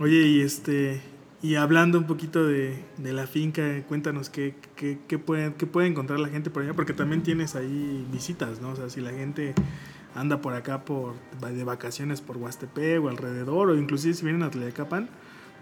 Oye, 0.00 0.26
y 0.26 0.40
este, 0.40 1.00
y 1.44 1.56
hablando 1.56 1.98
un 1.98 2.06
poquito 2.06 2.46
de, 2.46 2.82
de 2.96 3.12
la 3.12 3.26
finca, 3.26 3.82
cuéntanos 3.86 4.30
qué, 4.30 4.54
qué, 4.76 4.98
qué 5.06 5.18
puede, 5.18 5.52
qué 5.56 5.66
puede 5.66 5.88
encontrar 5.88 6.18
la 6.18 6.30
gente 6.30 6.48
por 6.48 6.62
allá, 6.62 6.72
porque 6.72 6.94
también 6.94 7.22
tienes 7.22 7.54
ahí 7.54 8.06
visitas, 8.10 8.62
¿no? 8.62 8.70
O 8.70 8.76
sea, 8.76 8.88
si 8.88 9.02
la 9.02 9.10
gente 9.10 9.52
anda 10.14 10.40
por 10.40 10.54
acá 10.54 10.86
por 10.86 11.12
de 11.42 11.64
vacaciones 11.64 12.22
por 12.22 12.38
Huastepec 12.38 13.04
o 13.04 13.10
alrededor, 13.10 13.68
o 13.68 13.76
inclusive 13.76 14.14
si 14.14 14.24
vienen 14.24 14.42
a 14.42 14.50
Tlayacapan, 14.50 15.10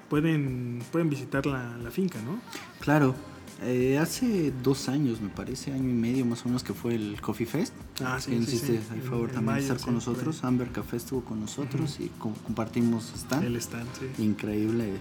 pueden, 0.08 0.84
pueden 0.92 1.10
visitar 1.10 1.46
la, 1.46 1.76
la 1.78 1.90
finca, 1.90 2.20
¿no? 2.22 2.38
Claro. 2.78 3.16
Eh, 3.64 3.96
hace 3.98 4.52
dos 4.62 4.88
años, 4.88 5.20
me 5.20 5.28
parece, 5.28 5.72
año 5.72 5.88
y 5.88 5.92
medio 5.92 6.24
más 6.26 6.42
o 6.44 6.46
menos, 6.48 6.64
que 6.64 6.72
fue 6.74 6.94
el 6.96 7.20
Coffee 7.20 7.46
Fest. 7.46 7.72
Ah, 8.04 8.18
sí, 8.20 8.32
que 8.32 8.36
sí, 8.38 8.42
hiciste 8.42 8.66
sí. 8.78 8.80
el 8.94 9.02
favor 9.02 9.28
en 9.28 9.34
también 9.36 9.56
de 9.56 9.62
estar 9.62 9.78
con 9.80 9.94
nosotros. 9.94 10.42
Amber 10.42 10.72
Café 10.72 10.96
estuvo 10.96 11.20
con 11.24 11.40
nosotros 11.40 11.98
y 12.00 12.08
co- 12.18 12.32
compartimos 12.44 13.12
stand. 13.16 13.44
El 13.44 13.56
stand, 13.56 13.86
sí. 14.16 14.22
Increíble. 14.22 14.94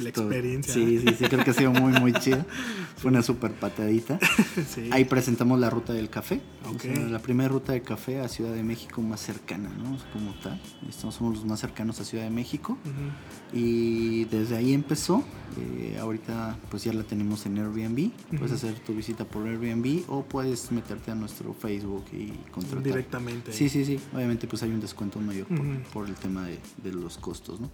La 0.00 0.08
Esto- 0.10 0.22
experiencia. 0.22 0.74
Sí, 0.74 0.98
sí, 0.98 1.14
sí, 1.18 1.24
creo 1.24 1.42
que 1.44 1.50
ha 1.52 1.54
sido 1.54 1.72
muy, 1.72 1.92
muy 2.00 2.12
chido. 2.12 2.44
Fue 2.96 3.10
una 3.10 3.22
super 3.22 3.52
patadita. 3.52 4.18
Sí. 4.68 4.88
Ahí 4.92 5.04
presentamos 5.06 5.58
la 5.58 5.70
ruta 5.70 5.92
del 5.94 6.10
café. 6.10 6.40
o 6.66 6.70
Ok. 6.72 6.82
sea, 6.82 6.94
la 7.08 7.18
primera 7.20 7.48
ruta 7.48 7.72
de 7.72 7.80
café 7.82 8.20
a 8.20 8.28
Ciudad 8.28 8.52
de 8.52 8.62
México 8.62 9.00
más 9.00 9.20
cercana, 9.20 9.70
¿no? 9.70 9.96
Como 10.12 10.34
tal. 10.42 10.60
Estamos, 10.88 11.14
somos 11.14 11.36
los 11.36 11.44
más 11.46 11.60
cercanos 11.60 11.98
a 12.00 12.04
Ciudad 12.04 12.24
de 12.24 12.30
México. 12.30 12.76
Ujú. 12.84 13.58
Y 13.58 14.24
desde 14.26 14.56
ahí 14.56 14.72
empezó. 14.74 15.24
Eh, 15.58 15.98
ahorita 16.00 16.58
pues 16.70 16.84
ya 16.84 16.92
la 16.92 17.02
tenemos 17.04 17.44
en 17.46 17.58
Airbnb. 17.58 18.01
Puedes 18.30 18.52
hacer 18.52 18.74
tu 18.80 18.94
visita 18.94 19.24
por 19.24 19.46
Airbnb 19.46 20.02
o 20.08 20.22
puedes 20.24 20.72
meterte 20.72 21.10
a 21.10 21.14
nuestro 21.14 21.52
Facebook 21.54 22.04
y 22.12 22.28
contratar. 22.50 22.82
Directamente. 22.82 23.52
Sí, 23.52 23.68
sí, 23.68 23.84
sí. 23.84 23.98
Obviamente 24.14 24.46
pues 24.46 24.62
hay 24.62 24.70
un 24.70 24.80
descuento 24.80 25.20
mayor 25.20 25.46
por, 25.92 26.08
el 26.08 26.14
tema 26.14 26.46
de, 26.46 26.58
de 26.82 26.92
los 26.92 27.18
costos, 27.18 27.60
¿no? 27.60 27.70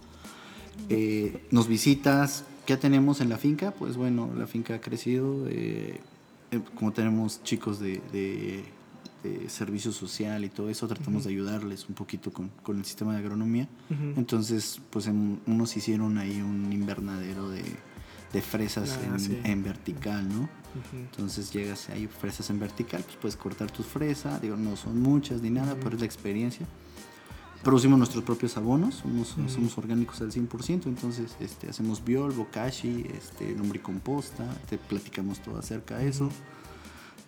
Eh, 0.89 1.45
nos 1.51 1.67
visitas, 1.67 2.45
¿qué 2.65 2.77
tenemos 2.77 3.21
en 3.21 3.29
la 3.29 3.37
finca? 3.37 3.71
Pues 3.71 3.97
bueno, 3.97 4.29
la 4.37 4.47
finca 4.47 4.75
ha 4.75 4.81
crecido. 4.81 5.45
eh, 5.49 5.99
eh, 6.51 6.59
como 6.75 6.91
tenemos 6.93 7.43
chicos 7.43 7.79
de, 7.79 8.01
de- 8.11 8.63
de 9.23 9.49
servicio 9.49 9.91
social 9.91 10.45
y 10.45 10.49
todo 10.49 10.69
eso, 10.69 10.87
tratamos 10.87 11.25
de 11.25 11.31
ayudarles 11.31 11.89
un 11.89 11.93
poquito 11.95 12.31
con, 12.31 12.49
con 12.63 12.77
el 12.79 12.85
sistema 12.85 13.11
de 13.11 13.19
agronomía. 13.19 13.67
Entonces, 14.15 14.79
pues 14.89 15.07
en- 15.07 15.41
unos 15.45 15.75
hicieron 15.75 16.17
ahí 16.17 16.41
un 16.41 16.71
invernadero 16.71 17.49
de, 17.49 17.61
de 18.33 18.41
fresas 18.41 18.97
Ah, 19.01 19.05
en, 19.13 19.19
sí. 19.19 19.39
en 19.43 19.63
vertical, 19.63 20.27
¿no? 20.27 20.41
Ujú. 20.43 20.97
Entonces 20.97 21.51
llegas 21.51 21.89
ahí 21.89 22.07
fresas 22.07 22.49
en 22.51 22.59
vertical, 22.59 23.01
pues 23.03 23.17
puedes 23.17 23.35
cortar 23.37 23.71
tus 23.71 23.85
fresas, 23.87 24.41
digo, 24.41 24.55
no 24.55 24.75
son 24.75 25.01
muchas 25.01 25.41
ni 25.41 25.49
nada, 25.49 25.75
pero 25.81 25.95
es 25.95 25.99
la 26.01 26.05
experiencia. 26.05 26.65
Producimos 27.63 27.97
nuestros 27.97 28.23
propios 28.23 28.55
abonos, 28.55 29.03
somos 29.47 29.77
orgánicos 29.77 30.21
al 30.21 30.31
100%, 30.31 30.85
entonces 30.85 31.35
este, 31.41 31.69
hacemos 31.69 32.03
biol, 32.05 32.31
bokashi, 32.31 33.05
este, 33.13 33.53
lombricomposta, 33.53 34.45
te 34.69 34.77
platicamos 34.77 35.39
todo 35.39 35.57
acerca 35.59 35.97
de 35.97 36.07
eso. 36.07 36.29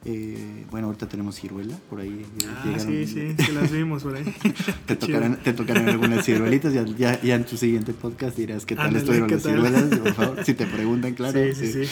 Eh, 0.03 0.65
bueno, 0.71 0.87
ahorita 0.87 1.07
tenemos 1.07 1.35
ciruela, 1.35 1.77
por 1.89 1.99
ahí 1.99 2.25
Ah, 2.47 2.63
llegaron- 2.65 2.87
sí, 2.87 3.05
sí, 3.05 3.35
sí 3.45 3.51
las 3.51 3.71
vimos 3.71 4.01
por 4.01 4.15
ahí. 4.15 4.23
te 4.87 4.95
tocarán, 4.95 5.37
te 5.43 5.53
tocarán 5.53 5.87
algunas 5.89 6.25
ciruelitas, 6.25 6.73
ya, 6.73 6.83
ya, 6.85 7.21
ya 7.21 7.35
en 7.35 7.45
tu 7.45 7.55
siguiente 7.55 7.93
podcast 7.93 8.35
dirás 8.35 8.65
qué 8.65 8.75
tal 8.75 8.87
Ándale, 8.87 8.99
estuvieron 8.99 9.27
¿qué 9.29 9.35
las 9.35 9.43
tal? 9.43 9.53
ciruelas, 9.53 9.99
por 9.99 10.13
favor, 10.13 10.43
si 10.45 10.53
te 10.55 10.65
preguntan, 10.65 11.13
claro. 11.13 11.39
Sí, 11.53 11.53
sí, 11.71 11.85
sí. 11.85 11.91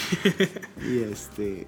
Y 0.92 0.98
este. 1.12 1.68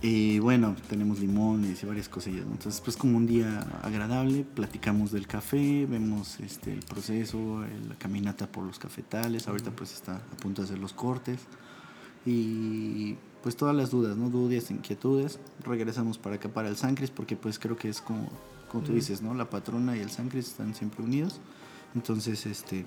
Y 0.00 0.38
bueno, 0.38 0.76
tenemos 0.88 1.18
limones 1.18 1.82
y 1.82 1.86
varias 1.86 2.08
cosillas. 2.08 2.46
¿no? 2.46 2.52
Entonces, 2.52 2.80
pues 2.80 2.96
como 2.96 3.16
un 3.16 3.26
día 3.26 3.58
agradable, 3.82 4.44
platicamos 4.54 5.10
del 5.10 5.26
café, 5.26 5.86
vemos 5.90 6.38
este, 6.38 6.72
el 6.72 6.78
proceso, 6.84 7.64
la 7.88 7.96
caminata 7.96 8.46
por 8.46 8.62
los 8.64 8.78
cafetales. 8.78 9.48
Ahorita 9.48 9.72
pues 9.72 9.92
está 9.92 10.14
a 10.16 10.36
punto 10.36 10.62
de 10.62 10.66
hacer 10.68 10.78
los 10.78 10.92
cortes. 10.92 11.40
Y 12.24 13.16
pues 13.42 13.56
todas 13.56 13.74
las 13.74 13.90
dudas, 13.90 14.16
¿no? 14.16 14.30
Dudas, 14.30 14.70
inquietudes. 14.70 15.38
Regresamos 15.64 16.18
para 16.18 16.36
acá, 16.36 16.48
para 16.48 16.68
el 16.68 16.76
Sancris, 16.76 17.10
porque 17.10 17.36
pues 17.36 17.58
creo 17.58 17.76
que 17.76 17.88
es 17.88 18.00
como, 18.00 18.28
como 18.70 18.84
tú 18.84 18.92
dices, 18.92 19.22
¿no? 19.22 19.34
La 19.34 19.48
patrona 19.48 19.96
y 19.96 20.00
el 20.00 20.10
Sancris 20.10 20.48
están 20.48 20.74
siempre 20.74 21.02
unidos. 21.04 21.40
Entonces, 21.94 22.46
este... 22.46 22.86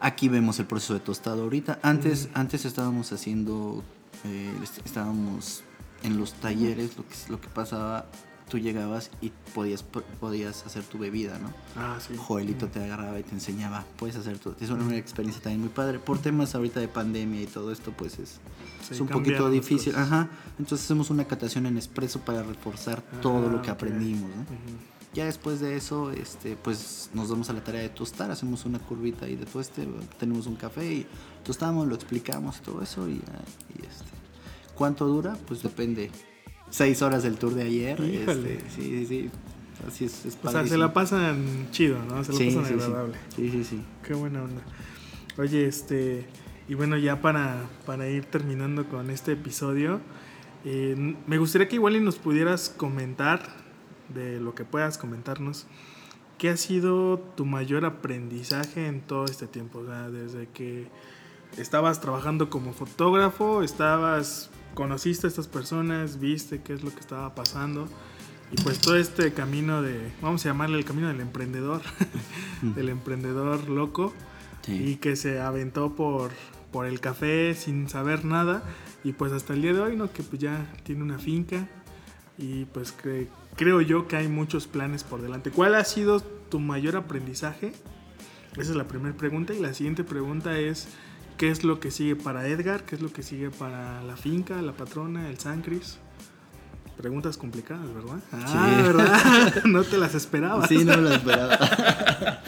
Aquí 0.00 0.28
vemos 0.28 0.58
el 0.58 0.66
proceso 0.66 0.94
de 0.94 1.00
tostado 1.00 1.42
ahorita. 1.44 1.78
Antes, 1.82 2.28
antes 2.34 2.64
estábamos 2.64 3.12
haciendo, 3.12 3.84
eh, 4.24 4.52
est- 4.60 4.84
estábamos 4.84 5.62
en 6.02 6.16
los 6.16 6.32
talleres, 6.34 6.96
lo 6.96 7.04
que, 7.06 7.14
lo 7.28 7.40
que 7.40 7.46
pasaba, 7.48 8.06
tú 8.48 8.58
llegabas 8.58 9.10
y 9.20 9.30
podías, 9.54 9.82
podías 10.20 10.66
hacer 10.66 10.82
tu 10.84 10.98
bebida, 10.98 11.38
¿no? 11.38 11.50
Ah, 11.76 11.98
sí. 12.06 12.14
Joelito 12.16 12.68
te 12.68 12.82
agarraba 12.84 13.18
y 13.18 13.22
te 13.22 13.32
enseñaba, 13.32 13.84
puedes 13.96 14.16
hacer 14.16 14.38
tu... 14.38 14.54
Es 14.60 14.70
una 14.70 14.96
experiencia 14.96 15.42
también 15.42 15.60
muy 15.60 15.70
padre. 15.70 15.98
Por 15.98 16.18
temas 16.18 16.54
ahorita 16.54 16.80
de 16.80 16.88
pandemia 16.88 17.40
y 17.42 17.46
todo 17.46 17.72
esto, 17.72 17.92
pues 17.96 18.18
es, 18.18 18.40
Sí, 18.86 18.94
es 18.94 19.00
un 19.00 19.08
poquito 19.08 19.48
difícil. 19.48 19.92
cosas. 19.92 20.08
Ajá. 20.08 20.28
Entonces 20.58 20.84
hacemos 20.84 21.08
una 21.10 21.24
catación 21.24 21.66
en 21.66 21.76
expreso 21.76 22.20
para 22.20 22.42
reforzar 22.42 23.00
todo 23.22 23.48
Ah, 23.48 23.52
lo 23.52 23.62
que 23.62 23.70
ok. 23.70 23.76
aprendimos, 23.76 24.28
¿no? 24.30 24.42
Ujú. 24.42 24.78
Ya 25.14 25.26
después 25.26 25.60
de 25.60 25.76
eso, 25.76 26.10
este, 26.10 26.56
pues 26.56 27.10
nos 27.12 27.28
damos 27.28 27.48
a 27.50 27.52
la 27.52 27.62
tarea 27.62 27.82
de 27.82 27.90
tostar, 27.90 28.30
hacemos 28.30 28.64
una 28.64 28.78
curvita 28.78 29.26
ahí 29.26 29.36
de 29.36 29.44
tueste, 29.44 29.86
tenemos 30.18 30.46
un 30.46 30.56
café 30.56 30.90
y 30.90 31.06
tostamos, 31.44 31.86
lo 31.86 31.94
explicamos 31.94 32.60
todo 32.62 32.80
eso 32.82 33.06
y, 33.06 33.12
y, 33.12 33.86
este, 33.86 34.10
¿cuánto 34.74 35.06
dura? 35.06 35.36
Pues 35.46 35.62
depende. 35.62 36.10
Seis 36.72 37.02
horas 37.02 37.22
del 37.22 37.36
tour 37.36 37.54
de 37.54 37.62
ayer, 37.64 38.00
este, 38.00 38.60
sí, 38.74 38.82
sí, 38.82 39.06
sí, 39.06 39.30
así 39.86 40.04
es, 40.06 40.24
es 40.24 40.38
O 40.42 40.50
sea, 40.50 40.66
se 40.66 40.78
la 40.78 40.92
pasan 40.94 41.68
chido, 41.70 41.98
¿no? 42.08 42.24
Se 42.24 42.32
la 42.32 42.38
Sí, 42.38 42.46
pasan 42.46 42.64
sí, 42.64 42.74
sí. 42.78 42.82
agradable. 42.84 43.14
Sí, 43.36 43.50
sí, 43.50 43.64
sí. 43.64 43.82
Qué 44.02 44.14
buena 44.14 44.42
onda. 44.42 44.62
Oye, 45.36 45.66
este, 45.66 46.26
y 46.68 46.74
bueno, 46.74 46.96
ya 46.96 47.20
para, 47.20 47.56
para 47.84 48.08
ir 48.08 48.24
terminando 48.24 48.88
con 48.88 49.10
este 49.10 49.32
episodio, 49.32 50.00
eh, 50.64 51.14
me 51.26 51.36
gustaría 51.36 51.68
que 51.68 51.74
igual 51.76 51.94
y 51.96 52.00
nos 52.00 52.16
pudieras 52.16 52.70
comentar, 52.74 53.42
de 54.14 54.40
lo 54.40 54.54
que 54.54 54.64
puedas 54.64 54.96
comentarnos, 54.96 55.66
¿qué 56.38 56.48
ha 56.48 56.56
sido 56.56 57.18
tu 57.36 57.44
mayor 57.44 57.84
aprendizaje 57.84 58.86
en 58.86 59.02
todo 59.02 59.26
este 59.26 59.46
tiempo? 59.46 59.80
O 59.80 59.86
sea, 59.86 60.08
desde 60.08 60.48
que 60.48 60.88
estabas 61.58 62.00
trabajando 62.00 62.48
como 62.48 62.72
fotógrafo, 62.72 63.62
estabas 63.62 64.48
conociste 64.74 65.26
a 65.26 65.30
estas 65.30 65.48
personas, 65.48 66.18
viste 66.20 66.62
qué 66.62 66.72
es 66.74 66.82
lo 66.82 66.90
que 66.92 67.00
estaba 67.00 67.34
pasando. 67.34 67.88
Y 68.50 68.62
pues 68.62 68.78
todo 68.80 68.96
este 68.96 69.32
camino 69.32 69.80
de, 69.82 69.98
vamos 70.20 70.44
a 70.44 70.50
llamarle 70.50 70.78
el 70.78 70.84
camino 70.84 71.08
del 71.08 71.20
emprendedor, 71.20 71.80
del 72.62 72.88
emprendedor 72.90 73.68
loco, 73.68 74.12
Sí. 74.62 74.90
y 74.92 74.96
que 74.96 75.16
se 75.16 75.40
aventó 75.40 75.94
por, 75.96 76.30
por 76.70 76.86
el 76.86 77.00
café 77.00 77.54
sin 77.54 77.88
saber 77.88 78.24
nada. 78.24 78.62
Y 79.02 79.12
pues 79.12 79.32
hasta 79.32 79.54
el 79.54 79.62
día 79.62 79.72
de 79.72 79.80
hoy, 79.80 79.96
¿no? 79.96 80.12
Que 80.12 80.22
pues 80.22 80.40
ya 80.40 80.72
tiene 80.84 81.02
una 81.02 81.18
finca. 81.18 81.66
Y 82.38 82.66
pues 82.66 82.94
cre- 82.96 83.26
creo 83.56 83.80
yo 83.80 84.06
que 84.06 84.16
hay 84.16 84.28
muchos 84.28 84.68
planes 84.68 85.02
por 85.02 85.20
delante. 85.20 85.50
¿Cuál 85.50 85.74
ha 85.74 85.84
sido 85.84 86.20
tu 86.20 86.60
mayor 86.60 86.94
aprendizaje? 86.96 87.72
Esa 88.52 88.70
es 88.70 88.76
la 88.76 88.86
primera 88.86 89.16
pregunta. 89.16 89.52
Y 89.52 89.58
la 89.60 89.74
siguiente 89.74 90.04
pregunta 90.04 90.56
es, 90.58 90.86
¿qué 91.42 91.50
es 91.50 91.64
lo 91.64 91.80
que 91.80 91.90
sigue 91.90 92.14
para 92.14 92.46
Edgar? 92.46 92.84
¿Qué 92.84 92.94
es 92.94 93.02
lo 93.02 93.12
que 93.12 93.24
sigue 93.24 93.50
para 93.50 94.00
la 94.04 94.16
finca, 94.16 94.62
la 94.62 94.70
patrona, 94.70 95.28
el 95.28 95.40
San 95.40 95.60
Cris? 95.60 95.98
Preguntas 96.96 97.36
complicadas, 97.36 97.92
¿verdad? 97.92 98.20
Ah, 98.30 98.46
Sí. 98.46 98.82
¿verdad? 98.84 99.64
no 99.64 99.82
te 99.82 99.98
las 99.98 100.14
esperabas. 100.14 100.68
Sí, 100.68 100.84
no 100.84 100.96
me 100.98 101.02
lo 101.02 101.12
esperaba. 101.12 101.58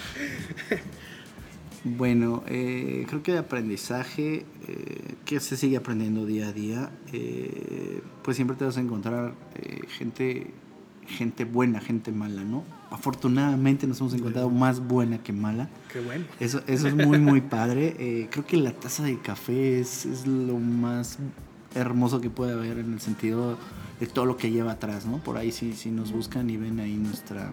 bueno, 1.85 2.45
eh, 2.47 3.05
creo 3.09 3.21
que 3.25 3.33
de 3.33 3.39
aprendizaje, 3.39 4.47
eh, 4.69 5.15
que 5.25 5.41
se 5.41 5.57
sigue 5.57 5.77
aprendiendo 5.77 6.25
día 6.25 6.47
a 6.47 6.53
día, 6.53 6.91
eh, 7.13 8.01
pues 8.23 8.37
siempre 8.37 8.57
te 8.57 8.65
vas 8.65 8.77
a 8.77 8.81
encontrar 8.81 9.35
eh, 9.57 9.89
gente, 9.89 10.53
gente 11.09 11.45
buena, 11.45 11.81
gente 11.81 12.13
mala, 12.13 12.45
¿no? 12.45 12.65
Afortunadamente 12.91 13.87
nos 13.87 14.01
hemos 14.01 14.15
encontrado 14.15 14.51
más 14.51 14.81
buena 14.81 15.19
que 15.19 15.33
mala. 15.33 15.69
Qué 15.93 16.01
bueno. 16.01 16.25
Eso, 16.41 16.63
eso 16.67 16.89
es 16.89 16.95
muy, 16.95 17.19
muy 17.19 17.41
padre. 17.41 17.97
Eh, 18.05 18.29
creo 18.31 18.45
que 18.45 18.57
la 18.57 18.73
taza 18.73 19.03
de 19.03 19.19
café 19.19 19.81
es, 19.81 20.05
es 20.05 20.27
lo 20.27 20.59
más 20.59 21.19
hermoso 21.75 22.21
que 22.21 22.29
puede 22.29 22.53
haber 22.53 22.79
en 22.79 22.93
el 22.93 23.01
sentido 23.01 23.57
de 23.99 24.07
todo 24.07 24.27
lo 24.27 24.37
que 24.37 24.51
lleva 24.51 24.73
atrás, 24.73 25.07
¿no? 25.07 25.19
Por 25.19 25.39
ahí 25.39 25.53
si, 25.53 25.73
si 25.73 25.91
nos 25.91 26.13
buscan 26.13 26.51
y 26.51 26.57
ven 26.57 26.81
ahí 26.81 26.97
nuestra 26.97 27.51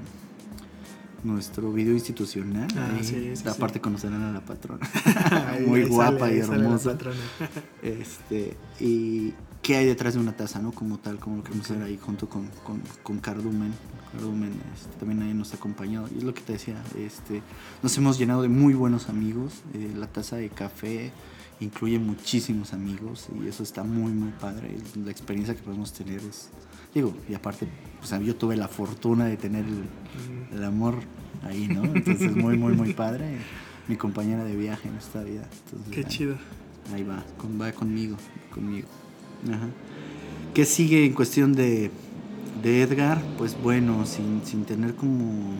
nuestro 1.23 1.71
video 1.71 1.93
institucional. 1.93 2.67
Ah, 2.75 2.93
ahí, 2.95 3.03
sí, 3.03 3.31
sí, 3.35 3.47
aparte 3.47 3.79
conocerán 3.79 4.23
a 4.23 4.31
la 4.31 4.41
patrona. 4.41 4.87
Muy 5.67 5.81
ahí 5.81 5.87
guapa 5.87 6.19
sale, 6.19 6.35
y 6.35 6.39
hermosa. 6.39 6.97
Este, 7.81 8.57
y 8.79 9.33
qué 9.61 9.75
hay 9.77 9.85
detrás 9.85 10.13
de 10.15 10.19
una 10.19 10.35
taza, 10.35 10.59
¿no? 10.59 10.71
Como 10.71 10.97
tal, 10.97 11.19
como 11.19 11.37
lo 11.37 11.43
queremos 11.43 11.69
hacer 11.69 11.81
ahí 11.83 11.97
junto 12.01 12.27
con, 12.29 12.47
con, 12.63 12.81
con 13.03 13.19
Cardumen. 13.19 13.73
Cardumen 14.11 14.51
este, 14.75 14.97
también 14.99 15.21
ahí 15.21 15.33
nos 15.33 15.53
ha 15.53 15.57
acompañado. 15.57 16.07
Y 16.13 16.17
es 16.19 16.23
lo 16.23 16.33
que 16.33 16.41
te 16.41 16.53
decía, 16.53 16.81
este, 16.97 17.41
nos 17.81 17.97
hemos 17.97 18.17
llenado 18.17 18.41
de 18.41 18.49
muy 18.49 18.73
buenos 18.73 19.07
amigos. 19.09 19.61
Eh, 19.73 19.93
la 19.95 20.07
taza 20.07 20.35
de 20.37 20.49
café 20.49 21.11
incluye 21.59 21.99
muchísimos 21.99 22.73
amigos 22.73 23.27
y 23.41 23.47
eso 23.47 23.61
está 23.63 23.83
muy, 23.83 24.11
muy 24.11 24.31
padre. 24.31 24.75
La 25.05 25.11
experiencia 25.11 25.55
que 25.55 25.61
podemos 25.61 25.93
tener 25.93 26.19
es, 26.19 26.49
digo, 26.93 27.13
y 27.29 27.35
aparte, 27.35 27.67
sea, 28.03 28.19
yo 28.19 28.35
tuve 28.35 28.57
la 28.57 28.67
fortuna 28.67 29.25
de 29.25 29.37
tener 29.37 29.63
el, 29.65 30.57
el 30.57 30.63
amor 30.63 30.95
ahí, 31.43 31.67
¿no? 31.67 31.83
Entonces, 31.85 32.35
muy, 32.35 32.57
muy, 32.57 32.73
muy 32.73 32.93
padre. 32.93 33.37
Mi 33.87 33.95
compañera 33.95 34.43
de 34.43 34.55
viaje 34.55 34.87
en 34.89 34.95
esta 34.95 35.21
vida. 35.23 35.47
Entonces, 35.65 35.93
Qué 35.93 35.99
ahí- 36.01 36.05
chido. 36.07 36.35
Ahí 36.93 37.03
va, 37.03 37.23
con- 37.37 37.61
va 37.61 37.71
conmigo, 37.71 38.17
conmigo. 38.53 38.87
Ajá. 39.49 39.67
¿Qué 40.53 40.65
sigue 40.65 41.05
en 41.05 41.13
cuestión 41.13 41.53
de, 41.53 41.91
de 42.61 42.81
Edgar? 42.81 43.21
Pues 43.37 43.55
bueno, 43.61 44.05
sin, 44.05 44.41
sin 44.45 44.65
tener 44.65 44.95
como... 44.95 45.53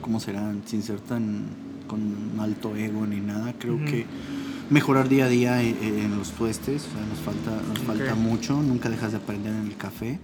¿Cómo 0.00 0.20
será? 0.20 0.54
Sin 0.66 0.82
ser 0.82 1.00
tan 1.00 1.46
con 1.88 2.00
alto 2.40 2.74
ego 2.76 3.06
ni 3.06 3.20
nada. 3.20 3.54
Creo 3.58 3.76
que 3.84 4.06
mejorar 4.70 5.08
día 5.08 5.26
a 5.26 5.28
día 5.28 5.62
en, 5.62 5.76
en 5.82 6.16
los 6.16 6.32
tuestes. 6.32 6.86
O 6.88 6.92
sea, 6.96 7.06
nos 7.06 7.18
falta, 7.18 7.60
nos 7.68 7.78
falta 7.80 8.14
mucho. 8.14 8.60
Nunca 8.62 8.88
dejas 8.88 9.12
de 9.12 9.18
aprender 9.18 9.52
en 9.52 9.66
el 9.66 9.76
café. 9.76 10.18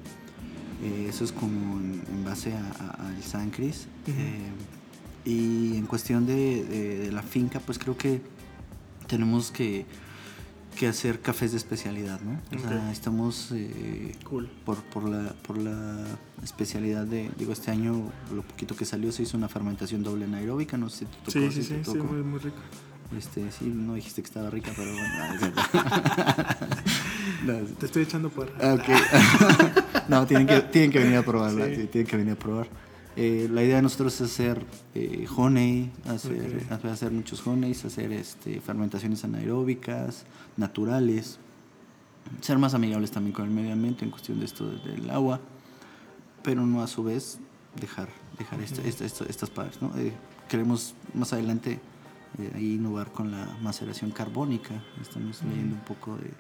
Eh, 0.85 1.07
eso 1.09 1.25
es 1.25 1.33
como 1.33 1.79
en, 1.79 2.01
en 2.13 2.25
base 2.25 2.53
al 2.55 3.23
San 3.23 3.51
Cris. 3.51 3.87
Eh, 4.07 4.51
y 5.29 5.77
en 5.77 5.87
cuestión 5.87 6.27
de, 6.27 6.65
de- 6.65 6.99
de 6.99 7.13
la 7.13 7.23
finca, 7.23 7.61
pues 7.61 7.79
creo 7.79 7.97
que 7.97 8.21
tenemos 9.07 9.51
que, 9.53 9.85
que 10.77 10.87
hacer 10.89 11.21
cafés 11.21 11.53
de 11.53 11.59
especialidad, 11.59 12.21
¿no? 12.21 12.41
O 12.57 12.61
sea, 12.61 12.91
estamos 12.93 13.51
eh, 13.53 14.15
Cool. 14.25 14.49
por, 14.65 14.77
por, 14.85 15.09
la, 15.09 15.33
por 15.47 15.59
la 15.59 16.05
especialidad 16.43 17.07
de, 17.07 17.31
digo, 17.39 17.53
este 17.53 17.71
año 17.71 18.11
lo 18.35 18.43
poquito 18.43 18.75
que 18.77 18.85
salió 18.85 19.13
se 19.13 19.23
hizo 19.23 19.37
una 19.37 19.49
fermentación 19.49 20.03
doble 20.03 20.25
anaeróbica, 20.25 20.77
no 20.77 20.89
sé 20.91 21.01
si 21.01 21.05
te 21.07 21.17
tocó. 21.19 21.31
Sí, 21.31 21.51
sí, 21.51 21.63
sí, 21.63 21.81
sí, 21.85 21.99
muy, 21.99 22.23
muy 22.23 22.39
rico. 22.41 22.57
Este, 23.17 23.51
sí, 23.53 23.67
no 23.67 23.95
dijiste 23.95 24.23
que 24.23 24.27
estaba 24.29 24.49
rica, 24.51 24.73
pero 24.75 24.91
bueno. 24.93 25.53
Te 27.79 27.87
estoy 27.87 28.03
echando 28.05 28.31
por. 28.31 28.51
Ah, 28.61 28.75
Ok. 28.75 28.89
no, 30.09 30.27
tienen 30.27 30.47
que, 30.47 30.61
tienen 30.63 30.91
que 30.91 30.99
venir 30.99 31.17
a 31.17 31.23
probarla. 31.23 31.67
Sí, 31.67 31.89
tienen 31.91 32.07
que 32.07 32.17
venir 32.17 32.33
a 32.33 32.37
probar. 32.37 32.69
Eh, 33.17 33.49
la 33.51 33.63
idea 33.63 33.77
de 33.77 33.83
nosotros 33.83 34.15
es 34.15 34.31
hacer 34.33 34.65
eh, 34.95 35.27
honey, 35.37 35.91
hacer, 36.07 36.65
Ok. 36.73 36.85
hacer- 36.87 37.13
muchos 37.13 37.47
honeys, 37.47 37.85
hacer 37.85 38.11
este, 38.13 38.61
fermentaciones 38.61 39.23
anaeróbicas, 39.25 40.25
naturales, 40.57 41.39
ser 42.41 42.59
más 42.59 42.73
amigables 42.75 43.11
también 43.11 43.35
con 43.35 43.45
el 43.45 43.51
medio 43.51 43.73
ambiente 43.73 44.05
en 44.05 44.11
cuestión 44.11 44.39
de 44.39 44.47
esto 44.47 44.67
de- 44.71 44.79
del 44.93 45.11
agua, 45.11 45.41
pero 46.43 46.65
no 46.67 46.83
a 46.83 46.87
su 46.87 47.05
vez 47.05 47.39
dejar, 47.79 48.09
dejar 48.39 48.61
esta- 48.63 48.83
esta- 48.83 49.05
esta- 49.05 49.25
estas 49.27 49.51
partes. 49.51 49.83
¿no? 49.83 49.93
Eh, 49.99 50.13
queremos 50.49 50.95
más 51.15 51.33
adelante 51.33 51.81
eh, 52.39 52.51
ahí 52.55 52.75
innovar 52.77 53.13
con 53.13 53.31
la 53.31 53.59
maceración 53.61 54.11
carbónica. 54.11 54.83
Estamos 55.03 55.43
leyendo 55.43 55.75
un 55.75 55.83
poco 55.83 56.17
de, 56.17 56.31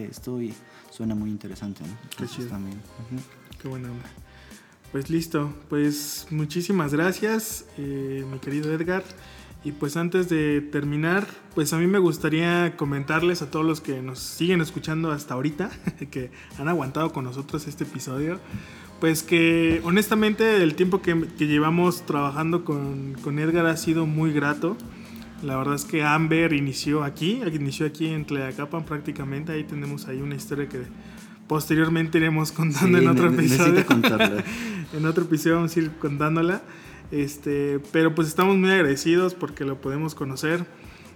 de 0.00 0.06
esto 0.06 0.40
y 0.40 0.54
suena 0.90 1.14
muy 1.14 1.28
interesante. 1.28 1.82
¿no? 1.82 1.94
Entonces 2.04 2.34
chido. 2.34 2.48
también. 2.48 2.78
ujú. 2.78 3.20
Qué 3.60 3.68
buena 3.68 3.90
onda. 3.90 4.08
Pues 4.94 5.10
listo, 5.10 5.52
pues 5.68 6.28
muchísimas 6.30 6.94
gracias, 6.94 7.66
eh, 7.78 8.24
mi 8.30 8.38
querido 8.38 8.72
Edgar. 8.72 9.02
Y 9.64 9.72
pues 9.72 9.96
antes 9.96 10.28
de 10.28 10.60
terminar, 10.60 11.26
pues 11.56 11.72
a 11.72 11.78
mí 11.78 11.88
me 11.88 11.98
gustaría 11.98 12.76
comentarles 12.76 13.42
a 13.42 13.50
todos 13.50 13.66
los 13.66 13.80
que 13.80 14.00
nos 14.02 14.20
siguen 14.20 14.60
escuchando 14.60 15.10
hasta 15.10 15.34
ahorita, 15.34 15.72
que 16.12 16.30
han 16.60 16.68
aguantado 16.68 17.12
con 17.12 17.24
nosotros 17.24 17.66
este 17.66 17.82
episodio, 17.82 18.38
pues 19.00 19.24
que 19.24 19.80
honestamente 19.82 20.62
el 20.62 20.76
tiempo 20.76 21.02
que, 21.02 21.26
llevamos 21.40 22.06
trabajando 22.06 22.64
con, 22.64 23.14
con 23.14 23.40
Edgar 23.40 23.66
ha 23.66 23.76
sido 23.76 24.06
muy 24.06 24.32
grato. 24.32 24.76
La 25.42 25.56
verdad 25.56 25.74
es 25.74 25.86
que 25.86 26.04
Amber 26.04 26.52
inició 26.52 27.02
aquí, 27.02 27.42
inició 27.52 27.86
aquí 27.86 28.06
en 28.06 28.26
Tleacapan 28.26 28.84
prácticamente, 28.84 29.50
ahí 29.50 29.64
tenemos 29.64 30.06
ahí 30.06 30.22
una 30.22 30.36
historia 30.36 30.68
que 30.68 30.82
posteriormente 31.46 32.18
iremos 32.18 32.52
contando 32.52 32.98
Sí, 32.98 33.04
en 33.04 33.10
otro 33.10 33.28
episodio. 33.28 33.84
en 34.92 35.06
otro 35.06 35.24
episodio 35.24 35.56
vamos 35.56 35.76
a 35.76 35.80
ir 35.80 35.90
contándola. 35.98 36.62
Este, 37.10 37.80
pero 37.92 38.14
pues 38.14 38.28
estamos 38.28 38.56
muy 38.56 38.70
agradecidos 38.70 39.34
porque 39.34 39.64
lo 39.64 39.80
podemos 39.80 40.14
conocer 40.14 40.66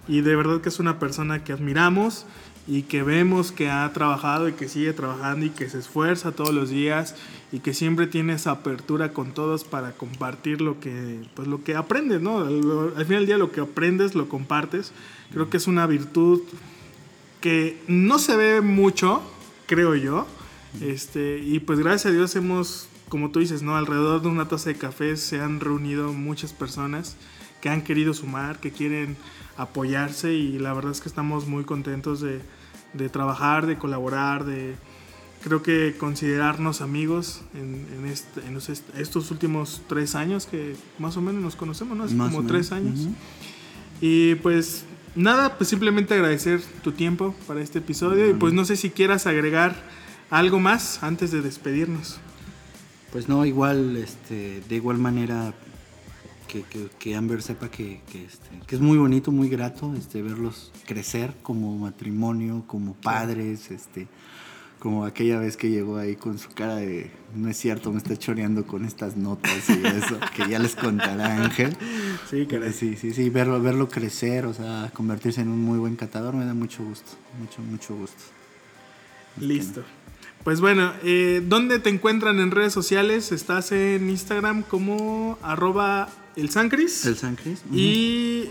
y 0.07 0.21
de 0.21 0.37
verdad 0.37 0.61
que 0.61 0.69
es 0.69 0.79
una 0.79 0.99
persona 0.99 1.43
que 1.45 1.53
admiramos 1.53 2.27
y 2.67 2.83
que 2.83 3.03
vemos 3.03 3.51
que 3.51 3.71
ha 3.71 3.91
trabajado 3.95 4.49
y 4.49 4.53
que 4.53 4.69
sigue 4.69 4.93
trabajando 4.93 5.47
y 5.47 5.51
que 5.51 5.69
se 5.71 5.79
esfuerza 5.79 6.33
todos 6.33 6.55
los 6.55 6.69
días 6.69 7.17
y 7.51 7.61
que 7.61 7.73
siempre 7.73 8.07
tiene 8.07 8.35
esa 8.35 8.51
apertura 8.51 9.13
con 9.15 9.33
todos 9.33 9.65
para 9.65 9.93
compartir 9.93 10.61
lo 10.61 10.79
que 10.79 11.23
pues 11.35 11.49
lo 11.49 11.65
que 11.65 11.75
aprendes, 11.75 12.21
¿no? 12.21 12.41
Al, 12.41 12.93
al 12.97 13.07
final 13.07 13.21
del 13.21 13.27
día 13.27 13.39
lo 13.39 13.51
que 13.51 13.61
aprendes 13.61 14.15
lo 14.15 14.29
compartes. 14.29 14.93
Creo 15.33 15.49
que 15.49 15.57
es 15.57 15.67
una 15.67 15.87
virtud 15.87 16.43
que 17.41 17.81
no 17.87 18.19
se 18.19 18.37
ve 18.37 18.61
mucho, 18.61 19.23
creo 19.69 19.95
yo. 19.95 20.27
Este, 20.81 21.39
y 21.39 21.61
pues 21.61 21.79
gracias 21.79 22.07
a 22.07 22.11
Dios 22.11 22.35
hemos, 22.35 22.89
como 23.09 23.31
tú 23.31 23.39
dices, 23.39 23.63
¿no? 23.63 23.77
Alrededor 23.77 24.21
de 24.23 24.29
una 24.29 24.49
taza 24.49 24.71
de 24.71 24.77
café 24.77 25.17
se 25.17 25.41
han 25.41 25.61
reunido 25.61 26.13
muchas 26.13 26.53
personas 26.53 27.17
que 27.63 27.69
han 27.69 27.83
querido 27.83 28.13
sumar, 28.15 28.59
que 28.61 28.71
quieren 28.73 29.17
apoyarse 29.57 30.35
y 30.35 30.59
la 30.59 30.73
verdad 30.73 30.93
es 30.93 31.01
que 31.01 31.09
estamos 31.09 31.47
muy 31.47 31.65
contentos 31.65 32.21
de, 32.21 32.41
de 32.95 33.09
trabajar, 33.09 33.67
de 33.67 33.77
colaborar, 33.79 34.45
de 34.45 34.75
creo 35.43 35.63
que 35.63 35.95
considerarnos 35.99 36.81
amigos 36.81 37.43
en, 37.55 37.87
en 37.97 38.07
este- 38.07 38.41
en 38.47 38.55
los 38.55 38.69
est- 38.69 38.89
estos 38.97 39.31
últimos 39.31 39.83
tres 39.89 40.15
años 40.15 40.47
que 40.47 40.75
más 40.99 41.17
o 41.17 41.21
menos 41.23 41.43
nos 41.43 41.57
conocemos, 41.57 41.97
¿no? 41.97 42.05
Hace 42.05 42.17
como 42.17 42.47
tres 42.47 42.73
años. 42.73 43.01
ujú. 43.01 43.15
Y 44.01 44.35
pues 44.37 44.85
nada, 45.19 45.57
pues 45.59 45.69
simplemente 45.71 46.15
agradecer 46.15 46.61
tu 46.83 46.93
tiempo 46.93 47.35
para 47.47 47.61
este 47.61 47.79
episodio 47.81 48.29
y 48.31 48.35
pues 48.35 48.53
no 48.55 48.65
sé 48.65 48.77
si 48.77 48.91
quieras 48.91 49.27
agregar 49.27 49.75
algo 50.31 50.59
más 50.61 51.03
antes 51.03 51.31
de 51.31 51.43
despedirnos. 51.43 52.19
Pues 53.13 53.29
no, 53.29 53.45
igual, 53.47 53.97
este, 53.97 54.61
de 54.69 54.77
igual 54.77 54.99
manera 54.99 55.55
que, 56.47 56.63
que- 56.63 56.89
que 56.99 57.17
Amber 57.17 57.43
sepa 57.43 57.71
que, 57.71 58.01
que, 58.13 58.25
este, 58.25 58.49
que 58.67 58.75
es 58.77 58.81
muy 58.81 58.99
bonito, 58.99 59.33
muy 59.33 59.49
grato 59.49 59.95
este, 59.97 60.23
verlos 60.23 60.73
crecer 60.87 61.35
como 61.43 61.77
matrimonio, 61.79 62.65
como 62.67 62.95
padres, 62.95 63.71
este, 63.71 64.09
como 64.79 65.05
aquella 65.05 65.39
vez 65.39 65.57
que 65.57 65.71
llegó 65.71 65.97
ahí 65.97 66.15
con 66.17 66.39
su 66.39 66.51
cara 66.51 66.77
de, 66.77 67.11
no 67.35 67.49
es 67.49 67.57
cierto, 67.57 67.91
me 67.93 67.99
está 67.99 68.17
choreando 68.17 68.67
con 68.67 68.85
estas 68.85 69.17
notas 69.17 69.69
y 69.69 69.87
eso, 69.87 70.19
que 70.37 70.49
ya 70.49 70.59
les 70.59 70.77
contará 70.77 71.43
Ángel. 71.43 71.77
Sí, 72.31 72.47
sí, 72.73 72.97
sí, 72.97 73.13
sí, 73.13 73.31
verlo, 73.31 73.61
verlo 73.61 73.89
crecer, 73.89 74.47
o 74.47 74.55
sea, 74.55 74.91
convertirse 74.95 75.41
en 75.41 75.49
un 75.49 75.61
muy 75.61 75.79
buen 75.79 75.97
catador 75.97 76.35
me 76.35 76.45
da 76.45 76.55
mucho 76.55 76.85
gusto, 76.85 77.13
mucho, 77.41 77.61
mucho 77.63 77.97
gusto. 77.97 78.23
Listo. 79.41 79.83
Pues 80.45 80.61
bueno, 80.61 80.93
eh, 81.03 81.43
¿dónde 81.45 81.79
te 81.79 81.91
encuentran 81.91 82.39
en 82.39 82.51
redes 82.51 82.73
sociales? 82.73 83.33
Estás 83.33 83.73
en 83.73 84.09
Instagram 84.09 84.63
como 84.63 85.39
arroba 85.43 86.09
el 86.39 86.51
Sancris. 86.51 87.05
El 87.07 87.17
San 87.17 87.35
Cris. 87.37 87.63
Y 87.73 88.45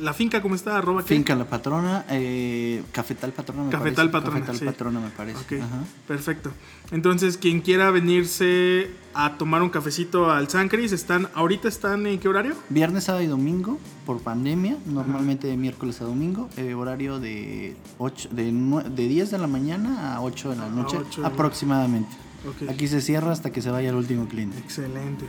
la 0.00 0.12
finca, 0.12 0.42
¿cómo 0.42 0.54
está? 0.54 0.78
Arroba 0.78 1.02
qué? 1.02 1.14
Finca 1.14 1.34
La 1.34 1.44
Patrona, 1.48 2.04
eh, 2.10 2.82
Cafetal 2.92 3.32
Patrona 3.32 3.64
me 3.64 3.70
Cafetal 3.70 4.10
parece. 4.10 4.12
Patrona, 4.12 4.40
Cafetal 4.40 4.58
sí. 4.58 4.64
Patrona 4.64 5.00
me 5.00 5.10
parece. 5.10 5.38
Ok, 5.38 5.62
Ajá. 5.62 5.84
perfecto. 6.08 6.50
Entonces, 6.90 7.38
quien 7.38 7.60
quiera 7.60 7.90
venirse 7.90 8.90
a 9.14 9.36
tomar 9.38 9.62
un 9.62 9.70
cafecito 9.70 10.30
al 10.30 10.48
Sancris, 10.48 10.92
están, 10.92 11.28
ahorita 11.34 11.68
están 11.68 12.06
en 12.06 12.18
qué 12.18 12.28
horario? 12.28 12.54
Viernes, 12.68 13.04
sábado 13.04 13.24
y 13.24 13.28
domingo, 13.28 13.78
por 14.04 14.20
pandemia, 14.20 14.76
normalmente 14.86 15.46
de 15.46 15.56
miércoles 15.56 16.00
a 16.00 16.04
domingo, 16.04 16.48
eh, 16.56 16.74
horario 16.74 17.18
de, 17.20 17.76
8, 17.98 18.28
de, 18.32 18.50
nue- 18.52 18.84
de 18.84 19.08
10 19.08 19.30
de 19.30 19.38
la 19.38 19.46
mañana 19.46 20.14
a 20.16 20.20
8 20.22 20.50
de 20.50 20.56
la 20.56 20.68
noche 20.68 20.96
8 20.98 21.22
de 21.22 21.28
la- 21.28 21.34
aproximadamente. 21.34 22.10
Ok. 22.46 22.68
Aquí 22.68 22.88
se 22.88 23.00
cierra 23.00 23.30
hasta 23.32 23.52
que 23.52 23.62
se 23.62 23.70
vaya 23.70 23.90
el 23.90 23.94
último 23.96 24.26
cliente. 24.26 24.58
Excelente. 24.58 25.24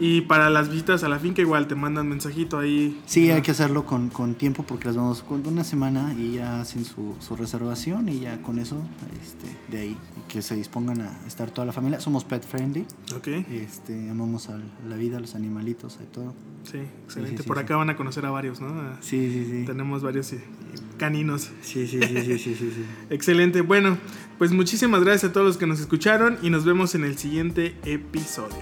Y 0.00 0.20
para 0.22 0.48
las 0.48 0.68
visitas 0.70 1.02
a 1.02 1.08
la 1.08 1.18
finca 1.18 1.42
igual 1.42 1.66
te 1.66 1.74
mandan 1.74 2.08
mensajito 2.08 2.58
ahí. 2.58 3.00
Sí, 3.06 3.30
hay 3.30 3.42
que 3.42 3.50
hacerlo 3.50 3.84
con, 3.84 4.10
con 4.10 4.34
tiempo 4.34 4.62
porque 4.62 4.86
las 4.86 4.96
vamos 4.96 5.22
con 5.22 5.44
una 5.46 5.64
semana 5.64 6.14
y 6.16 6.34
ya 6.34 6.60
hacen 6.60 6.84
su, 6.84 7.16
su 7.18 7.34
reservación 7.34 8.08
y 8.08 8.20
ya 8.20 8.40
con 8.42 8.58
eso, 8.60 8.76
este, 9.22 9.46
de 9.70 9.78
ahí, 9.82 9.96
que 10.28 10.40
se 10.42 10.54
dispongan 10.54 11.00
a 11.00 11.18
estar 11.26 11.50
toda 11.50 11.66
la 11.66 11.72
familia. 11.72 12.00
Somos 12.00 12.24
pet 12.24 12.46
friendly, 12.46 12.86
Ok, 13.16 13.26
este, 13.50 14.08
amamos 14.10 14.48
a 14.50 14.60
la 14.88 14.96
vida, 14.96 15.16
a 15.16 15.20
los 15.20 15.34
animalitos, 15.34 15.96
a 15.96 16.04
todo. 16.12 16.32
sí, 16.62 16.78
excelente. 17.04 17.38
sí, 17.38 17.42
sí, 17.42 17.48
Por 17.48 17.56
sí. 17.56 17.64
acá 17.64 17.76
van 17.76 17.90
a 17.90 17.96
conocer 17.96 18.24
a 18.24 18.30
varios, 18.30 18.60
¿no? 18.60 18.68
A- 18.68 18.98
Sí, 19.00 19.32
sí, 19.32 19.46
sí. 19.50 19.64
Tenemos 19.66 20.02
varios 20.02 20.32
caninos. 20.96 21.50
Sí, 21.62 21.86
sí, 21.88 22.00
sí, 22.00 22.06
sí, 22.24 22.38
sí, 22.38 22.54
sí, 22.54 22.54
sí. 22.56 22.84
Excelente. 23.10 23.62
Bueno, 23.62 23.98
pues 24.38 24.52
muchísimas 24.52 25.02
gracias 25.02 25.30
a 25.30 25.32
todos 25.32 25.46
los 25.46 25.56
que 25.56 25.66
nos 25.66 25.80
escucharon 25.80 26.38
y 26.42 26.50
nos 26.50 26.64
vemos 26.64 26.94
en 26.94 27.02
el 27.04 27.18
siguiente 27.18 27.74
episodio. 27.84 28.58